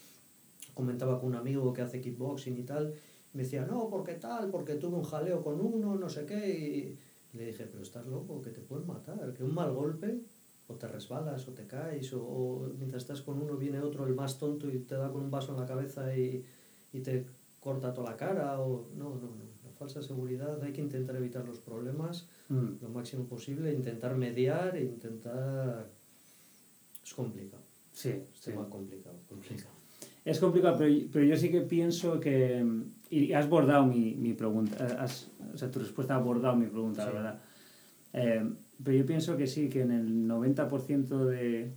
comentaba 0.73 1.19
con 1.19 1.29
un 1.29 1.35
amigo 1.35 1.73
que 1.73 1.81
hace 1.81 2.01
kickboxing 2.01 2.57
y 2.57 2.63
tal, 2.63 2.93
y 3.33 3.37
me 3.37 3.43
decía, 3.43 3.65
no, 3.65 3.89
porque 3.89 4.13
tal, 4.13 4.51
porque 4.51 4.75
tuve 4.75 4.97
un 4.97 5.03
jaleo 5.03 5.41
con 5.41 5.59
uno, 5.59 5.95
no 5.95 6.09
sé 6.09 6.25
qué, 6.25 6.49
y 7.33 7.37
le 7.37 7.45
dije, 7.47 7.65
pero 7.65 7.81
estás 7.81 8.05
loco, 8.05 8.41
que 8.41 8.51
te 8.51 8.61
pueden 8.61 8.85
matar, 8.85 9.33
que 9.33 9.43
un 9.43 9.53
mal 9.53 9.73
golpe, 9.73 10.19
o 10.67 10.75
te 10.75 10.87
resbalas, 10.87 11.47
o 11.47 11.53
te 11.53 11.65
caes, 11.65 12.13
o, 12.13 12.23
o 12.23 12.67
mientras 12.77 13.03
estás 13.03 13.21
con 13.21 13.41
uno 13.41 13.55
viene 13.55 13.79
otro, 13.79 14.05
el 14.05 14.15
más 14.15 14.37
tonto, 14.37 14.69
y 14.69 14.79
te 14.79 14.95
da 14.95 15.11
con 15.11 15.23
un 15.23 15.31
vaso 15.31 15.53
en 15.53 15.59
la 15.59 15.65
cabeza 15.65 16.15
y, 16.15 16.43
y 16.91 16.99
te 17.01 17.25
corta 17.65 17.91
toda 17.91 18.11
la 18.11 18.15
cara, 18.17 18.59
o 18.61 18.89
no, 18.95 19.05
no, 19.15 19.21
no, 19.21 19.43
la 19.65 19.71
falsa 19.79 19.99
seguridad, 20.03 20.61
hay 20.61 20.71
que 20.71 20.81
intentar 20.81 21.15
evitar 21.15 21.43
los 21.47 21.57
problemas 21.59 22.27
Mm. 22.47 22.73
lo 22.83 22.89
máximo 22.89 23.23
posible, 23.25 23.73
intentar 23.73 24.15
mediar 24.15 24.77
intentar... 24.79 25.89
Es 27.03 27.11
complicado, 27.15 27.63
Sí, 27.91 28.09
es 28.09 28.39
sí. 28.39 28.51
tema 28.51 28.69
complicado, 28.69 29.15
complicado. 29.27 29.73
Es 30.23 30.39
complicado, 30.39 30.75
pero, 30.77 30.93
pero 31.11 31.25
yo 31.25 31.35
sí 31.35 31.49
que 31.49 31.61
pienso 31.61 32.19
que... 32.19 32.63
Y 33.09 33.33
has 33.33 33.49
bordado 33.49 33.83
mi, 33.87 34.13
mi 34.13 34.33
pregunta, 34.33 34.85
has- 34.99 35.31
o 35.53 35.57
sea, 35.57 35.71
tu 35.71 35.79
respuesta 35.79 36.13
ha 36.13 36.17
abordado 36.17 36.55
mi 36.55 36.67
pregunta, 36.67 37.03
la 37.05 37.09
Sí. 37.09 37.15
verdad. 37.17 37.39
Eh, 38.13 38.49
pero 38.83 38.95
yo 38.97 39.05
pienso 39.07 39.35
que 39.37 39.47
sí, 39.47 39.69
que 39.69 39.81
en 39.81 39.91
el 39.91 40.27
90% 40.27 41.25
de, 41.25 41.71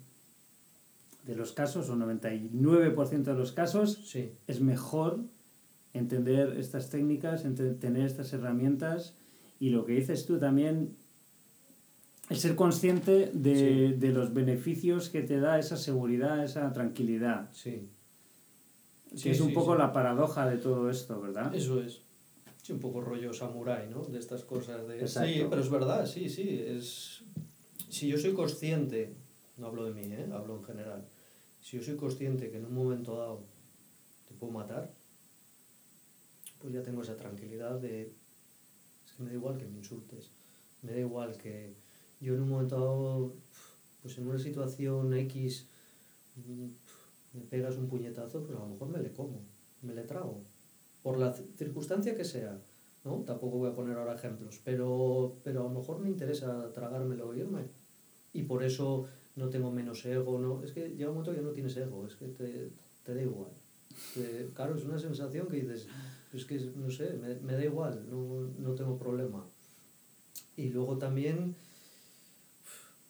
de 1.25 1.35
los 1.35 1.53
casos, 1.53 1.89
o 1.89 1.97
99% 1.97 3.23
de 3.33 3.39
los 3.39 3.53
casos, 3.53 4.03
Sí, 4.05 4.33
es 4.47 4.61
mejor 4.61 5.21
entender 5.93 6.57
estas 6.59 6.91
técnicas, 6.91 7.43
tener 7.81 8.07
estas 8.07 8.33
herramientas 8.33 9.15
y 9.61 9.71
lo 9.71 9.85
que 9.85 9.93
dices 9.93 10.27
tú 10.27 10.39
también, 10.39 10.95
el 12.29 12.37
ser 12.37 12.55
consciente 12.55 13.31
de, 13.33 13.95
de 13.95 14.13
los 14.13 14.33
beneficios 14.35 15.09
que 15.09 15.23
te 15.23 15.41
da 15.41 15.59
esa 15.59 15.77
seguridad, 15.77 16.45
esa 16.45 16.73
tranquilidad. 16.73 17.51
Sí. 17.53 17.89
que 19.11 19.19
Sí, 19.19 19.31
es 19.31 19.41
un 19.41 19.49
sí, 19.49 19.55
poco 19.55 19.75
la 19.75 19.93
paradoja 19.93 20.49
de 20.49 20.59
todo 20.59 20.91
esto, 20.91 21.21
¿verdad? 21.21 21.55
Eso 21.55 21.81
es. 21.81 22.03
Sí, 22.63 22.73
un 22.73 22.81
poco 22.81 23.01
rollo 23.01 23.33
samurái, 23.33 23.89
¿no? 23.89 24.05
De 24.05 24.19
estas 24.19 24.45
cosas 24.45 24.87
de... 24.87 25.01
Exacto. 25.01 25.29
Sí, 25.29 25.47
pero 25.49 25.63
es 25.63 25.71
verdad, 25.71 26.07
sí, 26.07 26.29
sí. 26.29 26.63
Es... 26.67 27.23
Si 27.89 28.09
yo 28.09 28.19
soy 28.19 28.35
consciente, 28.35 29.15
no 29.57 29.69
hablo 29.69 29.87
de 29.87 29.95
mí, 29.95 30.13
¿eh? 30.13 30.29
Hablo 30.31 30.59
en 30.59 30.65
general. 30.65 31.09
Si 31.63 31.79
yo 31.79 31.83
soy 31.83 31.97
consciente 31.97 32.51
que 32.51 32.59
en 32.59 32.67
un 32.67 32.75
momento 32.75 33.17
dado 33.17 33.47
te 34.27 34.35
puedo 34.35 34.53
matar, 34.53 34.93
pues 36.61 36.73
ya 36.75 36.83
tengo 36.83 37.03
esa 37.03 37.17
tranquilidad 37.17 37.79
de... 37.81 38.13
Es 39.07 39.13
que 39.17 39.23
me 39.23 39.31
da 39.31 39.37
igual 39.37 39.59
que 39.59 39.67
me 39.67 39.79
insultes. 39.79 40.31
Me 40.83 40.93
da 40.93 40.99
igual 40.99 41.37
que 41.37 41.75
yo 42.21 42.35
en 42.35 42.43
un 42.43 42.49
momento 42.51 42.77
dado, 42.79 43.33
pues 44.03 44.19
en 44.19 44.29
una 44.29 44.39
situación 44.39 45.13
X, 45.15 45.67
me 47.35 47.41
pegas 47.51 47.77
un 47.77 47.89
puñetazo, 47.89 48.45
pero 48.45 48.59
a 48.59 48.63
lo 48.63 48.69
mejor 48.69 48.89
me 48.89 49.01
le 49.01 49.13
como, 49.13 49.43
me 49.83 49.95
le 49.95 50.03
trago 50.05 50.43
por 51.03 51.19
la 51.19 51.35
ci- 51.35 51.47
circunstancia 51.57 52.15
que 52.17 52.25
sea, 52.25 52.59
¿no? 53.05 53.23
Tampoco 53.25 53.59
voy 53.59 53.71
a 53.71 53.75
poner 53.75 53.97
ahora 53.97 54.15
ejemplos, 54.15 54.61
pero, 54.65 55.37
pero 55.45 55.61
a 55.61 55.65
lo 55.65 55.79
mejor 55.79 56.01
me 56.01 56.09
interesa 56.09 56.73
tragármelo 56.73 57.29
o 57.29 57.35
irme. 57.35 57.63
Y 58.33 58.43
por 58.43 58.63
eso 58.63 59.07
no 59.37 59.49
tengo 59.49 59.71
menos 59.71 60.05
ego, 60.05 60.39
¿no? 60.39 60.63
Es 60.63 60.73
que 60.73 60.91
llega 60.91 61.11
un 61.11 61.17
momento 61.17 61.33
que 61.33 61.39
ya 61.39 61.43
no 61.47 61.53
tienes 61.53 61.77
ego, 61.77 62.07
es 62.07 62.17
que 62.17 62.27
te, 62.29 62.71
te 63.05 63.15
da 63.15 63.23
igual. 63.23 63.51
Te- 64.15 64.49
claro, 64.55 64.77
es 64.77 64.85
una 64.85 64.99
sensación 64.99 65.49
que 65.49 65.57
dices, 65.61 65.87
es 66.33 66.45
que, 66.45 66.59
no 66.59 66.91
sé, 66.91 67.15
me, 67.15 67.35
me 67.37 67.55
da 67.55 67.65
igual, 67.65 68.07
no, 68.11 68.49
no 68.59 68.75
tengo 68.75 68.99
problema. 68.99 69.47
Y 70.57 70.71
luego 70.71 70.99
también, 70.99 71.55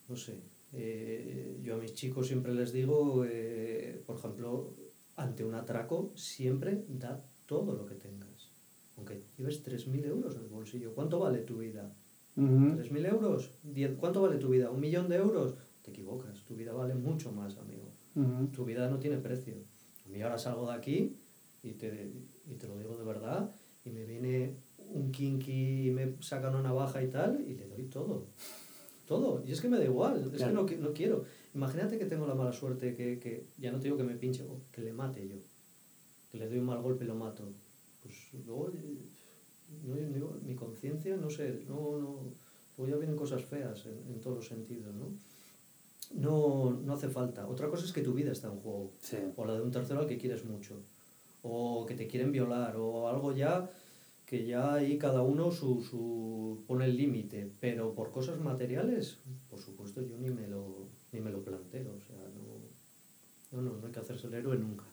no 0.09 0.16
sé, 0.16 0.39
eh, 0.73 1.59
yo 1.62 1.75
a 1.75 1.79
mis 1.79 1.95
chicos 1.95 2.27
siempre 2.27 2.55
les 2.55 2.73
digo, 2.73 3.25
eh, 3.25 4.03
por 4.07 4.19
ejemplo, 4.19 4.75
ante 5.16 5.45
un 5.45 5.55
atraco, 5.55 6.12
siempre 6.14 6.85
da 6.89 7.25
todo 7.47 7.75
lo 7.75 7.87
que 7.87 7.95
tengas. 7.95 8.51
Aunque 8.97 9.23
lleves 9.37 9.64
3.000 9.64 10.05
euros 10.07 10.37
en 10.37 10.43
el 10.43 10.49
bolsillo. 10.49 10.95
¿Cuánto 10.95 11.19
vale 11.21 11.39
tu 11.41 11.59
vida? 11.59 11.95
Ujú. 12.37 12.77
¿3.000 12.77 13.07
euros? 13.07 13.53
¿Cuánto 13.99 14.23
vale 14.23 14.37
tu 14.37 14.49
vida? 14.49 14.71
¿Un 14.71 14.81
millón 14.81 15.09
de 15.09 15.16
euros? 15.16 15.55
Te 15.83 15.91
equivocas. 15.91 16.45
Tu 16.45 16.55
vida 16.55 16.73
vale 16.73 16.95
mucho 16.95 17.33
más, 17.33 17.57
amigo. 17.57 17.89
Tu 18.53 18.64
vida 18.64 18.91
no 18.91 18.99
tiene 18.99 19.19
precio. 19.19 19.55
A 20.05 20.09
mí 20.09 20.21
ahora 20.21 20.39
salgo 20.39 20.69
de 20.69 20.75
aquí 20.75 21.16
y 21.62 21.73
te, 21.73 22.11
y 22.51 22.55
te 22.55 22.66
lo 22.68 22.76
digo 22.78 22.96
de 22.96 23.05
verdad 23.05 23.51
y 23.84 23.90
me 23.90 24.05
viene 24.05 24.57
un 24.90 25.11
kinky 25.12 25.88
y 25.88 25.90
me 25.90 26.14
sacan 26.20 26.55
una 26.55 26.62
navaja 26.62 27.03
y 27.03 27.09
tal 27.09 27.44
y 27.46 27.55
le 27.55 27.66
doy 27.68 27.84
todo. 27.84 28.26
Todo. 29.07 29.42
Y 29.46 29.53
es 29.53 29.61
que 29.61 29.68
me 29.68 29.78
da 29.78 29.84
igual. 29.84 30.30
Es 30.34 30.42
que 30.42 30.51
no, 30.53 30.64
no 30.64 30.92
quiero. 30.92 31.24
Imagínate 31.55 31.99
que 31.99 32.05
tengo 32.07 32.26
la 32.26 32.34
mala 32.34 32.53
suerte 32.53 32.94
que, 32.94 33.18
que 33.18 33.46
ya 33.57 33.72
no 33.72 33.78
te 33.78 33.84
digo 33.84 33.96
que 33.96 34.05
me 34.05 34.14
pinche, 34.16 34.42
o 34.44 34.61
que 34.70 34.82
le 34.82 34.92
mate 34.92 35.26
yo. 35.26 35.36
Que 36.30 36.38
le 36.38 36.46
doy 36.49 36.59
un 36.59 36.66
mal 36.66 36.82
golpe 36.82 37.05
y 37.05 37.07
lo 37.07 37.14
mato. 37.14 37.44
Pues 38.03 38.14
luego, 38.46 38.68
eh, 38.68 38.99
no, 39.84 39.94
no- 39.96 40.40
mi 40.44 40.55
conciencia, 40.55 41.16
no 41.16 41.30
sé, 41.30 41.62
no, 41.66 41.99
no, 41.99 42.34
luego 42.76 42.90
ya 42.92 42.96
vienen 42.99 43.16
cosas 43.16 43.42
feas 43.44 43.86
en, 43.86 44.12
en 44.12 44.20
todos 44.20 44.36
los 44.36 44.46
sentidos, 44.46 44.94
¿no? 44.94 45.11
No, 46.14 46.70
no 46.72 46.92
hace 46.92 47.09
falta. 47.09 47.46
Otra 47.49 47.68
cosa 47.68 47.84
es 47.86 47.92
que 47.92 48.03
tu 48.03 48.12
vida 48.14 48.32
está 48.32 48.49
en 48.49 48.59
juego 48.61 48.92
Sí. 49.01 49.16
o 49.36 49.44
la 49.44 49.55
de 49.55 49.62
un 49.62 49.70
tercero 49.70 50.01
al 50.01 50.07
que 50.07 50.16
quieres 50.18 50.44
mucho, 50.44 50.82
o 51.43 51.86
que 51.86 51.95
te 51.95 52.07
quieren 52.07 52.32
violar, 52.32 52.76
o 52.76 53.09
algo 53.09 53.32
ya 53.32 53.70
que 54.26 54.45
ya 54.47 54.74
ahí 54.74 54.99
cada 54.99 55.22
uno 55.22 55.51
su, 55.51 55.80
su 55.82 56.62
pone 56.66 56.84
el 56.84 56.97
límite, 56.97 57.51
pero 57.61 57.95
por 57.95 58.11
cosas 58.11 58.39
materiales, 58.41 59.18
por 59.49 59.59
supuesto 59.59 60.03
yo 60.03 60.18
ni 60.18 60.28
me 60.30 60.47
lo, 60.47 60.89
ni 61.12 61.20
me 61.20 61.30
lo 61.30 61.43
planteo, 61.43 61.95
o 61.97 62.01
sea, 62.01 62.16
no, 62.36 63.62
no, 63.62 63.70
no, 63.70 63.78
no 63.78 63.86
hay 63.86 63.93
que 63.93 64.01
hacerse 64.01 64.26
el 64.26 64.34
héroe 64.34 64.59
nunca. 64.59 64.84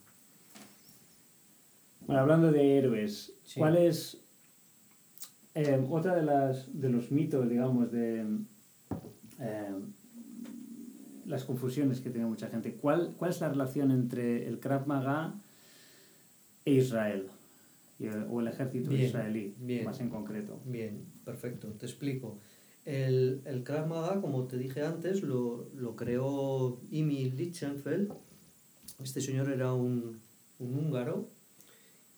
Bueno, 2.07 2.21
hablando 2.21 2.51
de 2.51 2.77
héroes, 2.77 3.33
Sí. 3.43 3.59
¿cuál 3.59 3.75
es 3.77 4.17
eh, 5.55 5.85
otra 5.89 6.15
de 6.15 6.23
las 6.23 6.79
de 6.79 6.89
los 6.89 7.11
mitos, 7.11 7.49
digamos, 7.49 7.91
de 7.91 8.25
eh, 9.39 9.75
las 11.25 11.43
confusiones 11.43 11.99
que 11.99 12.09
tiene 12.09 12.27
mucha 12.27 12.47
gente? 12.47 12.73
¿Cuál, 12.75 13.15
¿Cuál 13.17 13.31
es 13.31 13.41
la 13.41 13.49
relación 13.49 13.91
entre 13.91 14.47
el 14.47 14.59
Krav 14.59 14.87
Maga 14.87 15.33
e 16.65 16.73
Israel? 16.73 17.29
O 18.29 18.41
el 18.41 18.47
ejército 18.47 18.89
Bien, 18.89 19.05
israelí, 19.05 19.55
bien. 19.57 19.85
más 19.85 19.99
en 20.01 20.09
concreto. 20.09 20.59
Bien, 20.65 21.05
perfecto, 21.23 21.69
te 21.69 21.85
explico. 21.85 22.39
El, 22.83 23.41
el 23.45 23.63
Krav 23.63 23.87
Maga, 23.87 24.19
como 24.19 24.45
te 24.47 24.57
dije 24.57 24.83
antes, 24.83 25.23
lo, 25.23 25.69
lo 25.75 25.95
creó 25.95 26.81
Imi 26.91 27.31
Lichtenfeld. 27.31 28.11
Este 29.01 29.21
señor 29.21 29.49
era 29.49 29.73
un, 29.73 30.19
un 30.59 30.75
húngaro 30.77 31.29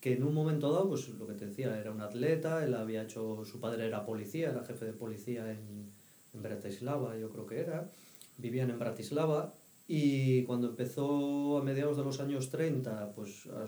que 0.01 0.13
en 0.13 0.23
un 0.23 0.33
momento 0.33 0.71
dado, 0.71 0.89
pues 0.89 1.09
lo 1.09 1.27
que 1.27 1.33
te 1.33 1.47
decía, 1.47 1.79
era 1.79 1.91
un 1.91 2.01
atleta, 2.01 2.63
él 2.63 2.73
había 2.73 3.03
hecho, 3.03 3.43
su 3.45 3.59
padre 3.59 3.85
era 3.87 4.05
policía, 4.05 4.49
era 4.49 4.63
jefe 4.63 4.85
de 4.85 4.93
policía 4.93 5.51
en, 5.51 5.91
en 6.33 6.43
Bratislava, 6.43 7.17
yo 7.17 7.29
creo 7.31 7.45
que 7.45 7.59
era, 7.59 7.89
vivían 8.37 8.69
en 8.69 8.79
Bratislava 8.79 9.53
y 9.87 10.43
cuando 10.43 10.67
empezó 10.69 11.57
a 11.57 11.63
mediados 11.63 11.97
de 11.97 12.03
los 12.03 12.19
años 12.19 12.49
30, 12.49 13.13
pues 13.15 13.47
a, 13.47 13.65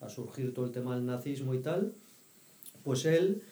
a 0.00 0.08
surgir 0.08 0.52
todo 0.54 0.64
el 0.64 0.72
tema 0.72 0.94
del 0.94 1.06
nazismo 1.06 1.54
y 1.54 1.60
tal, 1.60 1.94
pues 2.82 3.04
él, 3.04 3.42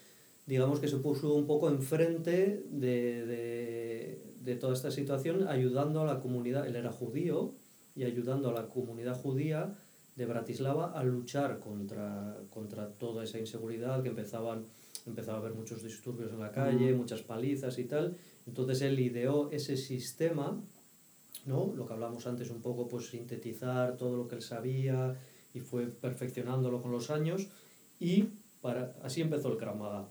digamos 0.46 0.80
que 0.80 0.88
se 0.88 0.96
puso 0.96 1.34
un 1.34 1.46
poco 1.46 1.68
enfrente 1.68 2.64
de, 2.70 3.26
de, 3.26 4.22
de 4.40 4.54
toda 4.56 4.72
esta 4.72 4.90
situación, 4.90 5.46
ayudando 5.48 6.00
a 6.00 6.06
la 6.06 6.20
comunidad, 6.20 6.66
él 6.66 6.76
era 6.76 6.90
judío, 6.90 7.54
y 7.98 8.04
ayudando 8.04 8.50
a 8.50 8.52
la 8.52 8.68
comunidad 8.68 9.20
judía 9.20 9.76
de 10.14 10.24
Bratislava 10.24 10.92
a 10.92 11.02
luchar 11.02 11.58
contra, 11.58 12.36
contra 12.48 12.88
toda 12.90 13.24
esa 13.24 13.40
inseguridad 13.40 14.04
que 14.04 14.10
empezaban, 14.10 14.66
empezaba 15.04 15.38
a 15.38 15.40
haber 15.40 15.54
muchos 15.54 15.82
disturbios 15.82 16.32
en 16.32 16.38
la 16.38 16.52
calle, 16.52 16.94
muchas 16.94 17.22
palizas 17.22 17.76
y 17.80 17.84
tal. 17.84 18.16
Entonces 18.46 18.82
él 18.82 19.00
ideó 19.00 19.50
ese 19.50 19.76
sistema, 19.76 20.62
¿no? 21.44 21.72
Lo 21.76 21.86
que 21.86 21.92
hablamos 21.92 22.24
antes 22.28 22.50
un 22.50 22.62
poco, 22.62 22.86
pues 22.86 23.08
sintetizar 23.08 23.96
todo 23.96 24.16
lo 24.16 24.28
que 24.28 24.36
él 24.36 24.42
sabía 24.42 25.16
y 25.58 25.60
fue 25.60 25.86
perfeccionándolo 25.86 26.80
con 26.80 26.92
los 26.92 27.10
años 27.10 27.48
y 28.00 28.30
para, 28.60 28.96
así 29.02 29.20
empezó 29.20 29.50
el 29.52 29.58
Krav 29.58 29.76
Maga, 29.76 30.08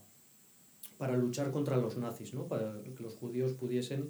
para 0.97 1.15
luchar 1.15 1.51
contra 1.51 1.77
los 1.77 1.97
nazis, 1.97 2.33
¿no? 2.33 2.47
Para 2.47 2.81
que 2.83 3.03
los 3.03 3.15
judíos 3.15 3.53
pudiesen 3.53 4.09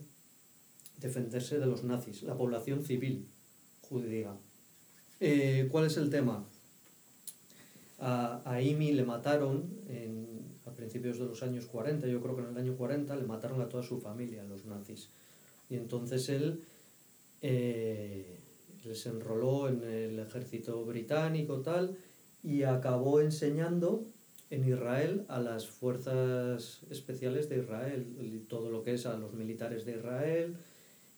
defenderse 1.00 1.60
de 1.60 1.66
los 1.66 1.84
nazis, 1.84 2.24
la 2.24 2.36
población 2.36 2.84
civil 2.84 3.28
judía. 3.82 4.36
Eh, 5.20 5.68
¿Cuál 5.72 5.86
es 5.86 5.98
el 5.98 6.10
tema? 6.10 6.46
A, 8.00 8.42
a 8.46 8.60
le 8.60 9.04
mataron 9.04 9.70
en, 9.88 10.28
a 10.66 10.72
principios 10.72 11.20
de 11.20 11.26
los 11.26 11.42
años 11.44 11.66
40, 11.68 12.08
yo 12.08 12.22
creo 12.22 12.36
que 12.36 12.42
en 12.42 12.50
el 12.50 12.58
año 12.58 12.76
40 12.76 13.16
le 13.16 13.24
mataron 13.24 13.62
a 13.62 13.70
toda 13.70 13.84
su 13.84 14.00
familia, 14.00 14.44
los 14.44 14.66
nazis. 14.66 15.10
Y 15.70 15.76
entonces 15.76 16.30
él 16.30 16.64
eh, 17.42 18.40
les 18.88 19.06
enroló 19.06 19.70
en 19.70 19.84
el 19.84 20.20
ejército 20.20 20.84
británico 20.86 21.62
tal 21.62 21.98
y 22.44 22.64
acabó 22.64 23.22
enseñando 23.22 24.06
en 24.50 24.68
Israel 24.68 25.26
a 25.28 25.40
las 25.40 25.68
fuerzas 25.68 26.82
especiales 26.90 27.50
de 27.50 27.60
Israel, 27.60 28.46
todo 28.48 28.70
lo 28.70 28.84
que 28.84 28.94
es 28.94 29.06
a 29.06 29.18
los 29.18 29.34
militares 29.34 29.86
de 29.86 29.98
Israel, 29.98 30.56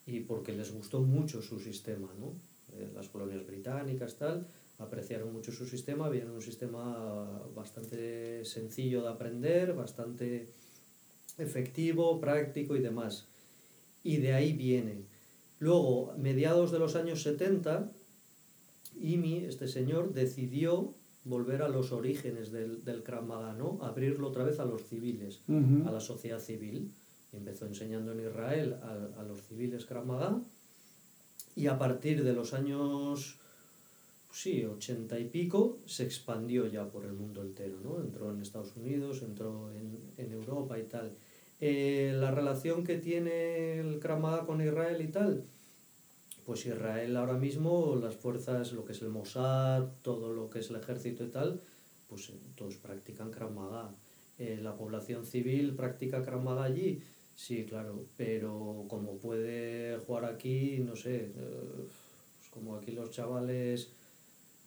y 0.06 0.22
porque 0.22 0.54
les 0.54 0.74
gustó 0.74 1.02
mucho 1.02 1.42
su 1.42 1.60
sistema, 1.60 2.10
¿no? 2.20 2.34
Eh, 2.76 2.90
las 2.96 3.10
colonias 3.10 3.46
británicas, 3.46 4.16
tal, 4.18 4.48
apreciaron 4.80 5.32
mucho 5.32 5.52
su 5.52 5.68
sistema, 5.68 6.10
vieron 6.10 6.32
un 6.32 6.42
sistema 6.42 7.44
bastante 7.54 8.44
sencillo 8.46 9.04
de 9.04 9.10
aprender, 9.10 9.74
bastante 9.74 10.50
efectivo, 11.38 12.20
práctico 12.20 12.76
y 12.76 12.80
demás. 12.80 13.28
Y 14.04 14.18
de 14.18 14.34
ahí 14.34 14.54
viene. 14.54 15.04
Luego, 15.60 16.14
mediados 16.18 16.72
de 16.72 16.80
los 16.80 16.96
años 16.96 17.22
70, 17.22 17.92
Imi, 19.00 19.46
este 19.46 19.68
señor, 19.68 20.14
decidió 20.14 20.94
volver 21.26 21.62
a 21.62 21.70
los 21.70 21.92
orígenes 21.92 22.52
del, 22.52 22.84
del 22.84 23.04
Krav 23.04 23.26
Maga, 23.26 23.54
¿no? 23.54 23.78
Abrirlo 23.82 24.30
otra 24.30 24.44
vez 24.44 24.60
a 24.60 24.66
los 24.66 24.84
civiles, 24.84 25.42
a 25.86 25.92
la 25.92 26.00
sociedad 26.00 26.40
civil. 26.40 26.92
Empezó 27.34 27.66
enseñando 27.66 28.14
en 28.14 28.22
Israel 28.22 28.78
a, 28.82 29.20
a 29.20 29.24
los 29.24 29.42
civiles 29.44 29.86
Krav 29.86 30.06
Maga. 30.06 30.42
Y 31.56 31.68
a 31.68 31.78
partir 31.78 32.24
de 32.24 32.34
los 32.34 32.54
años, 32.54 33.38
sí, 34.32 34.64
ochenta 34.66 35.20
y 35.20 35.26
pico, 35.26 35.80
se 35.86 36.04
expandió 36.04 36.68
ya 36.68 36.90
por 36.90 37.06
el 37.06 37.14
mundo 37.14 37.42
entero, 37.42 37.78
¿no? 37.84 38.00
Entró 38.00 38.32
en 38.32 38.42
Estados 38.42 38.76
Unidos, 38.78 39.22
entró 39.22 39.70
en, 39.72 39.98
en 40.18 40.32
Europa 40.32 40.80
y 40.80 40.84
tal. 40.84 41.12
Eh, 41.62 42.14
la 42.16 42.32
relación 42.32 42.84
que 42.84 42.98
tiene 42.98 43.80
el 43.80 44.00
Krav 44.00 44.20
Maga 44.20 44.46
con 44.46 44.62
Israel 44.62 45.02
y 45.02 45.08
tal, 45.08 45.44
pues 46.46 46.66
Israel 46.66 47.16
ahora 47.18 47.38
mismo, 47.38 47.96
las 47.96 48.16
fuerzas, 48.16 48.72
lo 48.72 48.86
que 48.86 48.94
es 48.94 49.02
el 49.02 49.10
Mossad, 49.10 49.88
todo 50.02 50.32
lo 50.34 50.50
que 50.50 50.60
es 50.60 50.70
el 50.70 50.78
ejército 50.78 51.24
y 51.24 51.30
tal, 51.30 51.62
pues 52.08 52.30
eh, 52.30 52.34
todos 52.56 52.78
practican 52.78 53.32
Krav 53.32 53.52
Maga. 53.52 53.92
Eh, 54.38 54.60
la 54.62 54.76
población 54.76 55.26
civil 55.26 55.76
practica 55.76 56.24
Krav 56.24 56.42
Maga 56.42 56.64
allí, 56.64 57.02
sí, 57.36 57.66
claro, 57.66 58.06
pero 58.16 58.86
como 58.88 59.18
puede 59.18 59.98
jugar 60.00 60.26
aquí, 60.26 60.80
no 60.80 60.96
sé, 60.96 61.32
pues 61.36 62.50
como 62.50 62.76
aquí 62.76 62.92
los 62.92 63.12
chavales 63.12 63.92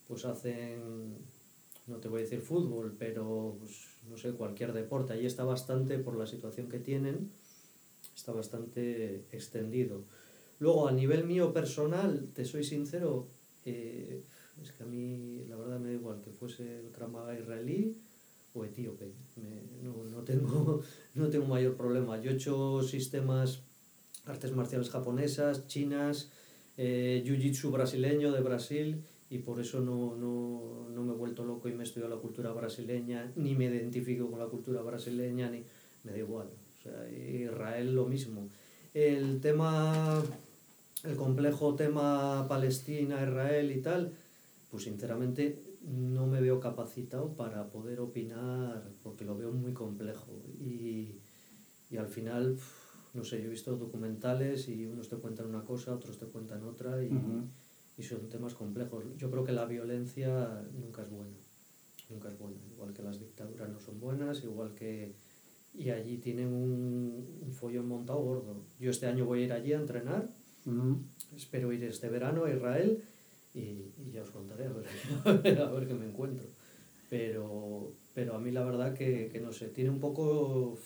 pues 0.06 0.26
hacen, 0.26 1.16
no 1.92 1.98
te 2.00 2.08
voy 2.08 2.20
a 2.20 2.24
decir 2.24 2.40
fútbol, 2.40 2.96
pero 2.98 3.56
pues, 3.60 3.72
no 4.08 4.16
sé, 4.16 4.32
cualquier 4.32 4.72
deporte, 4.72 5.12
allí 5.14 5.26
está 5.26 5.44
bastante, 5.44 5.98
por 5.98 6.16
la 6.16 6.26
situación 6.26 6.68
que 6.68 6.80
tienen, 6.80 7.30
está 8.14 8.32
bastante 8.32 9.24
extendido. 9.32 10.04
Luego, 10.60 10.88
a 10.88 10.92
nivel 10.92 11.24
mío 11.24 11.52
personal, 11.52 12.30
te 12.34 12.44
soy 12.44 12.64
sincero, 12.64 13.28
eh, 13.64 14.22
es 14.62 14.72
que 14.72 14.84
a 14.84 14.86
mí 14.86 15.44
la 15.48 15.56
verdad 15.56 15.80
me 15.80 15.88
da 15.88 15.94
igual 15.94 16.20
que 16.20 16.30
fuese 16.32 16.80
el 16.80 16.90
Krav 16.92 17.10
Maga 17.10 17.38
israelí 17.38 17.96
o 18.54 18.64
etíope. 18.64 19.12
Me- 19.36 19.62
no, 19.82 20.04
no, 20.04 20.22
tengo, 20.22 20.82
no 21.14 21.28
tengo 21.30 21.46
mayor 21.46 21.76
problema. 21.76 22.20
Yo 22.20 22.30
he 22.30 22.34
hecho 22.34 22.82
sistemas, 22.82 23.62
artes 24.26 24.52
marciales 24.52 24.90
japonesas, 24.90 25.66
chinas, 25.66 26.30
eh, 26.76 27.22
jiu-jitsu 27.26 27.70
brasileño 27.70 28.32
de 28.32 28.40
Brasil 28.40 29.04
y 29.32 29.38
por 29.38 29.58
eso 29.58 29.80
no, 29.80 30.14
no, 30.14 30.90
no 30.90 31.02
me 31.04 31.14
he 31.14 31.16
vuelto 31.16 31.42
loco 31.42 31.66
y 31.66 31.72
me 31.72 31.84
he 31.84 31.86
estudiado 31.86 32.14
la 32.14 32.20
cultura 32.20 32.52
brasileña, 32.52 33.32
ni 33.34 33.54
me 33.54 33.64
identifico 33.64 34.30
con 34.30 34.38
la 34.38 34.44
cultura 34.44 34.82
brasileña, 34.82 35.48
ni 35.48 35.64
me 36.04 36.12
da 36.12 36.18
igual. 36.18 36.48
O 36.48 36.82
sea, 36.82 37.10
Israel 37.10 37.94
lo 37.94 38.04
mismo. 38.04 38.50
El 38.92 39.40
tema, 39.40 40.22
el 41.04 41.16
complejo 41.16 41.74
tema 41.74 42.46
Palestina, 42.46 43.22
Israel 43.22 43.72
y 43.72 43.80
tal, 43.80 44.12
pues 44.70 44.82
sinceramente 44.82 45.62
no 45.80 46.26
me 46.26 46.42
veo 46.42 46.60
capacitado 46.60 47.32
para 47.34 47.70
poder 47.70 48.00
opinar 48.00 48.90
porque 49.02 49.24
lo 49.24 49.34
veo 49.34 49.50
muy 49.50 49.72
complejo 49.72 50.42
y, 50.60 51.16
y 51.90 51.96
al 51.96 52.08
final, 52.08 52.58
no 53.14 53.24
sé, 53.24 53.38
yo 53.38 53.46
he 53.46 53.48
visto 53.48 53.74
documentales 53.76 54.68
y 54.68 54.84
unos 54.84 55.08
te 55.08 55.16
cuentan 55.16 55.46
una 55.46 55.64
cosa, 55.64 55.94
otros 55.94 56.18
te 56.18 56.26
cuentan 56.26 56.64
otra 56.64 57.02
y, 57.02 57.06
Ujú. 57.06 57.46
Y 58.02 58.04
son 58.04 58.28
temas 58.28 58.54
complejos. 58.54 59.04
Yo 59.16 59.30
creo 59.30 59.44
que 59.44 59.52
la 59.52 59.64
violencia 59.64 60.62
nunca 60.74 61.02
es 61.02 61.10
buena, 61.10 61.36
nunca 62.10 62.28
es 62.28 62.38
buena, 62.38 62.56
igual 62.72 62.92
que 62.92 63.02
las 63.02 63.20
dictaduras 63.20 63.68
no 63.70 63.78
son 63.78 64.00
buenas, 64.00 64.42
igual 64.42 64.74
que... 64.74 65.14
Y 65.74 65.88
allí 65.90 66.18
tienen 66.18 66.48
un, 66.48 67.38
un 67.40 67.52
follón 67.52 67.86
montado 67.86 68.18
gordo. 68.18 68.56
Yo 68.78 68.90
este 68.90 69.06
año 69.06 69.24
voy 69.24 69.42
a 69.42 69.44
ir 69.44 69.52
allí 69.52 69.72
a 69.72 69.76
entrenar, 69.76 70.28
Ujú. 70.66 70.98
espero 71.34 71.72
ir 71.72 71.82
este 71.84 72.08
verano 72.08 72.44
a 72.44 72.50
Israel 72.50 73.02
y, 73.54 73.60
y 73.60 74.10
ya 74.12 74.22
os 74.22 74.30
contaré 74.30 74.66
a 74.66 74.72
ver, 74.72 74.86
a 75.24 75.32
ver, 75.32 75.60
a 75.60 75.70
ver 75.70 75.86
qué 75.86 75.94
me 75.94 76.06
encuentro. 76.06 76.46
Pero, 77.08 77.94
pero 78.14 78.34
a 78.34 78.38
mí 78.38 78.50
la 78.50 78.64
verdad 78.64 78.94
que, 78.94 79.28
que 79.32 79.40
no 79.40 79.52
sé, 79.52 79.68
tiene 79.68 79.90
un 79.90 80.00
poco, 80.00 80.76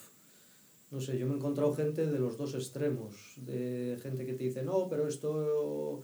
no 0.91 1.01
sé, 1.01 1.17
yo 1.17 1.25
me 1.25 1.33
he 1.33 1.37
encontrado 1.37 1.73
gente 1.73 2.05
de 2.05 2.19
los 2.19 2.37
dos 2.37 2.53
extremos, 2.53 3.15
de 3.37 3.97
gente 4.03 4.25
que 4.25 4.33
te 4.33 4.43
dice, 4.45 4.61
no, 4.63 4.87
pero 4.87 5.07
esto, 5.07 6.03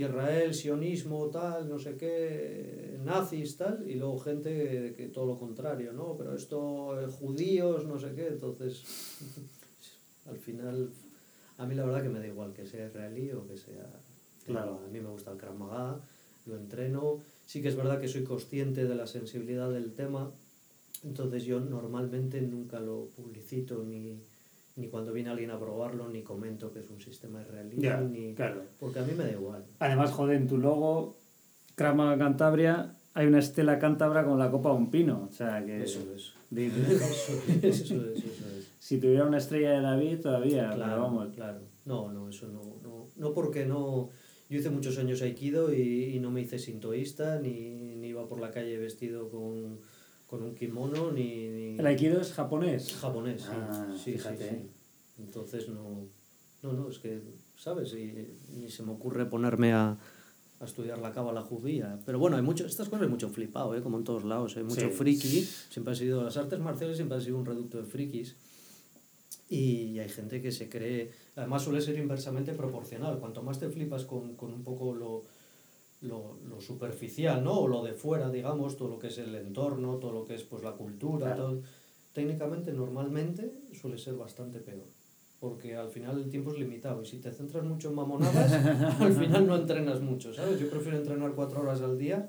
Israel, 0.00 0.54
sionismo, 0.54 1.28
tal, 1.28 1.68
no 1.68 1.78
sé 1.78 1.96
qué, 1.96 2.98
nazis, 3.04 3.56
tal, 3.56 3.88
y 3.88 3.94
luego 3.94 4.18
gente 4.18 4.94
que 4.96 5.08
todo 5.08 5.26
lo 5.26 5.38
contrario, 5.38 5.92
no, 5.92 6.16
pero 6.16 6.34
esto, 6.34 7.00
eh, 7.00 7.06
judíos, 7.06 7.86
no 7.86 7.98
sé 7.98 8.12
qué, 8.14 8.28
entonces, 8.28 8.82
al 10.26 10.38
final, 10.38 10.90
a 11.56 11.66
mí 11.66 11.74
la 11.74 11.84
verdad 11.84 12.02
que 12.02 12.08
me 12.08 12.18
da 12.18 12.26
igual 12.26 12.52
que 12.52 12.66
sea 12.66 12.86
israelí 12.86 13.32
o 13.32 13.46
que 13.46 13.56
sea... 13.56 13.88
Claro. 14.46 14.80
A 14.82 14.88
mí 14.88 14.98
me 15.00 15.10
gusta 15.10 15.32
el 15.32 15.36
Krav 15.36 15.58
Maga, 15.58 16.00
lo 16.46 16.56
entreno. 16.56 17.20
Sí 17.44 17.60
que 17.60 17.68
es 17.68 17.76
verdad 17.76 18.00
que 18.00 18.08
soy 18.08 18.24
consciente 18.24 18.86
de 18.86 18.94
la 18.94 19.06
sensibilidad 19.06 19.70
del 19.70 19.92
tema, 19.92 20.32
entonces 21.04 21.44
yo 21.44 21.60
normalmente 21.60 22.40
nunca 22.40 22.80
lo 22.80 23.08
publicito 23.16 23.84
ni, 23.84 24.18
ni 24.78 24.86
cuando 24.88 25.12
viene 25.12 25.30
alguien 25.30 25.50
a 25.50 25.58
probarlo, 25.58 26.08
ni 26.08 26.22
comento 26.22 26.72
que 26.72 26.78
es 26.78 26.88
un 26.88 27.00
sistema 27.00 27.42
israelí, 27.42 27.76
ni... 28.10 28.34
claro. 28.34 28.62
Porque 28.78 29.00
a 29.00 29.02
mí 29.02 29.12
me 29.16 29.24
da 29.24 29.32
igual. 29.32 29.64
Además, 29.80 30.12
joder, 30.12 30.36
en 30.36 30.46
tu 30.46 30.56
logo, 30.56 31.18
Crama 31.74 32.16
Cantabria, 32.16 32.94
hay 33.14 33.26
una 33.26 33.40
estela 33.40 33.78
cántabra 33.80 34.24
con 34.24 34.38
la 34.38 34.50
copa 34.50 34.70
de 34.70 34.76
un 34.76 34.90
pino. 34.90 35.26
O 35.28 35.32
sea 35.32 35.64
que. 35.64 35.82
Eso 35.82 36.00
es. 36.14 36.32
Eso 36.50 36.64
es, 36.80 37.62
eso 37.62 37.94
es, 37.94 38.24
eso 38.24 38.44
es. 38.56 38.72
si 38.78 38.98
tuviera 38.98 39.26
una 39.26 39.36
estrella 39.36 39.72
de 39.72 39.80
David, 39.82 40.20
todavía. 40.22 40.70
pero 40.70 40.76
Claro, 40.76 41.02
vamos. 41.02 41.34
claro. 41.34 41.60
No, 41.84 42.10
no, 42.10 42.28
eso 42.30 42.48
no, 42.48 42.62
no. 42.82 43.06
No 43.16 43.34
porque 43.34 43.66
no... 43.66 44.08
Yo 44.48 44.58
hice 44.58 44.70
muchos 44.70 44.96
años 44.96 45.20
aikido 45.20 45.74
y, 45.74 46.14
y 46.14 46.20
no 46.20 46.30
me 46.30 46.40
hice 46.40 46.58
sintoísta, 46.58 47.38
ni, 47.38 47.96
ni 47.96 48.08
iba 48.08 48.26
por 48.26 48.40
la 48.40 48.50
calle 48.50 48.78
vestido 48.78 49.28
con, 49.28 49.80
con 50.28 50.42
un 50.42 50.54
kimono, 50.54 51.10
ni... 51.10 51.48
ni... 51.48 51.78
El 51.78 51.86
aikido 51.86 52.20
es 52.20 52.32
japonés. 52.34 52.94
japonés, 53.00 53.42
sí. 53.42 53.48
Ah, 53.50 53.88
sí, 53.96 53.98
sí, 54.04 54.12
fíjate. 54.12 54.48
sí. 54.50 54.70
Entonces 55.18 55.68
no... 55.68 56.06
No, 56.62 56.72
no, 56.72 56.88
es 56.90 56.98
que, 56.98 57.20
¿sabes? 57.56 57.92
Y, 57.94 58.36
ni 58.54 58.68
se 58.70 58.82
me 58.82 58.92
ocurre 58.92 59.26
ponerme 59.26 59.72
a, 59.72 59.96
a 60.60 60.64
estudiar 60.64 60.98
la 60.98 61.12
cábala 61.12 61.40
judía. 61.40 61.98
Pero 62.04 62.18
bueno, 62.18 62.36
hay 62.36 62.42
mucho, 62.42 62.66
estas 62.66 62.88
cosas 62.88 63.02
hay 63.04 63.08
mucho 63.08 63.28
flipado, 63.30 63.74
¿eh? 63.76 63.80
como 63.82 63.96
en 63.96 64.04
todos 64.04 64.24
lados. 64.24 64.56
Hay 64.56 64.64
mucho 64.64 64.88
Sí. 64.88 64.90
friki. 64.90 65.42
Siempre 65.70 65.92
ha 65.92 65.96
sido, 65.96 66.22
las 66.22 66.36
artes 66.36 66.58
marciales 66.60 66.96
siempre 66.96 67.16
han 67.16 67.22
sido 67.22 67.38
un 67.38 67.46
reducto 67.46 67.78
de 67.78 67.84
frikis. 67.84 68.36
Y 69.48 69.98
hay 69.98 70.08
gente 70.10 70.42
que 70.42 70.52
se 70.52 70.68
cree, 70.68 71.10
además 71.36 71.62
suele 71.62 71.80
ser 71.80 71.96
inversamente 71.98 72.52
proporcional. 72.52 73.18
Cuanto 73.18 73.42
más 73.42 73.58
te 73.58 73.70
flipas 73.70 74.04
con, 74.04 74.36
con 74.36 74.52
un 74.52 74.62
poco 74.62 74.94
lo, 74.94 75.24
lo, 76.00 76.38
lo 76.48 76.60
superficial, 76.60 77.42
¿no? 77.42 77.60
O 77.60 77.68
lo 77.68 77.82
de 77.82 77.92
fuera, 77.92 78.30
digamos, 78.30 78.76
todo 78.76 78.88
lo 78.88 78.98
que 78.98 79.08
es 79.08 79.18
el 79.18 79.34
entorno, 79.34 79.96
todo 79.96 80.12
lo 80.12 80.24
que 80.24 80.34
es 80.34 80.42
pues 80.44 80.62
la 80.62 80.72
cultura, 80.72 81.34
Claro. 81.34 81.42
todo, 81.50 81.62
técnicamente, 82.12 82.72
normalmente, 82.72 83.52
suele 83.72 83.98
ser 83.98 84.14
bastante 84.14 84.60
peor. 84.60 84.86
Porque 85.40 85.76
al 85.76 85.88
final 85.90 86.18
el 86.18 86.30
tiempo 86.30 86.52
es 86.52 86.58
limitado 86.58 87.02
y 87.02 87.06
si 87.06 87.18
te 87.18 87.30
centras 87.32 87.64
mucho 87.64 87.90
en 87.90 87.94
mamonadas, 87.94 88.52
al 89.00 89.12
final 89.14 89.46
no 89.46 89.56
entrenas 89.56 90.00
mucho, 90.00 90.32
¿sabes? 90.34 90.58
Yo 90.60 90.68
prefiero 90.70 90.98
entrenar 90.98 91.32
cuatro 91.34 91.60
horas 91.60 91.80
al 91.80 91.96
día 91.98 92.28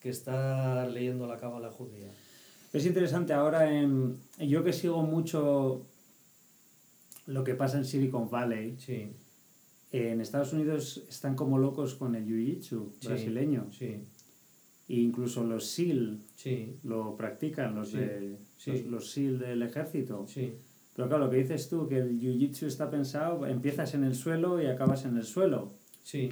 que 0.00 0.08
estar 0.10 0.90
leyendo 0.90 1.26
la 1.26 1.36
cábala 1.38 1.70
judía. 1.70 2.10
Es 2.72 2.84
interesante 2.86 3.32
ahora, 3.34 3.72
en, 3.72 4.18
yo 4.38 4.64
que 4.64 4.72
sigo 4.72 5.02
mucho 5.02 5.82
lo 7.26 7.44
que 7.44 7.54
pasa 7.54 7.78
en 7.78 7.84
Silicon 7.84 8.28
Valley, 8.30 8.76
Sí, 8.78 9.10
en 9.92 10.20
Estados 10.20 10.52
Unidos 10.52 11.04
están 11.08 11.34
como 11.36 11.58
locos 11.58 11.94
con 11.94 12.14
el 12.14 12.26
Jiu-Jitsu 12.26 12.92
Sí. 13.00 13.08
brasileño. 13.08 13.66
sí, 13.70 13.96
E 14.88 14.96
incluso 14.96 15.44
los 15.44 15.66
SEAL 15.66 16.18
sí, 16.34 16.76
lo 16.82 17.16
practican, 17.16 17.74
los, 17.74 17.92
de, 17.92 18.36
los, 18.66 18.84
los 18.86 19.10
SEAL 19.12 19.38
del 19.38 19.62
ejército. 19.62 20.26
sí. 20.28 20.54
Pero 20.94 21.08
claro, 21.08 21.24
lo 21.24 21.30
que 21.30 21.38
dices 21.38 21.70
tú, 21.70 21.88
que 21.88 21.96
el 21.98 22.20
Jiu-Jitsu 22.20 22.66
está 22.66 22.90
pensado, 22.90 23.46
empiezas 23.46 23.94
en 23.94 24.04
el 24.04 24.14
suelo 24.14 24.60
y 24.60 24.66
acabas 24.66 25.04
en 25.06 25.16
el 25.16 25.24
suelo. 25.24 25.72
sí. 26.02 26.28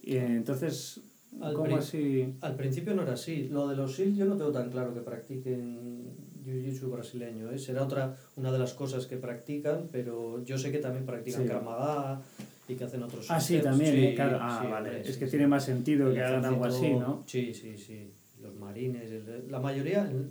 Y 0.00 0.16
entonces, 0.16 1.00
Al 1.40 1.52
¿cómo 1.52 1.76
así? 1.76 2.34
Al 2.40 2.56
principio 2.56 2.94
no 2.94 3.02
era 3.02 3.12
así. 3.14 3.48
Lo 3.48 3.68
de 3.68 3.76
los 3.76 3.94
SEAL 3.96 4.14
yo 4.16 4.24
no 4.24 4.36
tengo 4.36 4.52
tan 4.52 4.70
claro 4.70 4.94
que 4.94 5.00
practiquen 5.00 6.14
Jiu-Jitsu 6.46 6.88
brasileño. 6.90 7.50
¿eh? 7.50 7.58
Será 7.58 7.82
otra, 7.82 8.16
una 8.36 8.50
de 8.50 8.58
las 8.58 8.72
cosas 8.72 9.06
que 9.06 9.16
practican, 9.18 9.88
pero 9.92 10.42
yo 10.44 10.56
sé 10.56 10.72
que 10.72 10.78
también 10.78 11.04
practican. 11.04 11.44
Krav 11.46 12.22
y 12.68 12.74
que 12.76 12.84
hacen 12.84 13.02
otros 13.02 13.30
Ah, 13.30 13.40
sí, 13.40 13.60
también, 13.60 13.92
Sí, 13.94 14.04
¿eh? 14.08 14.14
claro. 14.14 14.38
Ah, 14.40 14.60
sí, 14.62 14.70
vale. 14.70 15.00
es 15.00 15.16
que 15.16 15.26
tiene 15.26 15.46
más 15.46 15.64
sentido 15.64 16.12
que 16.12 16.22
hagan 16.22 16.44
algo 16.44 16.64
así, 16.66 16.90
¿no? 16.90 17.24
Sí, 17.26 17.52
sí, 17.54 17.76
sí. 17.78 18.10
Los 18.40 18.54
marines, 18.56 19.10
la 19.48 19.58
mayoría, 19.58 20.04
no 20.04 20.28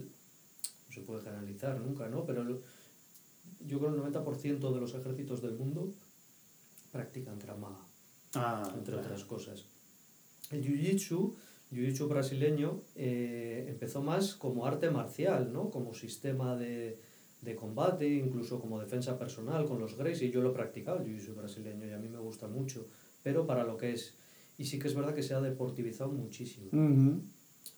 se 0.93 1.01
puede 1.01 1.21
generalizar 1.21 1.79
nunca, 1.79 2.07
¿no? 2.07 2.25
Pero 2.25 2.43
yo 3.65 3.79
creo 3.79 3.91
que 3.91 3.97
el 3.97 4.13
90% 4.13 4.73
de 4.73 4.79
los 4.79 4.93
ejércitos 4.93 5.41
del 5.41 5.53
mundo 5.55 5.93
practican 6.91 7.38
Krav 7.39 7.57
Ah, 8.35 8.71
entre 8.75 8.93
claro. 8.93 9.07
otras 9.07 9.23
cosas. 9.25 9.65
El 10.51 10.63
jiu-jitsu, 10.63 11.33
jiu-jitsu 11.71 12.07
brasileño, 12.07 12.81
eh, 12.95 13.65
empezó 13.67 14.01
más 14.01 14.35
como 14.35 14.65
arte 14.65 14.89
marcial, 14.89 15.51
¿no? 15.51 15.69
Como 15.69 15.93
sistema 15.93 16.55
de, 16.55 16.99
de 17.41 17.55
combate, 17.55 18.07
incluso 18.07 18.59
como 18.59 18.79
defensa 18.79 19.17
personal 19.17 19.65
con 19.65 19.79
los 19.79 19.95
Gracie. 19.95 20.31
Yo 20.31 20.41
lo 20.41 20.51
he 20.51 20.53
practicado, 20.53 20.99
el 20.99 21.05
jiu-jitsu 21.05 21.35
brasileño, 21.35 21.85
y 21.85 21.91
a 21.91 21.97
mí 21.97 22.09
me 22.09 22.19
gusta 22.19 22.47
mucho, 22.47 22.88
pero 23.23 23.45
para 23.45 23.63
lo 23.63 23.77
que 23.77 23.93
es. 23.93 24.15
Y 24.57 24.65
sí 24.65 24.79
que 24.79 24.88
es 24.88 24.95
verdad 24.95 25.13
que 25.13 25.21
se 25.21 25.35
ha 25.35 25.41
deportivizado 25.41 26.11
muchísimo. 26.11 26.69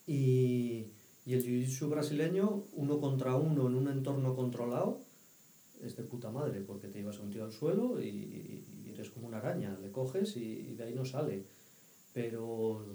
Y, 0.08 0.88
y 1.26 1.34
el 1.34 1.44
jiu-jitsu 1.44 1.90
brasileño, 1.90 2.64
uno 2.74 3.00
contra 3.00 3.36
uno 3.36 3.68
en 3.68 3.76
un 3.76 3.90
entorno 3.90 4.36
controlado, 4.36 5.02
es 5.82 5.96
de 5.96 6.04
puta 6.04 6.32
madre, 6.32 6.62
porque 6.62 6.88
te 6.88 7.00
llevas 7.00 7.20
a 7.20 7.22
un 7.22 7.32
tío 7.32 7.44
al 7.44 7.52
suelo 7.52 8.02
y, 8.02 8.66
y 8.86 8.90
eres 8.94 9.10
como 9.10 9.28
una 9.28 9.38
araña, 9.38 9.78
le 9.82 9.92
coges 9.92 10.36
y, 10.38 10.44
y 10.44 10.76
de 10.76 10.84
ahí 10.84 10.94
no 10.94 11.06
sale. 11.06 11.46
Pero 12.14 12.86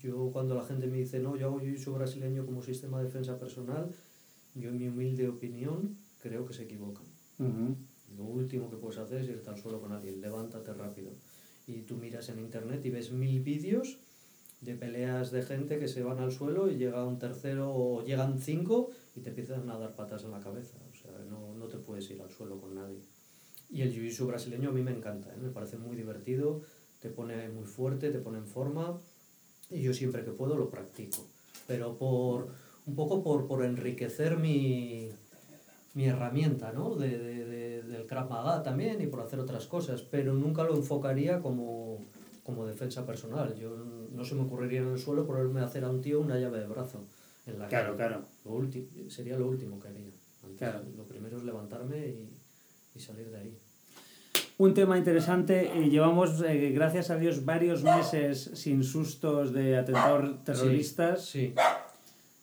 yo 0.00 0.30
cuando 0.32 0.54
la 0.54 0.64
gente 0.64 0.86
me 0.86 0.98
dice, 0.98 1.18
no, 1.18 1.36
yo 1.36 1.48
hago 1.48 1.60
jiu-jitsu 1.60 1.94
brasileño 1.94 2.44
como 2.46 2.62
sistema 2.62 2.98
de 2.98 3.04
defensa 3.04 3.38
personal, 3.38 3.90
yo 4.54 4.70
en 4.70 4.78
mi 4.78 4.88
humilde 4.88 5.28
opinión 5.28 5.96
creo 6.20 6.46
que 6.46 6.54
se 6.54 6.64
equivocan. 6.64 7.04
Lo 8.16 8.24
último 8.24 8.70
que 8.70 8.76
puedes 8.76 8.98
hacer 8.98 9.22
es 9.22 9.28
irte 9.28 9.50
al 9.50 9.58
suelo 9.58 9.80
con 9.80 9.92
alguien, 9.92 10.20
levántate 10.20 10.72
rápido. 10.72 11.12
Y 11.66 11.82
tú 11.82 11.96
miras 11.96 12.28
en 12.28 12.38
internet 12.38 12.84
y 12.84 12.90
ves 12.90 13.12
mil 13.12 13.40
vídeos 13.40 13.98
de 14.60 14.74
peleas 14.76 15.32
de 15.32 15.42
gente 15.42 15.78
que 15.78 15.88
se 15.88 16.02
van 16.02 16.20
al 16.20 16.30
suelo 16.30 16.70
y 16.70 16.76
llega 16.76 17.04
un 17.04 17.18
tercero 17.18 17.72
o 17.74 18.04
llegan 18.04 18.38
cinco 18.38 18.90
y 19.16 19.20
te 19.20 19.30
empiezan 19.30 19.68
a 19.70 19.78
dar 19.78 19.96
patas 19.96 20.24
en 20.24 20.30
la 20.30 20.40
cabeza. 20.40 20.76
O 20.90 20.94
sea, 20.94 21.12
no, 21.28 21.54
no 21.54 21.66
te 21.66 21.78
puedes 21.78 22.08
ir 22.10 22.20
al 22.20 22.30
suelo 22.30 22.60
con 22.60 22.74
nadie. 22.74 23.00
Y 23.70 23.82
el 23.82 23.92
jiu-jitsu 23.92 24.26
brasileño 24.26 24.68
a 24.68 24.72
mí 24.72 24.82
me 24.82 24.92
encanta, 24.92 25.32
¿eh? 25.32 25.38
me 25.40 25.50
parece 25.50 25.78
muy 25.78 25.96
divertido, 25.96 26.62
te 27.00 27.08
pone 27.08 27.48
muy 27.48 27.64
fuerte, 27.64 28.10
te 28.10 28.18
pone 28.18 28.38
en 28.38 28.46
forma 28.46 29.00
y 29.70 29.80
yo 29.80 29.94
siempre 29.94 30.24
que 30.24 30.30
puedo 30.30 30.56
lo 30.56 30.70
practico. 30.70 31.26
Pero 31.66 31.96
por 31.96 32.48
un 32.86 32.94
poco 32.96 33.22
por, 33.22 33.46
por 33.46 33.64
enriquecer 33.64 34.36
mi, 34.38 35.08
mi 35.94 36.04
herramienta, 36.06 36.72
¿no? 36.72 36.94
De, 36.96 37.18
de, 37.18 37.44
de- 37.44 37.82
del 37.82 38.06
Krav 38.06 38.30
Maga 38.30 38.62
también 38.62 39.00
y 39.02 39.06
por 39.06 39.20
hacer 39.20 39.38
otras 39.40 39.66
cosas, 39.66 40.02
pero 40.02 40.32
nunca 40.34 40.62
lo 40.64 40.74
enfocaría 40.76 41.40
como, 41.40 41.98
como 42.42 42.64
defensa 42.66 43.04
personal. 43.04 43.54
Yo 43.56 43.76
no 44.12 44.24
se 44.24 44.34
me 44.34 44.42
ocurriría 44.42 44.80
en 44.80 44.88
el 44.92 44.98
suelo 44.98 45.26
ponerme 45.26 45.60
a 45.60 45.64
hacer 45.64 45.84
a 45.84 45.90
un 45.90 46.00
tío 46.00 46.20
una 46.20 46.38
llave 46.38 46.60
de 46.60 46.66
brazo 46.66 47.04
en 47.46 47.58
la 47.58 47.66
Claro, 47.68 47.96
calle. 47.96 47.96
claro. 47.96 48.22
Lo 48.44 48.52
ulti- 48.52 49.08
sería 49.10 49.36
lo 49.38 49.48
último 49.48 49.78
que 49.80 49.88
haría. 49.88 50.06
Antes, 50.44 50.58
Claro. 50.58 50.80
Lo 50.96 51.04
primero 51.04 51.36
es 51.36 51.44
levantarme 51.44 51.98
y, 52.06 52.28
y 52.94 52.98
salir 53.00 53.30
de 53.30 53.36
ahí. 53.38 53.58
Un 54.58 54.74
tema 54.74 54.96
interesante, 54.96 55.70
eh, 55.76 55.88
llevamos, 55.90 56.40
eh, 56.42 56.70
gracias 56.70 57.10
a 57.10 57.16
Dios, 57.16 57.44
varios 57.44 57.82
meses 57.82 58.50
sin 58.54 58.84
sustos 58.84 59.52
de 59.52 59.76
atentados 59.76 60.44
terroristas. 60.44 61.24
Sí. 61.26 61.52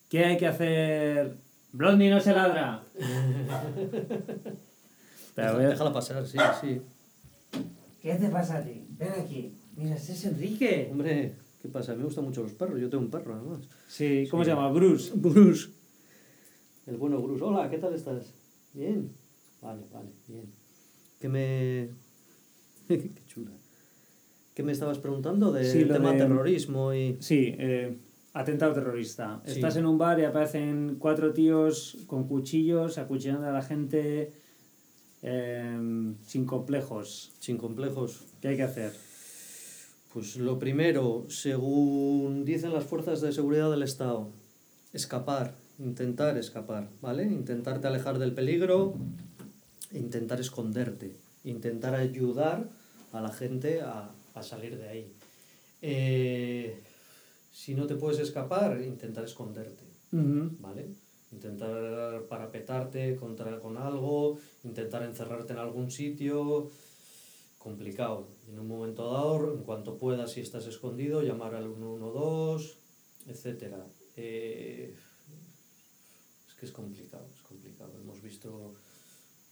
¿Qué 0.10 0.26
hay 0.26 0.38
que 0.38 0.48
hacer? 0.48 1.38
Blondie 1.72 2.10
no 2.10 2.20
se 2.20 2.34
ladra. 2.34 2.84
Pero 5.36 5.48
a 5.48 5.54
ver- 5.54 5.70
Déjala 5.70 5.94
pasar, 5.94 6.26
sí, 6.28 6.38
sí. 6.62 6.82
¿Qué 8.02 8.16
te 8.16 8.30
pasa 8.30 8.58
a 8.58 8.64
ti? 8.64 8.86
Ven 8.98 9.12
aquí. 9.24 9.54
Mira, 9.76 9.96
ese 9.96 10.14
es 10.14 10.26
Enrique. 10.26 10.90
Hombre, 10.92 11.36
¿qué 11.62 11.70
pasa? 11.70 11.94
Me 11.96 12.04
gustan 12.04 12.26
mucho 12.26 12.42
los 12.44 12.54
perros. 12.54 12.80
Yo 12.80 12.90
tengo 12.90 13.04
un 13.04 13.12
perro, 13.12 13.36
además. 13.36 13.62
Sí, 13.88 14.28
¿cómo 14.30 14.44
Sí. 14.44 14.50
se 14.50 14.56
llama? 14.56 14.70
Bruce. 14.72 15.12
Bruce. 15.16 15.70
El 16.88 16.98
bueno 16.98 17.22
Bruce. 17.22 17.44
Hola, 17.44 17.70
¿qué 17.70 17.78
tal 17.78 17.94
estás? 17.94 18.34
Bien. 18.74 19.12
Vale, 19.62 19.84
vale, 19.94 20.10
bien. 20.28 20.52
¿Qué 21.20 21.30
me... 21.30 21.90
Qué 22.88 23.12
chula. 23.28 23.52
¿Qué 24.54 24.64
me 24.64 24.72
estabas 24.72 24.98
preguntando 25.00 25.52
del 25.52 25.66
Sí, 25.66 25.86
tema 25.86 26.12
de- 26.14 26.18
terrorismo 26.18 26.94
y... 26.94 27.18
Sí, 27.22 27.54
eh, 27.58 27.98
atentado 28.34 28.74
terrorista. 28.74 29.42
Sí. 29.46 29.54
Estás 29.54 29.76
en 29.78 29.86
un 29.86 29.98
bar 29.98 30.20
y 30.20 30.24
aparecen 30.24 30.98
cuatro 31.00 31.34
tíos 31.34 31.98
con 32.08 32.28
cuchillos 32.28 32.98
acuchillando 32.98 33.48
a 33.48 33.52
la 33.52 33.62
gente 33.62 34.34
eh, 35.22 36.14
sin 36.26 36.46
complejos. 36.46 37.32
Sin 37.40 37.58
complejos. 37.58 38.26
¿Qué 38.42 38.50
hay 38.50 38.58
que 38.58 38.64
hacer? 38.64 38.94
Pues 40.14 40.38
lo 40.38 40.58
primero, 40.58 41.26
según 41.30 42.44
dicen 42.46 42.74
las 42.74 42.84
fuerzas 42.84 43.22
de 43.22 43.32
seguridad 43.32 43.70
del 43.70 43.84
Estado, 43.84 44.32
escapar, 44.92 45.54
intentar 45.78 46.36
escapar, 46.38 46.90
¿vale? 47.00 47.26
Intentarte 47.26 47.88
alejar 47.88 48.18
del 48.18 48.34
peligro, 48.34 48.96
intentar 49.92 50.40
esconderte, 50.40 51.16
intentar 51.44 51.94
ayudar 51.94 52.70
a 53.12 53.22
la 53.22 53.32
gente 53.32 53.82
a, 53.82 54.10
a 54.34 54.44
salir 54.44 54.78
de 54.78 54.90
ahí. 54.90 55.14
Eh, 55.84 56.82
si 57.60 57.76
no 57.76 57.86
te 57.88 57.96
puedes 57.96 58.20
escapar, 58.20 58.82
intentar 58.82 59.26
esconderte. 59.26 59.84
¿vale? 60.12 60.88
Intentar 61.34 62.24
parapetarte 62.30 63.18
contra, 63.18 63.60
con 63.60 63.78
algo, 63.78 64.40
intentar 64.64 65.04
encerrarte 65.04 65.52
en 65.52 65.60
algún 65.60 65.92
sitio, 65.92 66.72
complicado. 67.58 68.28
En 68.50 68.60
un 68.60 68.68
momento 68.70 69.12
dado, 69.12 69.54
en 69.54 69.64
cuanto 69.64 69.98
puedas, 69.98 70.32
si 70.32 70.40
estás 70.40 70.68
escondido, 70.68 71.22
llamar 71.22 71.54
al 71.54 71.76
112, 71.76 72.76
etc. 73.28 73.74
Eh, 74.16 74.96
es 76.48 76.54
que 76.56 76.66
es 76.66 76.72
complicado, 76.72 77.28
es 77.36 77.42
complicado. 77.42 77.92
Hemos 78.02 78.22
visto 78.22 78.74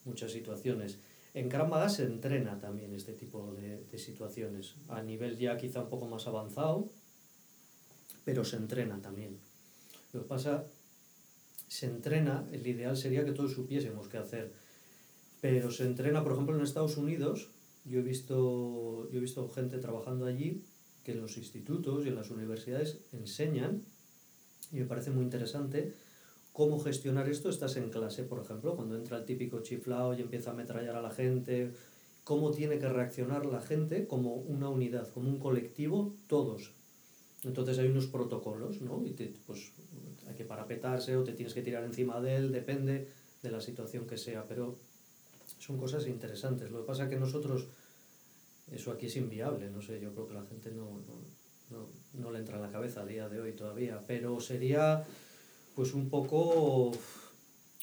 muchas 0.05 0.32
situaciones. 0.32 0.97
En 1.34 1.49
Krav 1.49 1.68
Maga 1.68 1.89
se 1.89 2.05
entrena 2.05 2.58
también 2.58 2.93
este 2.93 3.12
tipo 3.12 3.53
de, 3.53 3.84
de 3.84 3.97
situaciones, 3.97 4.76
a 4.88 5.03
nivel 5.03 5.38
ya 5.38 5.58
quizá 5.58 5.82
un 5.82 5.89
poco 5.89 6.08
más 6.08 6.26
avanzado, 6.26 6.89
pero 8.28 8.43
se 8.43 8.57
entrena 8.57 9.01
también. 9.01 9.39
Lo 10.11 10.23
que 10.23 10.28
pasa, 10.28 10.65
se 11.69 11.86
entrena, 11.86 12.45
el 12.51 12.67
ideal 12.67 12.97
sería 12.97 13.23
que 13.23 13.32
todos 13.32 13.53
supiésemos 13.53 14.09
qué 14.09 14.17
hacer, 14.17 14.51
pero 15.39 15.71
se 15.71 15.86
entrena, 15.86 16.25
por 16.25 16.34
ejemplo, 16.34 16.53
en 16.53 16.61
Estados 16.61 16.97
Unidos, 16.97 17.47
yo 17.86 17.99
he 17.99 18.03
visto, 18.03 19.09
yo 19.11 19.17
he 19.17 19.21
visto 19.21 19.47
gente 19.47 19.78
trabajando 19.78 20.25
allí 20.25 20.65
que 21.05 21.13
en 21.13 21.21
los 21.21 21.38
institutos 21.38 22.05
y 22.05 22.09
en 22.09 22.15
las 22.15 22.30
universidades 22.30 22.99
enseñan, 23.13 23.86
y 24.73 24.80
me 24.80 24.86
parece 24.86 25.11
muy 25.11 25.23
interesante, 25.23 25.93
cómo 26.51 26.80
gestionar 26.80 27.30
esto. 27.30 27.49
Estás 27.49 27.78
en 27.78 27.89
clase, 27.89 28.23
por 28.23 28.41
ejemplo, 28.41 28.75
cuando 28.75 28.97
entra 28.97 29.19
el 29.19 29.23
típico 29.23 29.61
chiflao 29.61 30.15
y 30.15 30.21
empieza 30.21 30.49
a 30.49 30.53
ametrallar 30.53 30.97
a 30.97 31.01
la 31.01 31.11
gente, 31.11 31.71
cómo 32.25 32.51
tiene 32.51 32.78
que 32.78 32.89
reaccionar 32.89 33.45
la 33.45 33.61
gente 33.61 34.05
como 34.05 34.34
una 34.34 34.67
unidad, 34.67 35.07
como 35.13 35.30
un 35.30 35.39
colectivo, 35.39 36.17
todos. 36.28 36.75
Entonces 37.43 37.77
hay 37.79 37.88
unos 37.88 38.07
protocolos, 38.07 38.81
¿no? 38.81 39.03
Y 39.05 39.11
te- 39.11 39.33
pues 39.45 39.71
hay 40.27 40.35
que 40.35 40.43
parapetarse 40.45 41.15
o 41.15 41.23
te 41.23 41.33
tienes 41.33 41.53
que 41.53 41.61
tirar 41.61 41.83
encima 41.83 42.19
de 42.19 42.35
él, 42.35 42.51
depende 42.51 43.07
de 43.43 43.51
la 43.51 43.61
situación 43.61 44.07
que 44.07 44.17
sea, 44.17 44.45
pero 44.47 44.77
son 45.59 45.77
cosas 45.77 46.07
interesantes. 46.07 46.71
Lo 46.71 46.81
que 46.81 46.88
pasa 46.88 47.03
es 47.03 47.09
que 47.09 47.15
nosotros, 47.19 47.67
eso 48.71 48.91
aquí 48.91 49.05
es 49.05 49.15
inviable, 49.17 49.69
no 49.69 49.81
sé, 49.81 49.99
yo 50.01 50.11
creo 50.13 50.27
que 50.27 50.33
la 50.33 50.45
gente 50.45 50.71
no, 50.71 50.85
no, 51.07 51.21
no, 51.69 51.89
no 52.13 52.31
le 52.31 52.39
entra 52.39 52.55
en 52.57 52.63
la 52.63 52.71
cabeza 52.71 53.01
a 53.01 53.05
día 53.05 53.29
de 53.29 53.39
hoy 53.39 53.53
todavía, 53.53 54.03
pero 54.07 54.39
sería 54.39 55.05
pues 55.75 55.93
un 55.93 56.09
poco, 56.09 56.91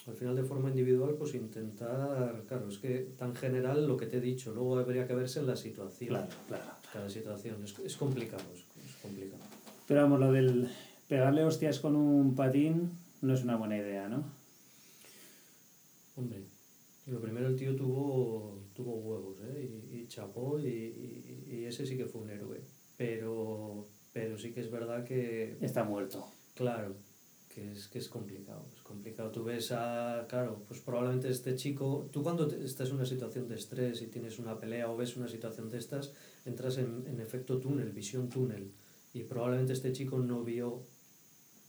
al 0.08 0.14
final 0.14 0.34
de 0.34 0.42
forma 0.42 0.68
individual, 0.68 1.14
pues 1.14 1.32
intentar, 1.34 2.42
claro, 2.48 2.68
es 2.68 2.78
que 2.78 3.08
tan 3.16 3.34
general 3.36 3.86
lo 3.86 3.96
que 3.96 4.06
te 4.06 4.16
he 4.18 4.20
dicho, 4.20 4.52
luego 4.52 4.76
habría 4.76 5.06
que 5.06 5.14
verse 5.14 5.38
en 5.38 5.46
la 5.46 5.56
situación, 5.56 6.08
Claro, 6.08 6.28
claro. 6.48 6.64
cada 6.92 7.08
situación, 7.08 7.62
es, 7.62 7.78
es 7.78 7.96
complicado, 7.96 8.42
es, 8.52 8.64
complicado. 9.04 9.42
Pero 9.86 10.02
vamos, 10.02 10.18
lo 10.20 10.32
del 10.32 10.68
pegarle 11.08 11.44
hostias 11.44 11.78
con 11.78 11.94
un 11.96 12.34
patín 12.34 12.90
no 13.22 13.34
es 13.34 13.42
una 13.44 13.56
buena 13.56 13.76
idea, 13.76 14.08
¿no? 14.08 14.24
Hombre, 16.16 16.42
lo 17.06 17.20
primero 17.20 17.48
el 17.48 17.56
tío 17.56 17.74
tuvo, 17.76 18.60
tuvo 18.74 18.94
huevos, 18.96 19.38
¿eh? 19.42 19.68
Y, 19.92 19.96
y 19.98 20.06
chapó 20.08 20.58
y, 20.58 20.66
y, 20.68 21.54
y 21.56 21.64
ese 21.64 21.84
sí 21.86 21.96
que 21.96 22.06
fue 22.06 22.22
un 22.22 22.30
héroe. 22.30 22.60
Pero, 22.96 23.88
pero 24.12 24.38
sí 24.38 24.52
que 24.52 24.60
es 24.60 24.70
verdad 24.70 25.04
que, 25.04 25.56
Está 25.60 25.82
muerto. 25.84 26.24
claro, 26.54 26.94
que 27.52 27.72
es, 27.72 27.88
que 27.88 27.98
es 27.98 28.08
complicado. 28.08 28.64
Es 28.76 28.82
complicado. 28.82 29.30
Tú 29.32 29.42
ves 29.44 29.72
a, 29.72 30.26
claro, 30.28 30.62
pues 30.68 30.80
probablemente 30.80 31.28
este 31.28 31.56
chico, 31.56 32.08
tú 32.12 32.22
cuando 32.22 32.46
te- 32.46 32.64
estás 32.64 32.88
en 32.90 32.94
una 32.96 33.06
situación 33.06 33.48
de 33.48 33.56
estrés 33.56 34.00
y 34.02 34.06
tienes 34.06 34.38
una 34.38 34.58
pelea 34.58 34.88
o 34.90 34.96
ves 34.96 35.16
una 35.16 35.26
situación 35.28 35.68
de 35.70 35.78
estas, 35.78 36.12
entras 36.44 36.78
en, 36.78 37.04
en 37.08 37.20
efecto 37.20 37.58
túnel, 37.58 37.90
visión 37.90 38.28
túnel. 38.28 38.70
Y 39.14 39.22
probablemente 39.22 39.72
este 39.72 39.92
chico 39.92 40.18
no 40.18 40.42
vio 40.42 40.82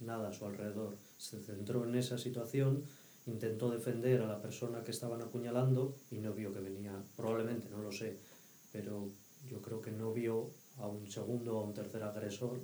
nada 0.01 0.29
a 0.29 0.33
su 0.33 0.45
alrededor. 0.45 0.97
Se 1.17 1.39
centró 1.39 1.85
en 1.85 1.95
esa 1.95 2.17
situación, 2.17 2.83
intentó 3.27 3.69
defender 3.69 4.21
a 4.21 4.27
la 4.27 4.41
persona 4.41 4.83
que 4.83 4.91
estaban 4.91 5.21
apuñalando 5.21 5.95
y 6.11 6.17
no 6.17 6.33
vio 6.33 6.51
que 6.51 6.59
venía, 6.59 7.01
probablemente, 7.15 7.69
no 7.69 7.81
lo 7.81 7.91
sé, 7.91 8.17
pero 8.71 9.09
yo 9.47 9.61
creo 9.61 9.79
que 9.79 9.91
no 9.91 10.11
vio 10.11 10.49
a 10.77 10.87
un 10.87 11.07
segundo 11.09 11.57
o 11.57 11.61
a 11.61 11.63
un 11.63 11.73
tercer 11.73 12.03
agresor 12.03 12.59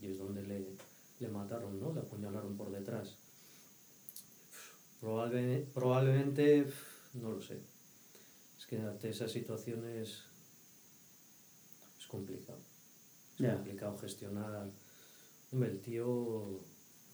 y 0.00 0.06
es 0.06 0.18
donde 0.18 0.42
le, 0.42 0.66
le 1.20 1.28
mataron, 1.28 1.78
¿no? 1.78 1.92
Le 1.92 2.00
apuñalaron 2.00 2.56
por 2.56 2.70
detrás. 2.70 3.16
Probablemente, 5.00 5.70
probablemente, 5.72 6.66
no 7.12 7.32
lo 7.32 7.42
sé. 7.42 7.60
Es 8.58 8.66
que 8.66 8.78
ante 8.78 9.10
esas 9.10 9.30
situaciones 9.30 10.24
es 11.98 12.06
complicado. 12.06 12.73
Es 13.38 13.52
complicado 13.52 13.98
gestionar. 13.98 14.70
Hombre, 15.52 15.70
el 15.70 15.80
tío 15.80 16.60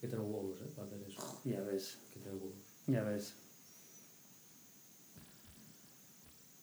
que 0.01 0.09
tener 0.09 0.25
huevos 0.25 0.61
¿eh? 0.61 0.71
para 0.75 0.87
hacer 0.87 1.03
eso. 1.07 1.41
Ya 1.45 1.61
ves, 1.63 1.99
que 2.13 2.21
tener 2.21 2.35
huevos. 2.35 2.57
ya 2.87 3.03
ves. 3.03 3.35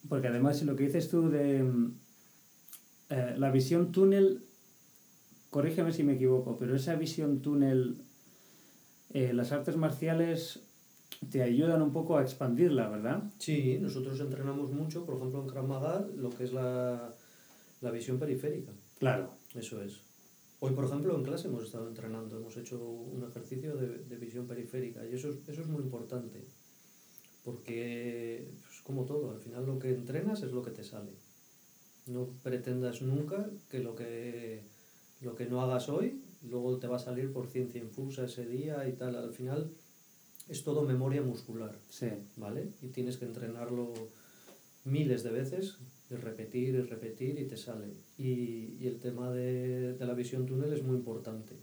Porque 0.09 0.27
además 0.27 0.61
lo 0.63 0.75
que 0.75 0.85
dices 0.85 1.09
tú 1.09 1.29
de 1.29 1.63
mm, 1.63 1.99
eh, 3.09 3.35
la 3.37 3.51
visión 3.51 3.91
túnel, 3.91 4.43
corrígeme 5.49 5.91
si 5.91 6.03
me 6.03 6.13
equivoco, 6.13 6.57
pero 6.57 6.75
esa 6.75 6.95
visión 6.95 7.41
túnel, 7.41 8.01
eh, 9.13 9.33
las 9.33 9.51
artes 9.51 9.75
marciales 9.75 10.61
te 11.29 11.41
ayudan 11.41 11.81
un 11.81 11.91
poco 11.91 12.17
a 12.17 12.21
expandirla, 12.21 12.89
¿verdad? 12.89 13.23
Sí, 13.37 13.77
nosotros 13.79 14.19
entrenamos 14.19 14.71
mucho, 14.71 15.05
por 15.05 15.15
ejemplo 15.15 15.41
en 15.41 15.47
Krav 15.47 15.67
Maga, 15.67 16.07
lo 16.15 16.29
que 16.29 16.43
es 16.43 16.53
la, 16.53 17.13
la 17.81 17.91
visión 17.91 18.19
periférica. 18.19 18.71
Claro. 18.99 19.36
Eso 19.57 19.81
es. 19.81 20.01
Hoy, 20.59 20.73
por 20.73 20.85
ejemplo, 20.85 21.15
en 21.15 21.23
clase 21.23 21.47
hemos 21.47 21.63
estado 21.63 21.87
entrenando, 21.87 22.37
hemos 22.37 22.57
hecho 22.57 22.83
un 22.83 23.23
ejercicio 23.23 23.75
de, 23.75 23.99
de 23.99 24.15
visión 24.17 24.47
periférica 24.47 25.05
y 25.05 25.13
eso, 25.13 25.29
es- 25.29 25.47
eso 25.47 25.61
es 25.61 25.67
muy 25.67 25.83
importante, 25.83 26.43
porque 27.43 28.47
es 28.69 28.81
como 28.83 29.05
todo, 29.05 29.31
al 29.31 29.39
final 29.39 29.65
lo 29.65 29.79
que 29.79 29.89
entrenas 29.89 30.41
es 30.43 30.51
lo 30.51 30.63
que 30.63 30.71
te 30.71 30.83
sale. 30.83 31.11
No 32.07 32.27
pretendas 32.43 33.01
nunca 33.01 33.49
que 33.69 33.79
lo 33.79 33.95
que 33.95 34.63
Lo 35.19 35.33
que 35.33 35.47
no 35.47 35.61
hagas 35.63 35.89
hoy, 35.89 36.21
luego 36.47 36.77
te 36.77 36.85
va 36.85 36.97
a 36.97 36.99
salir 36.99 37.33
por 37.33 37.47
ciencia 37.47 37.81
infusa 37.81 38.25
ese 38.25 38.45
día 38.45 38.87
y 38.87 38.93
tal. 38.93 39.15
Al 39.15 39.33
final 39.33 39.71
es 40.47 40.63
todo 40.63 40.83
memoria 40.83 41.23
muscular, 41.23 41.75
Sí. 41.89 42.09
¿vale? 42.35 42.69
Y 42.83 42.89
tienes 42.89 43.17
que 43.17 43.25
entrenarlo 43.25 43.91
miles 44.87 45.23
de 45.23 45.31
veces, 45.31 45.77
y 46.09 46.15
repetir 46.15 46.75
y 46.75 46.81
repetir 46.81 47.37
y 47.39 47.45
te 47.45 47.57
sale. 47.57 47.87
Y, 48.17 48.77
y 48.79 48.87
el 48.87 48.99
tema 48.99 49.29
de, 49.31 49.93
de 49.93 50.05
la 50.05 50.13
visión 50.13 50.45
túnel 50.45 50.71
es 50.73 50.83
muy 50.83 50.95
importante. 50.95 51.53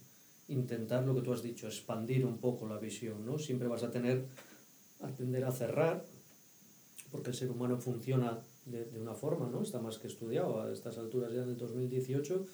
Intentar 0.48 1.04
lo 1.06 1.14
que 1.14 1.22
tú 1.22 1.32
has 1.32 1.42
dicho, 1.42 1.66
expandir 1.66 2.26
un 2.26 2.38
poco 2.38 2.66
la 2.68 2.78
visión, 2.78 3.24
¿no? 3.24 3.38
Siempre 3.38 3.68
vas 3.68 3.82
a 3.82 3.90
tener, 3.90 4.26
aprender 5.00 5.44
a 5.44 5.52
cerrar, 5.52 6.04
porque 7.10 7.30
el 7.30 7.36
ser 7.36 7.50
humano 7.50 7.78
funciona 7.78 8.40
de, 8.66 8.84
de 8.84 9.00
una 9.00 9.14
forma, 9.14 9.48
¿no? 9.48 9.62
Está 9.62 9.80
más 9.80 9.98
que 9.98 10.08
estudiado. 10.08 10.60
A 10.60 10.70
estas 10.70 10.98
alturas 10.98 11.32
ya 11.32 11.46
del 11.46 11.56
2018, 11.56 12.46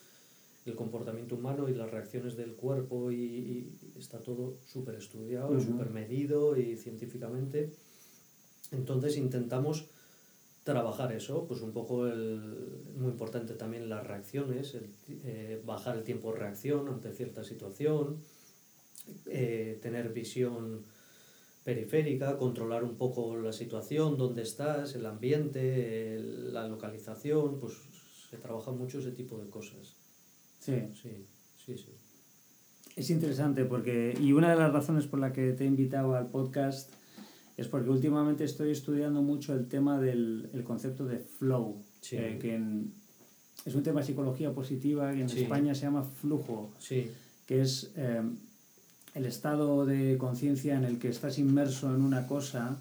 el 0.66 0.74
comportamiento 0.76 1.34
humano 1.34 1.68
y 1.68 1.74
las 1.74 1.90
reacciones 1.90 2.36
del 2.36 2.54
cuerpo 2.54 3.10
y, 3.10 3.16
y 3.16 3.98
está 3.98 4.20
todo 4.20 4.58
súper 4.66 4.94
estudiado 4.94 5.52
y 5.54 5.56
Ujú. 5.56 5.72
súper 5.72 5.90
medido 5.90 6.56
y 6.56 6.76
científicamente. 6.76 7.72
Entonces 8.70 9.16
intentamos 9.16 9.88
trabajar 10.64 11.12
eso, 11.12 11.46
pues 11.46 11.62
un 11.62 11.72
poco 11.72 12.06
el, 12.06 12.82
muy 12.96 13.10
importante 13.10 13.54
también 13.54 13.88
las 13.88 14.06
reacciones, 14.06 14.74
el, 14.74 14.90
eh, 15.24 15.62
bajar 15.64 15.96
el 15.96 16.04
tiempo 16.04 16.32
de 16.32 16.38
reacción 16.40 16.88
ante 16.88 17.12
cierta 17.12 17.42
situación, 17.44 18.18
eh, 19.26 19.78
tener 19.82 20.12
visión 20.12 20.84
periférica, 21.64 22.36
controlar 22.36 22.84
un 22.84 22.96
poco 22.96 23.36
la 23.36 23.52
situación, 23.52 24.16
dónde 24.16 24.42
estás, 24.42 24.94
el 24.94 25.06
ambiente, 25.06 26.14
el- 26.16 26.52
la 26.52 26.66
localización, 26.68 27.58
pues 27.60 27.74
se 28.30 28.36
trabaja 28.36 28.70
mucho 28.70 28.98
ese 29.00 29.10
tipo 29.12 29.38
de 29.38 29.48
cosas. 29.48 29.94
Sí. 30.58 30.74
Sí, 31.00 31.26
sí, 31.64 31.76
sí. 31.76 31.90
Es 32.96 33.08
interesante 33.10 33.64
porque, 33.64 34.14
y 34.20 34.32
una 34.32 34.50
de 34.50 34.56
las 34.56 34.72
razones 34.72 35.06
por 35.06 35.20
la 35.20 35.32
que 35.32 35.52
te 35.52 35.64
he 35.64 35.66
invitado 35.66 36.14
al 36.14 36.28
podcast 36.28 36.92
es 37.56 37.68
porque 37.68 37.90
últimamente 37.90 38.44
estoy 38.44 38.70
estudiando 38.70 39.22
mucho 39.22 39.54
el 39.54 39.66
tema 39.66 40.00
del 40.00 40.48
el 40.52 40.64
concepto 40.64 41.04
de 41.06 41.18
flow, 41.18 41.82
Sí. 42.00 42.16
eh, 42.16 42.38
que 42.40 42.54
en- 42.54 42.92
es 43.66 43.74
un 43.74 43.82
tema 43.82 44.00
de 44.00 44.06
psicología 44.06 44.52
positiva 44.54 45.12
que 45.12 45.20
en 45.22 45.28
Sí. 45.28 45.42
España 45.42 45.74
se 45.74 45.82
llama 45.82 46.02
flujo, 46.04 46.70
Sí, 46.78 47.10
que 47.46 47.60
es 47.60 47.92
eh, 47.96 48.22
el 49.14 49.26
estado 49.26 49.84
de 49.86 50.16
conciencia 50.18 50.76
en 50.76 50.84
el 50.84 50.98
que 50.98 51.08
estás 51.08 51.38
inmerso 51.38 51.92
en 51.94 52.00
una 52.02 52.26
cosa 52.28 52.78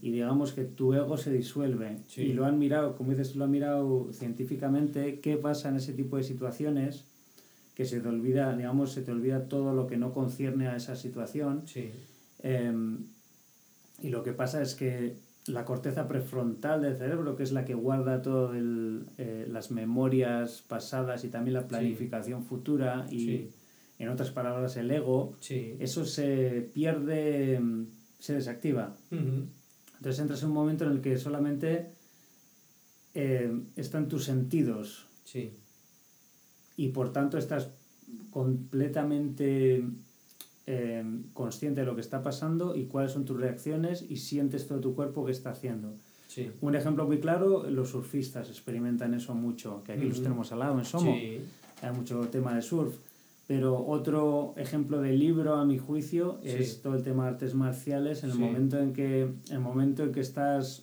y 0.00 0.10
digamos 0.12 0.52
que 0.52 0.64
tu 0.64 0.94
ego 0.94 1.16
se 1.16 1.32
disuelve. 1.32 1.98
Y 2.16 2.32
lo 2.34 2.46
han 2.46 2.58
mirado, 2.58 2.96
como 2.96 3.10
dices, 3.10 3.34
lo 3.36 3.44
han 3.44 3.50
mirado 3.50 4.08
científicamente, 4.12 5.18
qué 5.20 5.36
pasa 5.36 5.68
en 5.68 5.76
ese 5.76 5.92
tipo 5.92 6.16
de 6.16 6.22
situaciones 6.22 7.04
que 7.74 7.84
se 7.84 8.00
te 8.00 8.08
olvida, 8.08 8.56
digamos, 8.56 8.92
se 8.92 9.02
te 9.02 9.10
olvida 9.10 9.48
todo 9.48 9.74
lo 9.74 9.86
que 9.88 9.96
no 9.98 10.12
concierne 10.14 10.68
a 10.68 10.76
esa 10.76 10.94
situación. 10.96 11.64
Eh, 12.42 12.72
y 14.02 14.08
lo 14.10 14.22
que 14.22 14.32
pasa 14.32 14.62
es 14.62 14.74
que 14.74 15.16
la 15.46 15.64
corteza 15.64 16.08
prefrontal 16.08 16.82
del 16.82 16.96
cerebro, 16.96 17.36
que 17.36 17.42
es 17.44 17.52
la 17.52 17.64
que 17.64 17.74
guarda 17.74 18.20
todas 18.22 18.56
las 18.58 19.70
memorias 19.70 20.62
pasadas 20.66 21.24
y 21.24 21.28
también 21.28 21.54
la 21.54 21.68
planificación 21.68 22.42
futura, 22.44 23.06
y 23.10 23.18
Sí. 23.26 23.50
en 23.98 24.08
otras 24.08 24.30
palabras 24.30 24.76
el 24.76 24.90
ego, 24.90 25.36
sí. 25.40 25.76
eso 25.78 26.04
se 26.04 26.68
pierde, 26.74 27.60
mm, 27.60 27.86
se 28.18 28.34
desactiva. 28.34 28.96
Entonces 29.10 30.18
entras 30.20 30.42
en 30.42 30.48
un 30.48 30.54
momento 30.54 30.84
en 30.84 30.90
el 30.92 31.00
que 31.00 31.16
solamente 31.16 31.92
eh, 33.14 33.50
están 33.76 34.08
tus 34.08 34.24
sentidos 34.24 35.06
y 36.76 36.88
por 36.88 37.12
tanto 37.12 37.38
estás 37.38 37.70
completamente 38.30 39.82
eh, 40.66 41.04
consciente 41.32 41.80
de 41.80 41.86
lo 41.86 41.94
que 41.94 42.00
está 42.00 42.22
pasando 42.22 42.74
y 42.74 42.86
cuáles 42.86 43.12
son 43.12 43.24
tus 43.24 43.38
reacciones 43.40 44.04
y 44.08 44.16
sientes 44.16 44.66
todo 44.66 44.80
tu 44.80 44.94
cuerpo 44.94 45.24
que 45.24 45.32
está 45.32 45.50
haciendo. 45.50 45.94
sí. 46.26 46.50
Un 46.60 46.74
ejemplo 46.74 47.06
muy 47.06 47.20
claro, 47.20 47.70
los 47.70 47.90
surfistas 47.90 48.48
experimentan 48.48 49.14
eso 49.14 49.34
mucho, 49.34 49.82
que 49.84 49.92
aquí 49.92 50.04
los 50.04 50.18
Ujú. 50.18 50.24
tenemos 50.24 50.52
al 50.52 50.58
lado 50.58 50.78
en 50.78 50.84
Somo, 50.84 51.14
Sí, 51.14 51.40
hay 51.82 51.92
mucho 51.92 52.20
tema 52.28 52.54
de 52.54 52.62
surf. 52.62 52.96
Pero 53.46 53.86
otro 53.86 54.54
ejemplo 54.56 55.00
de 55.00 55.12
libro, 55.12 55.54
a 55.54 55.64
mi 55.64 55.78
juicio, 55.78 56.40
es 56.42 56.82
todo 56.82 56.96
el 56.96 57.04
tema 57.04 57.24
de 57.24 57.30
artes 57.30 57.54
marciales, 57.54 58.24
en 58.24 58.30
el 58.30 58.36
momento 58.36 58.76
en 58.80 58.92
que, 58.92 59.30
el 59.50 59.60
momento 59.60 60.02
en 60.02 60.10
que 60.10 60.18
estás 60.20 60.82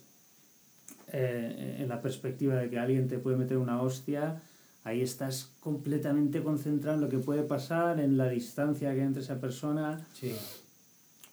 eh, 1.12 1.76
en 1.80 1.88
la 1.90 2.00
perspectiva 2.00 2.54
de 2.54 2.70
que 2.70 2.78
alguien 2.78 3.06
te 3.06 3.18
puede 3.18 3.36
meter 3.36 3.58
una 3.58 3.82
hostia, 3.82 4.42
ahí 4.84 5.00
estás 5.00 5.50
completamente 5.60 6.42
concentrado 6.42 6.96
en 6.96 7.00
lo 7.02 7.08
que 7.08 7.18
puede 7.18 7.42
pasar, 7.42 7.98
en 7.98 8.16
la 8.16 8.28
distancia 8.28 8.94
que 8.94 9.00
hay 9.00 9.06
entre 9.06 9.22
esa 9.22 9.40
persona. 9.40 10.06
sí, 10.12 10.32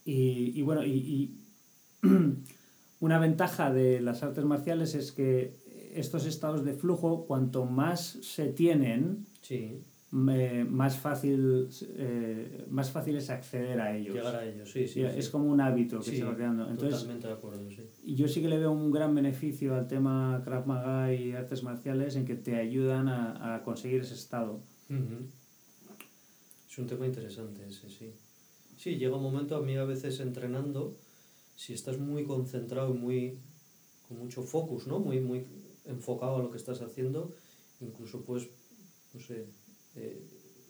Y, 0.05 0.53
y 0.55 0.61
bueno, 0.63 0.83
y, 0.83 0.91
y 0.91 1.37
una 2.99 3.19
ventaja 3.19 3.71
de 3.71 4.01
las 4.01 4.23
artes 4.23 4.43
marciales 4.45 4.95
es 4.95 5.11
que 5.11 5.59
estos 5.93 6.25
estados 6.25 6.63
de 6.63 6.73
flujo, 6.73 7.25
cuanto 7.25 7.65
más 7.65 8.17
se 8.21 8.47
tienen, 8.47 9.27
sí. 9.41 9.81
Más, 10.11 10.97
fácil, 10.97 11.69
eh, 11.95 12.65
más 12.69 12.91
fácil 12.91 13.15
es 13.15 13.29
acceder 13.29 13.79
a 13.79 13.95
ellos. 13.95 14.13
Llegar 14.15 14.35
a 14.35 14.45
ellos, 14.45 14.69
sí, 14.69 14.87
sí. 14.87 15.01
Es 15.01 15.29
como 15.29 15.45
un 15.49 15.61
hábito 15.61 15.99
que 15.99 16.11
Sí, 16.11 16.17
se 16.17 16.23
va 16.25 16.35
creando. 16.35 16.63
Entonces, 16.69 16.99
Totalmente 16.99 17.27
de 17.27 17.33
acuerdo, 17.33 17.69
sí. 17.69 17.81
y 18.03 18.15
yo 18.15 18.27
sí 18.27 18.41
que 18.41 18.49
le 18.49 18.57
veo 18.59 18.71
un 18.71 18.91
gran 18.91 19.15
beneficio 19.15 19.73
al 19.75 19.87
tema 19.87 20.41
Krav 20.43 20.67
Maga 20.67 21.13
y 21.13 21.31
artes 21.31 21.63
marciales 21.63 22.15
en 22.17 22.25
que 22.25 22.35
te 22.35 22.55
ayudan 22.57 23.07
a, 23.07 23.55
a 23.55 23.63
conseguir 23.63 24.01
ese 24.01 24.15
estado. 24.15 24.59
Es 26.69 26.77
un 26.77 26.87
tema 26.87 27.05
interesante 27.05 27.67
ese, 27.67 27.89
sí. 27.89 28.13
Sí, 28.77 28.95
llega 28.97 29.15
un 29.15 29.23
momento 29.23 29.55
a 29.55 29.61
mí 29.61 29.75
a 29.77 29.83
veces 29.85 30.19
entrenando, 30.19 30.97
si 31.55 31.73
estás 31.73 31.99
muy 31.99 32.23
concentrado 32.25 32.93
y 32.93 32.97
muy, 32.97 33.37
con 34.07 34.17
mucho 34.19 34.41
focus, 34.43 34.87
¿no? 34.87 34.99
Muy, 34.99 35.19
muy 35.19 35.45
enfocado 35.85 36.37
a 36.37 36.41
lo 36.43 36.49
que 36.51 36.57
estás 36.57 36.81
haciendo, 36.81 37.33
incluso 37.79 38.23
pues, 38.23 38.47
no 39.13 39.19
sé, 39.19 39.45
eh, 39.95 40.21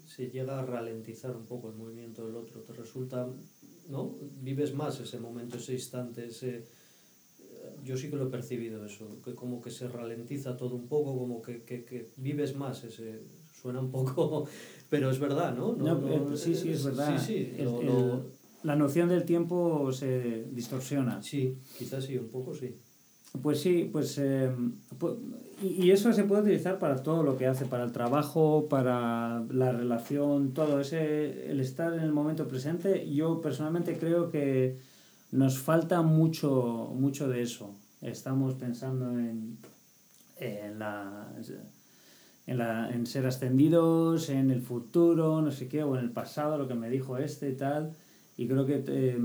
se 0.06 0.30
llega 0.30 0.60
a 0.60 0.66
ralentizar 0.66 1.36
un 1.36 1.46
poco 1.46 1.70
el 1.70 1.76
movimiento 1.76 2.26
del 2.26 2.36
otro, 2.36 2.62
te 2.62 2.74
resulta, 2.74 3.28
¿no? 3.90 4.18
Vives 4.42 4.74
más 4.74 5.00
ese 5.00 5.20
momento, 5.20 5.58
ese 5.58 5.74
instante, 5.74 6.26
ese... 6.28 6.66
Yo 7.84 7.96
sí 7.96 8.10
que 8.10 8.16
lo 8.16 8.28
he 8.28 8.30
percibido 8.32 8.84
eso, 8.86 9.22
que 9.24 9.34
como 9.36 9.62
que 9.62 9.70
se 9.72 9.88
ralentiza 9.88 10.58
todo 10.58 10.76
un 10.76 10.88
poco, 10.88 11.18
como 11.18 11.42
que, 11.42 11.64
que, 11.64 11.84
que 11.86 12.10
vives 12.18 12.56
más 12.56 12.84
ese... 12.84 13.22
Suena 13.54 13.80
un 13.80 13.92
poco... 13.92 14.48
Pero 14.90 15.10
es 15.12 15.20
verdad, 15.20 15.56
¿no? 15.56 15.74
No, 15.76 16.34
eh, 16.34 16.38
sí, 16.38 16.56
sí, 16.56 16.70
es 16.72 16.84
verdad. 16.84 17.18
Sí, 17.20 17.26
sí, 17.34 17.56
El- 17.58 17.66
lo- 17.66 17.80
el- 17.82 17.86
lo- 17.88 18.32
la 18.64 18.76
noción 18.76 19.10
del 19.10 19.24
tiempo 19.26 19.92
se 19.94 20.44
distorsiona. 20.52 21.22
sí, 21.24 21.58
quizás 21.78 22.04
sí, 22.06 22.18
un 22.18 22.28
poco 22.30 22.54
sí. 22.54 22.76
Pues 23.42 23.60
sí, 23.62 23.90
pues 23.92 24.18
eh, 24.20 24.52
y, 25.62 25.92
eso 25.92 26.12
se 26.14 26.24
puede 26.24 26.42
utilizar 26.42 26.80
para 26.80 27.04
todo 27.04 27.24
lo 27.24 27.38
que 27.38 27.48
hace, 27.48 27.66
para 27.66 27.84
el 27.84 27.92
trabajo, 27.92 28.68
para 28.70 29.44
la 29.50 29.72
relación, 29.72 30.54
todo 30.54 30.80
ese 30.80 31.52
el 31.52 31.60
estar 31.60 31.94
en 31.94 32.02
el 32.02 32.12
momento 32.12 32.48
presente. 32.48 33.10
Yo 33.12 33.42
personalmente 33.42 33.98
creo 33.98 34.30
que 34.30 34.78
nos 35.32 35.60
falta 35.60 36.02
mucho 36.02 36.92
mucho 36.96 37.30
de 37.30 37.42
eso. 37.42 37.76
Estamos 38.02 38.56
pensando 38.56 39.12
en 39.12 39.58
en 40.38 40.80
la 40.80 41.28
en, 42.48 42.58
la, 42.58 42.90
en 42.90 43.06
ser 43.06 43.26
ascendidos, 43.28 44.30
en 44.30 44.52
el 44.52 44.62
futuro, 44.62 45.42
no 45.42 45.52
sé 45.52 45.68
qué, 45.68 45.84
o 45.84 45.96
en 45.96 46.04
el 46.04 46.12
pasado, 46.12 46.58
lo 46.58 46.68
que 46.68 46.74
me 46.76 46.90
dijo 46.90 47.18
este 47.18 47.50
y 47.50 47.56
tal. 47.56 47.96
Y 48.42 48.48
creo 48.48 48.66
que 48.66 48.84
eh, 48.88 49.20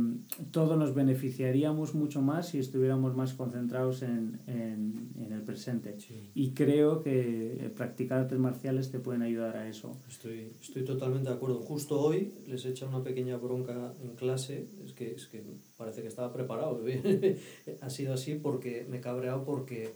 todos 0.51 0.77
nos 0.77 0.95
beneficiaríamos 0.95 1.95
mucho 1.95 2.21
más 2.21 2.49
si 2.49 2.59
estuviéramos 2.59 3.17
más 3.17 3.33
concentrados 3.33 4.03
en, 4.03 4.41
en, 4.47 5.09
en 5.19 5.33
el 5.33 5.41
presente. 5.41 5.99
Sí. 5.99 6.29
Y 6.35 6.51
creo 6.51 7.03
que 7.03 7.55
eh, 7.55 7.71
practicar 7.75 8.19
artes 8.19 8.39
marciales 8.39 8.91
te 8.91 8.99
pueden 8.99 9.23
ayudar 9.23 9.57
a 9.57 9.71
eso. 9.71 9.97
Estoy, 10.07 10.53
estoy 10.61 10.85
totalmente 10.85 11.31
de 11.31 11.35
acuerdo. 11.35 11.61
Justo 11.63 11.99
hoy 11.99 12.35
les 12.47 12.67
he 12.67 12.69
echado 12.69 12.95
una 12.95 13.03
pequeña 13.03 13.39
bronca 13.39 13.95
en 14.03 14.17
clase. 14.17 14.67
Es 14.85 14.93
que, 14.93 15.13
es 15.13 15.29
que 15.29 15.43
parece 15.79 16.03
que 16.03 16.09
estaba 16.09 16.31
preparado. 16.31 16.85
ha 17.81 17.89
sido 17.89 18.13
así 18.13 18.35
porque 18.35 18.87
me 18.91 18.99
he 18.99 19.01
cabreado 19.01 19.45
porque, 19.47 19.95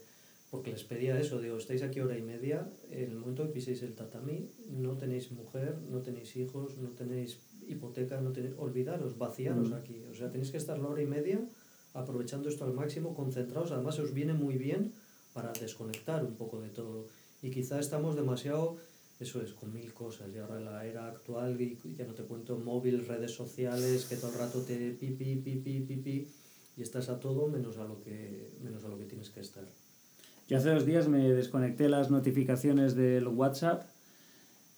porque 0.51 0.71
les 0.71 0.85
pedía 0.85 1.21
eso. 1.21 1.43
Digo, 1.43 1.59
estáis 1.59 1.83
aquí 1.83 2.01
hora 2.01 2.17
y 2.17 2.23
media. 2.23 2.73
En 2.91 3.11
el 3.11 3.19
momento 3.19 3.43
que 3.43 3.51
piséis 3.51 3.83
el 3.83 3.95
tatami, 3.95 4.49
no 4.67 4.97
tenéis 4.97 5.31
mujer, 5.31 5.77
no 5.91 6.01
tenéis 6.01 6.37
hijos, 6.37 6.79
no 6.79 6.89
tenéis 6.93 7.39
hipoteca, 7.73 8.21
no 8.21 8.33
tenéis, 8.33 8.55
olvidaros, 8.59 9.17
vaciaros 9.19 9.71
Mm. 9.71 9.75
aquí. 9.75 10.03
O 10.11 10.15
sea, 10.15 10.31
tenéis 10.31 10.51
que 10.51 10.57
estar 10.59 10.79
la 10.79 10.89
hora 10.89 11.03
y 11.03 11.07
media 11.07 11.41
aprovechando 11.95 12.49
esto 12.49 12.65
al 12.65 12.73
máximo, 12.73 13.15
concentrados. 13.15 13.73
Además, 13.73 13.99
os 13.99 14.13
viene 14.15 14.33
muy 14.35 14.57
bien 14.57 14.93
para 15.33 15.53
desconectar 15.53 16.25
un 16.25 16.35
poco 16.35 16.61
de 16.61 16.69
todo. 16.69 17.09
Y 17.43 17.51
quizá 17.51 17.79
estamos 17.81 18.17
demasiado 18.17 18.77
eso 19.21 19.43
es, 19.43 19.53
con 19.53 19.73
mil 19.73 19.93
cosas. 19.93 20.33
Y 20.35 20.39
ahora 20.39 20.59
la 20.61 20.87
era 20.87 21.07
actual, 21.07 21.61
y 21.61 21.79
ya 21.97 22.07
no 22.07 22.15
te 22.15 22.23
cuento 22.23 22.57
móvil, 22.59 23.07
redes 23.07 23.33
sociales, 23.33 24.07
que 24.07 24.17
todo 24.17 24.33
el 24.33 24.39
rato 24.39 24.63
te 24.63 24.93
pipi, 24.93 25.37
pipi, 25.37 25.81
pipi, 25.81 26.27
y 26.77 26.83
estás 26.83 27.11
a 27.11 27.21
todo 27.21 27.47
menos 27.49 27.77
a 27.77 27.85
lo 27.85 28.01
que, 28.01 28.51
menos 28.63 28.83
a 28.85 28.89
lo 28.89 28.97
que 28.99 29.05
tienes 29.05 29.29
que 29.29 29.41
estar. 29.41 29.65
Yo 30.49 30.57
hace 30.57 30.71
dos 30.71 30.87
días 30.87 31.07
me 31.07 31.29
desconecté 31.33 31.89
las 31.91 32.11
notificaciones 32.11 32.95
del 32.95 33.29
WhatsApp 33.29 33.85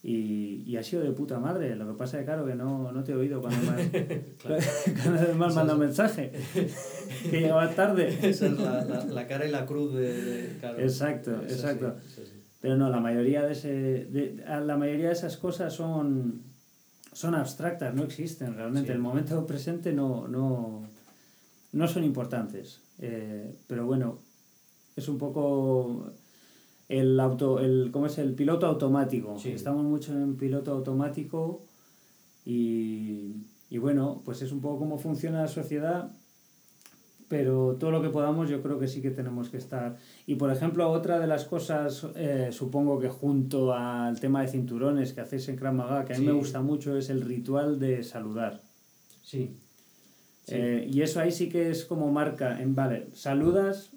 Y, 0.04 0.64
y 0.66 0.76
ha 0.76 0.82
sido 0.82 1.02
de 1.02 1.12
puta 1.12 1.38
madre. 1.38 1.76
Lo 1.76 1.86
que 1.86 1.96
pasa 1.96 2.18
es 2.18 2.24
claro, 2.24 2.44
que 2.44 2.56
no, 2.56 2.90
no 2.90 3.04
te 3.04 3.12
he 3.12 3.14
oído 3.14 3.40
cuando 3.40 3.70
me, 3.72 3.88
cuando 4.42 5.34
me 5.34 5.46
has 5.46 5.54
mandado 5.54 5.74
un 5.74 5.78
mensaje. 5.86 6.32
que 7.30 7.40
llegaba 7.40 7.70
tarde. 7.70 8.18
Esa 8.28 8.46
es 8.46 8.58
la, 8.58 8.84
la, 8.84 9.04
la 9.04 9.26
cara 9.28 9.46
y 9.46 9.50
la 9.50 9.64
cruz 9.64 9.94
de... 9.94 10.12
de- 10.24 10.58
claro. 10.58 10.80
Exacto, 10.80 11.30
exacto. 11.42 11.94
Pero 12.60 12.76
no, 12.76 12.90
la 12.90 13.00
mayoría 13.00 13.42
de, 13.42 13.52
ese, 13.52 13.72
de, 13.72 14.44
la 14.46 14.76
mayoría 14.76 15.06
de 15.06 15.12
esas 15.12 15.36
cosas 15.36 15.72
son, 15.72 16.42
son 17.12 17.34
abstractas, 17.34 17.94
no 17.94 18.02
existen 18.04 18.54
realmente. 18.54 18.88
Sí. 18.88 18.92
El 18.94 19.00
momento 19.00 19.44
presente 19.46 19.92
no, 19.92 20.26
no, 20.28 20.88
no 21.72 21.88
son 21.88 22.04
importantes. 22.04 22.82
Eh, 22.98 23.56
pero 23.66 23.84
bueno, 23.86 24.20
es 24.96 25.08
un 25.08 25.18
poco 25.18 26.12
el 26.98 27.18
auto, 27.20 27.58
el, 27.60 27.90
¿cómo 27.92 28.06
es? 28.06 28.18
El 28.18 28.34
piloto 28.34 28.66
automático. 28.66 29.38
Sí. 29.38 29.50
Estamos 29.50 29.84
mucho 29.84 30.12
en 30.12 30.36
piloto 30.36 30.72
automático 30.72 31.62
y, 32.44 33.36
y 33.70 33.78
bueno, 33.78 34.22
pues 34.24 34.42
es 34.42 34.52
un 34.52 34.60
poco 34.60 34.78
cómo 34.80 34.98
funciona 34.98 35.42
la 35.42 35.48
sociedad 35.48 36.12
pero 37.28 37.76
todo 37.80 37.90
lo 37.90 38.02
que 38.02 38.10
podamos 38.10 38.50
yo 38.50 38.60
creo 38.60 38.78
que 38.78 38.86
sí 38.86 39.00
que 39.00 39.10
tenemos 39.10 39.48
que 39.48 39.56
estar. 39.56 39.96
Y 40.26 40.34
por 40.34 40.52
ejemplo, 40.52 40.90
otra 40.90 41.18
de 41.18 41.26
las 41.26 41.46
cosas, 41.46 42.06
eh, 42.14 42.50
supongo 42.52 42.98
que 43.00 43.08
junto 43.08 43.72
al 43.72 44.20
tema 44.20 44.42
de 44.42 44.48
cinturones 44.48 45.14
que 45.14 45.22
hacéis 45.22 45.48
en 45.48 45.56
Krav 45.56 45.72
Maga, 45.72 46.04
que 46.04 46.12
a 46.12 46.18
mí 46.18 46.24
Sí. 46.24 46.30
me 46.30 46.36
gusta 46.36 46.60
mucho, 46.60 46.94
es 46.94 47.08
el 47.08 47.22
ritual 47.22 47.78
de 47.78 48.02
saludar. 48.02 48.60
Sí. 49.22 49.56
Sí. 50.44 50.54
Eh, 50.56 50.86
y 50.92 51.00
eso 51.00 51.20
ahí 51.20 51.32
sí 51.32 51.48
que 51.48 51.70
es 51.70 51.86
como 51.86 52.12
marca, 52.12 52.60
en, 52.60 52.74
vale, 52.74 53.06
saludas, 53.14 53.92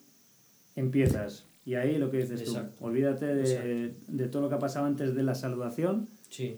empiezas. 0.77 1.43
Y 1.65 1.73
ahí 1.75 1.97
lo 1.97 2.11
que 2.11 2.17
dices 2.17 2.41
Exacto. 2.41 2.75
tú, 2.77 2.85
olvídate 2.85 3.25
de, 3.33 3.95
de 4.07 4.27
todo 4.27 4.43
lo 4.43 4.49
que 4.49 4.55
ha 4.55 4.59
pasado 4.59 4.85
antes 4.85 5.15
de 5.15 5.23
la 5.23 5.33
saludación 5.33 6.07
sí. 6.29 6.57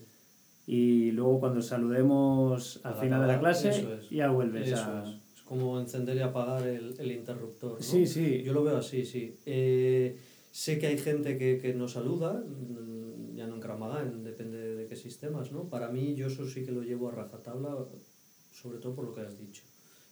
y 0.66 1.12
luego 1.12 1.40
cuando 1.40 1.62
saludemos 1.62 2.82
al 2.84 2.94
Al 2.94 3.00
final 3.00 3.22
de 3.22 3.28
la 3.28 3.34
acabar, 3.36 3.40
clase 3.40 3.70
es. 3.70 4.10
ya 4.10 4.30
vuelves 4.30 4.68
Eso 4.68 4.82
a... 4.92 5.04
es. 5.04 5.16
Es 5.38 5.42
como 5.44 5.80
encender 5.80 6.18
y 6.18 6.20
apagar 6.20 6.68
el, 6.68 6.94
el 7.00 7.12
interruptor. 7.14 7.74
¿no? 7.76 7.82
Sí, 7.82 8.06
sí. 8.06 8.44
Yo 8.44 8.52
lo 8.52 8.64
veo 8.66 8.76
así, 8.78 9.06
sí. 9.06 9.34
Eh, 9.46 10.18
sé 10.52 10.78
que 10.78 10.88
hay 10.88 10.98
gente 10.98 11.38
que, 11.38 11.58
que 11.58 11.74
no 11.74 11.88
saluda, 11.88 12.34
mm, 12.46 13.36
ya 13.38 13.48
no 13.48 13.56
en 13.56 13.62
en- 14.02 14.24
depende 14.26 14.58
de 14.76 14.88
qué 14.88 14.96
sistemas, 14.98 15.54
¿no? 15.54 15.70
Para 15.70 15.88
mí, 15.90 16.16
yo 16.16 16.28
eso 16.28 16.46
sí 16.46 16.66
que 16.66 16.72
lo 16.74 16.82
llevo 16.84 17.08
a 17.08 17.12
rajatabla, 17.14 17.78
sobre 18.52 18.80
todo 18.80 18.94
por 18.94 19.06
lo 19.06 19.14
que 19.14 19.22
has 19.22 19.38
dicho. 19.40 19.64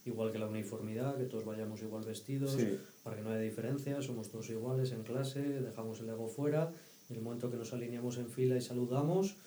Igual 0.06 0.32
que 0.32 0.40
la 0.40 0.48
uniformidad, 0.48 1.18
que 1.18 1.26
todos 1.26 1.44
vayamos 1.44 1.82
igual 1.82 2.06
vestidos, 2.06 2.52
Sí. 2.54 2.78
Para 3.06 3.16
que 3.18 3.22
no 3.22 3.30
haya 3.30 3.42
diferencias, 3.42 4.04
somos 4.06 4.30
todos 4.32 4.50
iguales 4.50 4.92
en 4.92 5.04
clase, 5.04 5.40
dejamos 5.62 6.00
el 6.00 6.10
ego 6.10 6.28
fuera, 6.28 6.74
en 7.08 7.16
el 7.18 7.22
momento 7.22 7.52
que 7.52 7.58
nos 7.58 7.72
alineamos 7.72 8.18
en 8.18 8.30
fila 8.32 8.58
y 8.58 8.62
saludamos, 8.62 9.38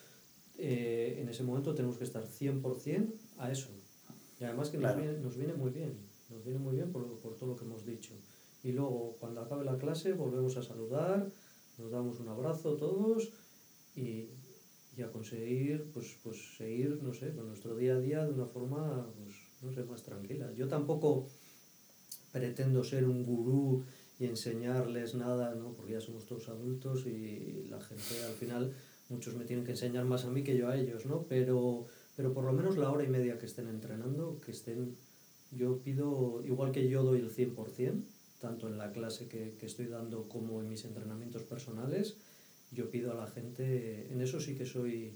eh, 0.56 1.18
en 1.20 1.28
ese 1.28 1.42
momento 1.42 1.74
tenemos 1.74 1.98
que 1.98 2.04
estar 2.04 2.22
100% 2.24 3.14
a 3.36 3.50
eso. 3.50 3.70
Y 4.40 4.44
además 4.44 4.70
que 4.70 4.78
Claro. 4.78 4.94
nos, 4.94 5.02
viene, 5.04 5.18
nos 5.24 5.36
viene 5.36 5.54
muy 5.54 5.70
bien, 5.72 5.98
nos 6.30 6.44
viene 6.44 6.60
muy 6.60 6.76
bien 6.76 6.92
por, 6.92 7.02
lo- 7.02 7.18
por 7.18 7.36
todo 7.36 7.48
lo 7.50 7.56
que 7.56 7.64
hemos 7.64 7.84
dicho. 7.84 8.14
Y 8.62 8.70
luego, 8.70 9.16
cuando 9.18 9.40
acabe 9.40 9.64
la 9.64 9.76
clase, 9.76 10.12
volvemos 10.12 10.56
a 10.56 10.62
saludar, 10.62 11.28
nos 11.78 11.90
damos 11.90 12.20
un 12.20 12.28
abrazo 12.28 12.76
todos 12.76 13.32
y, 13.96 14.28
y 14.96 15.02
a 15.02 15.10
conseguir, 15.10 15.90
pues, 15.92 16.16
pues 16.22 16.56
seguir, 16.56 17.00
no 17.02 17.12
sé, 17.12 17.34
con 17.34 17.48
nuestro 17.48 17.74
día 17.74 17.96
a 17.96 18.00
día 18.00 18.24
de 18.24 18.32
una 18.34 18.46
forma, 18.46 19.10
pues, 19.16 19.34
no 19.62 19.72
sé, 19.72 19.82
más 19.82 20.04
tranquila. 20.04 20.52
Yo 20.54 20.68
tampoco 20.68 21.28
pretendo 22.32 22.84
ser 22.84 23.04
un 23.04 23.24
gurú 23.24 23.84
y 24.18 24.26
enseñarles 24.26 25.14
nada, 25.14 25.54
¿no? 25.54 25.72
Porque 25.74 25.92
ya 25.92 26.00
somos 26.00 26.26
todos 26.26 26.48
adultos 26.48 27.06
y 27.06 27.66
la 27.68 27.80
gente 27.80 28.22
al 28.24 28.34
final, 28.34 28.72
muchos 29.08 29.34
me 29.36 29.44
tienen 29.44 29.64
que 29.64 29.72
enseñar 29.72 30.04
más 30.04 30.24
a 30.24 30.30
mí 30.30 30.42
que 30.42 30.56
yo 30.56 30.68
a 30.68 30.76
ellos, 30.76 31.06
¿no? 31.06 31.24
Pero, 31.28 31.86
pero 32.16 32.32
por 32.34 32.44
lo 32.44 32.52
menos 32.52 32.76
la 32.76 32.90
hora 32.90 33.04
y 33.04 33.08
media 33.08 33.38
que 33.38 33.46
estén 33.46 33.68
entrenando, 33.68 34.40
que 34.44 34.50
estén, 34.50 34.96
yo 35.52 35.78
pido, 35.78 36.42
igual 36.44 36.72
que 36.72 36.88
yo 36.88 37.02
doy 37.04 37.20
el 37.20 37.30
100%, 37.30 38.02
tanto 38.40 38.68
en 38.68 38.78
la 38.78 38.92
clase 38.92 39.28
que, 39.28 39.54
que 39.58 39.66
estoy 39.66 39.86
dando 39.86 40.28
como 40.28 40.60
en 40.60 40.68
mis 40.68 40.84
entrenamientos 40.84 41.42
personales, 41.42 42.16
yo 42.70 42.90
pido 42.90 43.12
a 43.12 43.14
la 43.14 43.26
gente, 43.26 44.12
en 44.12 44.20
eso 44.20 44.40
sí 44.40 44.54
que 44.54 44.66
soy 44.66 45.14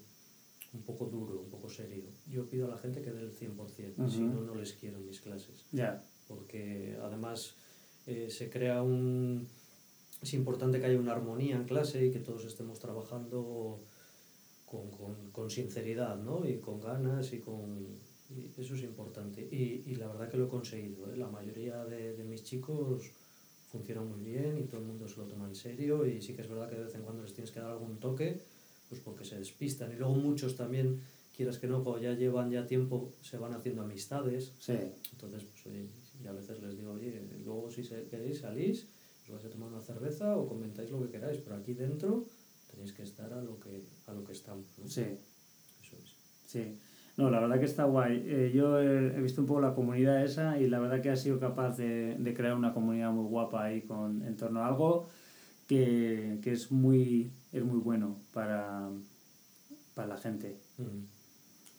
un 0.73 0.83
poco 0.83 1.07
duro, 1.07 1.41
un 1.41 1.51
poco 1.51 1.69
serio, 1.69 2.05
yo 2.31 2.49
pido 2.49 2.67
a 2.67 2.71
la 2.71 2.79
gente 2.79 3.03
que 3.03 3.11
dé 3.13 3.21
el 3.21 3.33
100%, 3.33 4.09
si 4.09 4.23
Ujú. 4.23 4.33
no, 4.33 4.41
no 4.43 4.55
les 4.55 4.73
quiero 4.73 4.97
en 4.99 5.07
mis 5.07 5.21
clases 5.21 5.67
Ya, 5.71 6.03
porque 6.29 6.97
además 7.03 7.55
eh, 8.07 8.29
se 8.31 8.51
crea 8.51 8.83
un... 8.83 9.47
Es 10.21 10.35
importante 10.35 10.79
que 10.79 10.87
haya 10.87 10.99
una 10.99 11.13
armonía 11.13 11.57
en 11.57 11.65
clase 11.65 12.07
y 12.07 12.11
que 12.13 12.21
todos 12.21 12.45
estemos 12.45 12.79
trabajando 12.79 13.81
con, 14.67 14.91
con, 14.91 15.31
con 15.33 15.51
sinceridad, 15.51 16.17
¿no? 16.17 16.49
Y 16.49 16.59
con 16.59 16.81
ganas 16.81 17.33
y 17.33 17.39
con... 17.41 17.87
y 18.31 18.61
eso 18.61 18.75
es 18.75 18.83
importante. 18.83 19.41
Y, 19.51 19.83
y 19.91 19.97
la 19.97 20.07
verdad 20.07 20.31
que 20.31 20.37
lo 20.37 20.47
he 20.47 20.49
conseguido. 20.49 21.13
¿eh? 21.13 21.17
La 21.17 21.29
mayoría 21.29 21.85
de, 21.85 22.17
de 22.17 22.25
mis 22.25 22.45
chicos 22.45 23.11
funcionan 23.73 24.07
muy 24.07 24.21
bien 24.21 24.59
y 24.59 24.65
todo 24.65 24.81
el 24.81 24.87
mundo 24.87 25.09
se 25.09 25.17
lo 25.17 25.25
toma 25.25 25.49
en 25.49 25.55
serio 25.55 26.07
y 26.07 26.21
sí 26.21 26.35
que 26.35 26.43
es 26.43 26.49
verdad 26.49 26.69
que 26.69 26.77
de 26.77 26.85
vez 26.85 26.95
en 26.95 27.03
cuando 27.03 27.23
les 27.23 27.33
tienes 27.33 27.51
que 27.51 27.59
dar 27.61 27.71
algún 27.71 27.99
toque, 27.99 28.39
pues 28.91 29.01
porque 29.01 29.25
se 29.25 29.39
despistan. 29.39 29.91
Y 29.93 29.97
luego 29.97 30.15
muchos 30.15 30.55
también, 30.57 31.01
quieras 31.35 31.59
que 31.59 31.67
no, 31.67 31.83
como 31.83 31.99
ya 31.99 32.13
llevan 32.13 32.51
ya 32.51 32.67
tiempo, 32.67 33.15
se 33.21 33.39
van 33.39 33.53
haciendo 33.55 33.83
amistades 33.83 34.55
sí. 34.59 34.75
entonces, 35.13 35.45
pues 35.45 35.67
oye, 35.67 35.89
y 36.23 36.27
a 36.27 36.33
veces 36.33 36.61
les 36.63 36.77
digo, 36.77 36.93
oye, 36.93 37.21
luego 37.45 37.71
si 37.71 37.83
queréis 37.83 38.41
salís, 38.41 38.89
os 39.25 39.31
vais 39.31 39.45
a 39.45 39.51
tomar 39.51 39.69
una 39.69 39.81
cerveza 39.81 40.37
o 40.37 40.47
comentáis 40.47 40.91
lo 40.91 41.03
que 41.03 41.13
queráis, 41.13 41.39
pero 41.39 41.57
aquí 41.57 41.75
dentro 41.75 42.27
tenéis 42.71 42.93
que 42.93 43.03
estar 43.03 43.33
a 43.33 43.43
lo 43.43 43.59
que, 43.59 43.85
a 44.07 44.13
lo 44.13 44.25
que 44.25 44.33
estamos. 44.33 44.67
¿no? 44.79 44.89
Sí. 44.89 45.07
Eso 45.81 45.97
es. 46.03 46.17
Sí, 46.47 46.79
no, 47.17 47.31
la 47.31 47.41
verdad 47.41 47.59
que 47.59 47.67
está 47.67 47.85
guay. 47.85 48.23
Eh, 48.27 48.53
yo 48.55 48.81
he, 48.81 49.17
he 49.17 49.21
visto 49.21 49.41
un 49.41 49.47
poco 49.47 49.61
la 49.61 49.75
comunidad 49.75 50.25
esa 50.25 50.59
y 50.59 50.69
la 50.69 50.79
verdad 50.79 51.01
que 51.03 51.11
ha 51.11 51.17
sido 51.17 51.39
capaz 51.39 51.77
de, 51.77 52.17
de 52.19 52.35
crear 52.35 52.57
una 52.57 52.73
comunidad 52.73 53.13
muy 53.13 53.29
guapa 53.29 53.65
ahí 53.65 53.83
con, 53.83 54.23
en 54.23 54.37
torno 54.37 54.61
a 54.61 54.69
algo 54.69 55.09
que, 55.67 56.39
que 56.43 56.53
es, 56.53 56.71
muy, 56.71 57.33
es 57.53 57.65
muy 57.65 57.79
bueno 57.79 58.19
para, 58.33 58.91
para 59.95 60.09
la 60.09 60.17
gente. 60.17 60.59
Mm, 60.79 61.05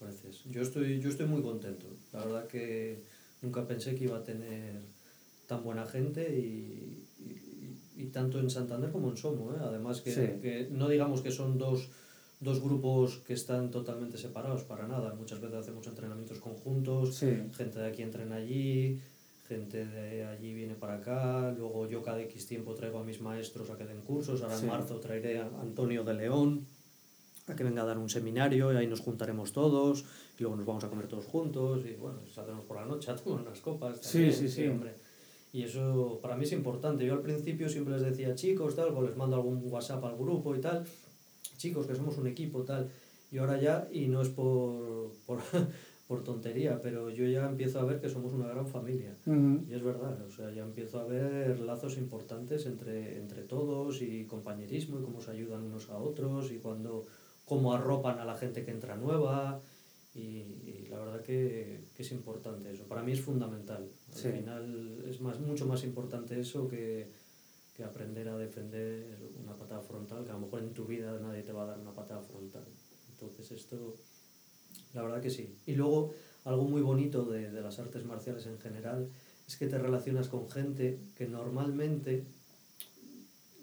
Gracias. 0.04 0.43
Yo 0.51 0.62
estoy, 0.62 0.99
yo 0.99 1.10
estoy 1.10 1.26
muy 1.28 1.41
contento. 1.41 1.88
La 2.12 2.20
verdad 2.26 2.47
que 2.47 3.04
nunca 3.41 3.66
pensé 3.68 3.95
que 3.95 4.06
iba 4.06 4.18
a 4.18 4.24
tener 4.24 4.82
tan 5.47 5.64
buena 5.64 5.86
gente 5.86 6.22
y, 6.39 7.06
y- 7.20 8.01
y 8.04 8.06
tanto 8.08 8.39
en 8.39 8.49
Santander 8.49 8.91
como 8.91 9.10
en 9.10 9.18
Somo. 9.18 9.51
¿eh? 9.54 9.58
Además 9.62 10.01
que, 10.01 10.12
Sí. 10.12 10.41
que 10.41 10.68
no 10.72 10.89
digamos 10.89 11.22
que 11.22 11.32
son 11.32 11.58
dos, 11.58 11.89
dos 12.39 12.62
grupos 12.62 13.20
que 13.26 13.34
están 13.34 13.72
totalmente 13.72 14.18
separados 14.18 14.64
para 14.64 14.88
nada. 14.88 15.14
Muchas 15.14 15.39
veces 15.41 15.58
hacemos 15.60 15.86
entrenamientos 15.88 16.39
conjuntos, 16.39 17.16
Sí, 17.16 17.32
gente 17.56 17.80
de 17.80 17.88
aquí 17.88 18.01
entrena 18.01 18.36
allí, 18.36 18.99
gente 19.47 19.86
de 19.86 20.26
allí 20.26 20.54
viene 20.54 20.74
para 20.76 20.95
acá, 20.95 21.51
luego 21.58 21.88
yo 21.88 22.01
cada 22.01 22.22
X 22.22 22.47
tiempo 22.47 22.74
traigo 22.76 22.99
a 22.99 23.04
mis 23.04 23.22
maestros 23.22 23.70
a 23.70 23.78
que 23.78 23.86
den 23.86 24.01
cursos, 24.01 24.41
ahora 24.41 24.58
Sí. 24.58 24.64
en 24.64 24.70
marzo 24.72 24.99
traeré 24.99 25.39
a 25.39 25.45
Antonio 25.62 26.04
de 26.04 26.14
León 26.16 26.66
a 27.47 27.55
que 27.55 27.63
venga 27.63 27.81
a 27.81 27.85
dar 27.85 27.97
un 27.97 28.09
seminario 28.09 28.71
y 28.71 28.77
ahí 28.77 28.87
nos 28.87 29.01
juntaremos 29.01 29.51
todos 29.51 30.05
y 30.37 30.41
luego 30.41 30.55
nos 30.55 30.65
vamos 30.65 30.83
a 30.83 30.89
comer 30.89 31.07
todos 31.07 31.25
juntos 31.25 31.85
y 31.85 31.93
bueno, 31.95 32.19
saldremos 32.33 32.65
por 32.65 32.77
la 32.77 32.85
noche 32.85 33.11
a 33.11 33.15
tomar 33.15 33.41
unas 33.41 33.59
copas. 33.59 33.99
Sí, 33.99 34.13
también, 34.13 34.33
sí, 34.33 34.47
sí. 34.49 34.67
hombre. 34.67 34.93
Y 35.51 35.63
eso 35.63 36.19
para 36.21 36.35
mí 36.35 36.45
es 36.45 36.51
importante. 36.53 37.05
Yo 37.05 37.13
al 37.13 37.21
principio 37.21 37.69
siempre 37.69 37.93
les 37.93 38.03
decía, 38.03 38.33
chicos, 38.33 38.75
tal, 38.75 38.93
pues 38.93 39.09
les 39.09 39.17
mando 39.17 39.35
algún 39.35 39.61
WhatsApp 39.65 40.03
al 40.05 40.17
grupo 40.17 40.55
y 40.55 40.61
tal, 40.61 40.83
chicos, 41.57 41.85
que 41.85 41.95
somos 41.95 42.17
un 42.17 42.27
equipo, 42.27 42.63
tal. 42.63 42.89
Y 43.31 43.37
ahora 43.37 43.59
ya, 43.59 43.87
y 43.91 44.07
no 44.07 44.21
es 44.21 44.29
por, 44.29 45.11
por, 45.25 45.39
por 46.07 46.23
tontería, 46.23 46.81
pero 46.81 47.09
yo 47.09 47.25
ya 47.27 47.47
empiezo 47.47 47.79
a 47.79 47.83
ver 47.83 47.99
que 47.99 48.09
somos 48.09 48.33
una 48.33 48.47
gran 48.47 48.67
familia. 48.67 49.15
Ujú. 49.25 49.65
Y 49.69 49.73
es 49.73 49.83
verdad, 49.83 50.19
o 50.25 50.31
sea, 50.31 50.51
ya 50.51 50.63
empiezo 50.63 50.99
a 50.99 51.05
ver 51.05 51.59
lazos 51.59 51.97
importantes 51.97 52.65
entre, 52.65 53.19
entre 53.19 53.43
todos 53.43 54.01
y 54.01 54.25
compañerismo 54.25 54.99
y 54.99 55.03
cómo 55.03 55.21
se 55.21 55.31
ayudan 55.31 55.63
unos 55.63 55.89
a 55.89 55.97
otros 55.97 56.51
y 56.51 56.57
cuando 56.57 57.05
cómo 57.45 57.73
arropan 57.73 58.19
a 58.19 58.25
la 58.25 58.35
gente 58.35 58.63
que 58.63 58.71
entra 58.71 58.95
nueva 58.95 59.61
y, 60.15 60.19
y 60.19 60.87
la 60.89 60.99
verdad 60.99 61.21
que, 61.21 61.85
que 61.95 62.03
es 62.03 62.11
importante 62.11 62.71
eso. 62.71 62.83
Para 62.85 63.01
mí 63.03 63.11
es 63.11 63.21
fundamental. 63.21 63.89
Al 64.11 64.17
Sí. 64.17 64.29
final 64.31 65.03
es 65.09 65.19
más, 65.21 65.39
mucho 65.39 65.65
más 65.65 65.83
importante 65.83 66.39
eso 66.39 66.67
que, 66.67 67.09
que 67.75 67.83
aprender 67.83 68.29
a 68.29 68.37
defender 68.37 69.17
una 69.43 69.55
patada 69.55 69.81
frontal, 69.81 70.23
que 70.23 70.29
a 70.29 70.33
lo 70.33 70.41
mejor 70.41 70.59
en 70.61 70.73
tu 70.73 70.85
vida 70.85 71.19
nadie 71.19 71.41
te 71.43 71.51
va 71.51 71.63
a 71.63 71.67
dar 71.67 71.79
una 71.79 71.93
patada 71.93 72.21
frontal. 72.21 72.63
Entonces 73.11 73.51
esto, 73.51 73.97
la 74.93 75.01
verdad 75.01 75.21
que 75.21 75.29
sí. 75.31 75.55
Y 75.65 75.73
luego 75.73 76.11
algo 76.45 76.63
muy 76.65 76.81
bonito 76.81 77.25
de, 77.25 77.49
de 77.51 77.61
las 77.61 77.79
artes 77.79 78.05
marciales 78.05 78.45
en 78.45 78.59
general 78.59 79.09
es 79.47 79.57
que 79.57 79.67
te 79.67 79.77
relacionas 79.77 80.27
con 80.29 80.49
gente 80.49 80.99
que 81.17 81.27
normalmente 81.27 82.23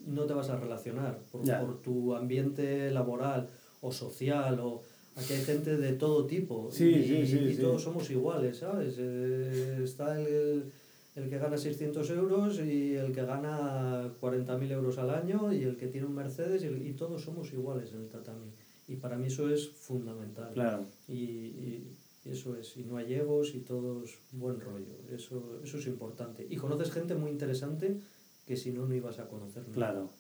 no 0.06 0.24
te 0.26 0.32
vas 0.34 0.48
a 0.50 0.56
relacionar 0.56 1.18
por, 1.30 1.42
por 1.42 1.82
tu 1.82 2.14
ambiente 2.14 2.90
laboral 2.90 3.50
o 3.80 3.90
social 3.92 4.58
o 4.60 4.82
aquí 5.16 5.32
hay 5.34 5.42
gente 5.44 5.76
de 5.76 5.92
todo 5.94 6.26
tipo 6.26 6.70
Sí, 6.72 6.88
y, 6.90 7.02
sí, 7.04 7.26
sí, 7.26 7.38
y 7.52 7.56
todos 7.56 7.82
somos 7.82 8.10
iguales, 8.10 8.58
¿sabes? 8.58 8.94
Eh, 8.98 9.80
está 9.82 10.20
el, 10.20 10.70
el 11.16 11.28
que 11.28 11.38
gana 11.38 11.56
600 11.58 12.08
euros 12.10 12.58
y 12.60 12.94
el 12.94 13.12
que 13.12 13.24
gana 13.24 14.12
40.000 14.20 14.70
euros 14.72 14.98
al 14.98 15.10
año 15.10 15.52
y 15.52 15.62
el 15.64 15.76
que 15.76 15.88
tiene 15.88 16.06
un 16.06 16.14
Mercedes 16.14 16.62
y, 16.62 16.66
el- 16.66 16.86
y 16.86 16.92
todos 16.92 17.22
somos 17.22 17.52
iguales 17.52 17.92
en 17.92 18.02
el 18.02 18.08
tatami. 18.08 18.50
Y 18.86 18.96
para 18.96 19.16
mí 19.16 19.26
eso 19.26 19.48
es 19.48 19.68
fundamental. 19.70 20.52
Claro. 20.52 20.84
Y, 21.08 21.14
y 21.14 21.96
eso 22.24 22.56
es, 22.56 22.76
y 22.76 22.82
no 22.84 22.96
hay 22.96 23.14
egos 23.14 23.54
y 23.54 23.60
todos 23.60 24.18
buen 24.32 24.60
rollo. 24.60 24.94
Eso, 25.12 25.60
eso 25.64 25.78
es 25.78 25.86
importante. 25.86 26.46
Y 26.48 26.56
conoces 26.56 26.90
gente 26.92 27.14
muy 27.14 27.30
interesante 27.30 27.98
que 28.46 28.56
si 28.56 28.72
no, 28.72 28.86
no 28.86 28.94
ibas 28.94 29.18
a 29.20 29.26
conocer. 29.28 29.62
nunca. 29.62 29.74
Claro, 29.74 30.10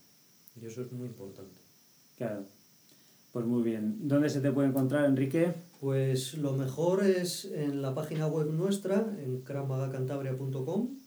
Y 0.60 0.66
eso 0.66 0.82
es 0.82 0.92
muy 0.92 1.08
importante. 1.08 1.60
claro. 2.16 2.44
Pues 3.32 3.46
muy 3.46 3.62
bien. 3.62 4.08
¿Dónde 4.08 4.28
se 4.28 4.40
te 4.40 4.50
puede 4.50 4.68
encontrar, 4.68 5.04
Enrique? 5.04 5.54
Pues 5.80 6.36
lo 6.36 6.52
mejor 6.52 7.04
es 7.04 7.44
en 7.44 7.80
la 7.80 7.94
página 7.94 8.26
web 8.26 8.50
nuestra, 8.50 9.16
en 9.22 9.42
cramagacantabria.com. 9.42 10.98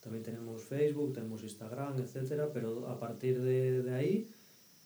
También 0.00 0.22
tenemos 0.22 0.62
Facebook, 0.62 1.12
tenemos 1.12 1.42
Instagram, 1.42 1.98
etcétera, 1.98 2.50
pero 2.52 2.88
a 2.88 3.00
partir 3.00 3.42
de, 3.42 3.82
de 3.82 3.94
ahí, 3.94 4.30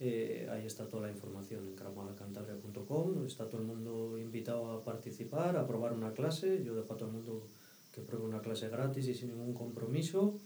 eh, 0.01 0.49
ahí 0.51 0.65
está 0.65 0.89
toda 0.89 1.07
la 1.07 1.13
información 1.13 1.69
en 1.69 1.75
cramagacantabria.com. 1.75 3.27
Está 3.27 3.47
todo 3.47 3.61
el 3.61 3.67
mundo 3.67 4.19
invitado 4.19 4.71
a 4.71 4.83
participar, 4.83 5.59
a 5.59 5.67
probar 5.67 5.93
una 5.93 6.15
clase. 6.15 6.65
Yo 6.65 6.75
dejo 6.75 6.95
a 6.95 6.97
todo 6.97 7.09
el 7.11 7.15
mundo 7.15 7.47
que 7.93 8.01
pruebe 8.01 8.25
una 8.25 8.41
clase 8.41 8.71
gratis 8.71 9.07
y 9.07 9.15
sin 9.15 9.29
ningún 9.29 9.53
compromiso. 9.53 10.39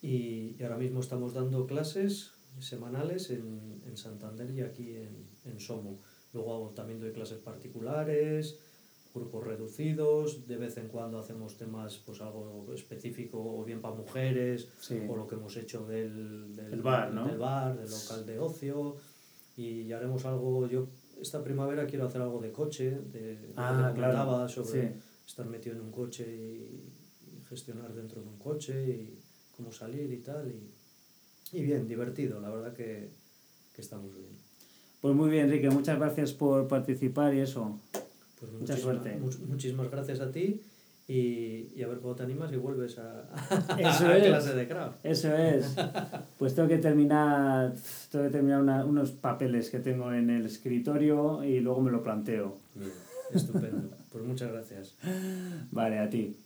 Y, 0.00 0.56
y 0.58 0.62
ahora 0.64 0.76
mismo 0.76 0.98
estamos 0.98 1.34
dando 1.34 1.68
clases 1.68 2.32
semanales 2.58 3.30
en, 3.30 3.80
en 3.86 3.96
Santander 3.96 4.50
y 4.50 4.60
aquí 4.60 4.96
en, 4.96 5.31
en 5.44 5.58
Somo. 5.60 5.98
Luego 6.32 6.54
hago- 6.54 6.70
también 6.74 7.00
doy 7.00 7.12
clases 7.12 7.38
particulares, 7.38 8.58
grupos 9.14 9.44
reducidos, 9.44 10.46
de 10.48 10.56
vez 10.56 10.76
en 10.78 10.88
cuando 10.88 11.18
hacemos 11.18 11.56
temas, 11.58 11.98
pues 12.06 12.20
algo 12.22 12.72
específico, 12.74 13.38
o 13.38 13.62
bien 13.64 13.82
para 13.82 13.94
mujeres, 13.94 14.68
Sí. 14.80 14.98
o 15.08 15.14
lo 15.16 15.26
que 15.26 15.34
hemos 15.34 15.54
hecho 15.56 15.86
del, 15.86 16.56
del, 16.56 16.72
El 16.72 16.82
bar, 16.82 17.12
¿no? 17.12 17.26
del 17.28 17.36
bar, 17.38 17.78
del 17.78 17.90
local 17.90 18.24
de 18.24 18.38
ocio, 18.38 18.96
y 19.56 19.92
haremos 19.92 20.24
algo, 20.24 20.66
yo 20.66 20.86
esta 21.20 21.44
primavera 21.44 21.86
quiero 21.86 22.06
hacer 22.06 22.22
algo 22.22 22.40
de 22.40 22.50
coche, 22.52 22.90
de, 23.12 23.52
Ah, 23.56 23.92
claro. 23.94 24.48
sobre 24.48 24.92
Sí. 24.94 24.98
estar 25.26 25.44
metido 25.46 25.76
en 25.76 25.82
un 25.82 25.92
coche 25.92 26.24
y, 26.26 27.36
y 27.36 27.40
gestionar 27.50 27.92
dentro 27.92 28.22
de 28.22 28.28
un 28.28 28.38
coche 28.38 28.82
y 28.88 29.18
cómo 29.54 29.70
salir 29.70 30.10
y 30.10 30.18
tal, 30.22 30.50
y, 30.50 31.58
y 31.58 31.62
bien, 31.62 31.86
divertido, 31.86 32.40
la 32.40 32.48
verdad 32.48 32.72
que, 32.74 33.10
que 33.74 33.80
estamos 33.82 34.14
bien. 34.16 34.38
Pues 35.02 35.14
muy 35.14 35.28
bien, 35.30 35.44
Enrique. 35.46 35.68
Muchas 35.68 35.98
gracias 35.98 36.32
por 36.32 36.66
participar 36.68 37.34
y 37.34 37.40
eso. 37.40 37.78
Pues 38.40 38.50
Mucha 38.52 38.76
suerte. 38.76 39.18
much- 39.20 39.38
muchísimas 39.46 39.90
gracias 39.90 40.20
a 40.20 40.30
ti 40.32 40.62
y, 41.08 41.68
y 41.76 41.82
a 41.84 41.88
ver 41.88 41.98
cuándo 41.98 42.16
te 42.16 42.22
animas 42.22 42.52
y 42.52 42.56
vuelves 42.56 42.98
a, 42.98 43.28
Eso 43.78 44.06
a 44.06 44.16
es. 44.16 44.26
clase 44.28 44.54
de 44.54 44.66
craft. 44.68 45.04
Eso 45.04 45.36
es. 45.36 45.76
Pues 46.38 46.54
tengo 46.54 46.68
que 46.68 46.78
terminar, 46.78 47.74
tengo 48.10 48.24
que 48.24 48.30
terminar 48.30 48.60
una- 48.62 48.84
unos 48.84 49.10
papeles 49.12 49.70
que 49.70 49.78
tengo 49.80 50.12
en 50.12 50.30
el 50.30 50.46
escritorio 50.46 51.44
y 51.44 51.60
luego 51.60 51.80
me 51.82 51.90
lo 51.90 52.02
planteo. 52.02 52.56
Bien, 52.74 52.90
estupendo. 53.32 53.90
Pues 54.10 54.24
muchas 54.24 54.50
gracias. 54.52 54.94
Vale, 55.70 55.98
a 55.98 56.08
ti. 56.10 56.36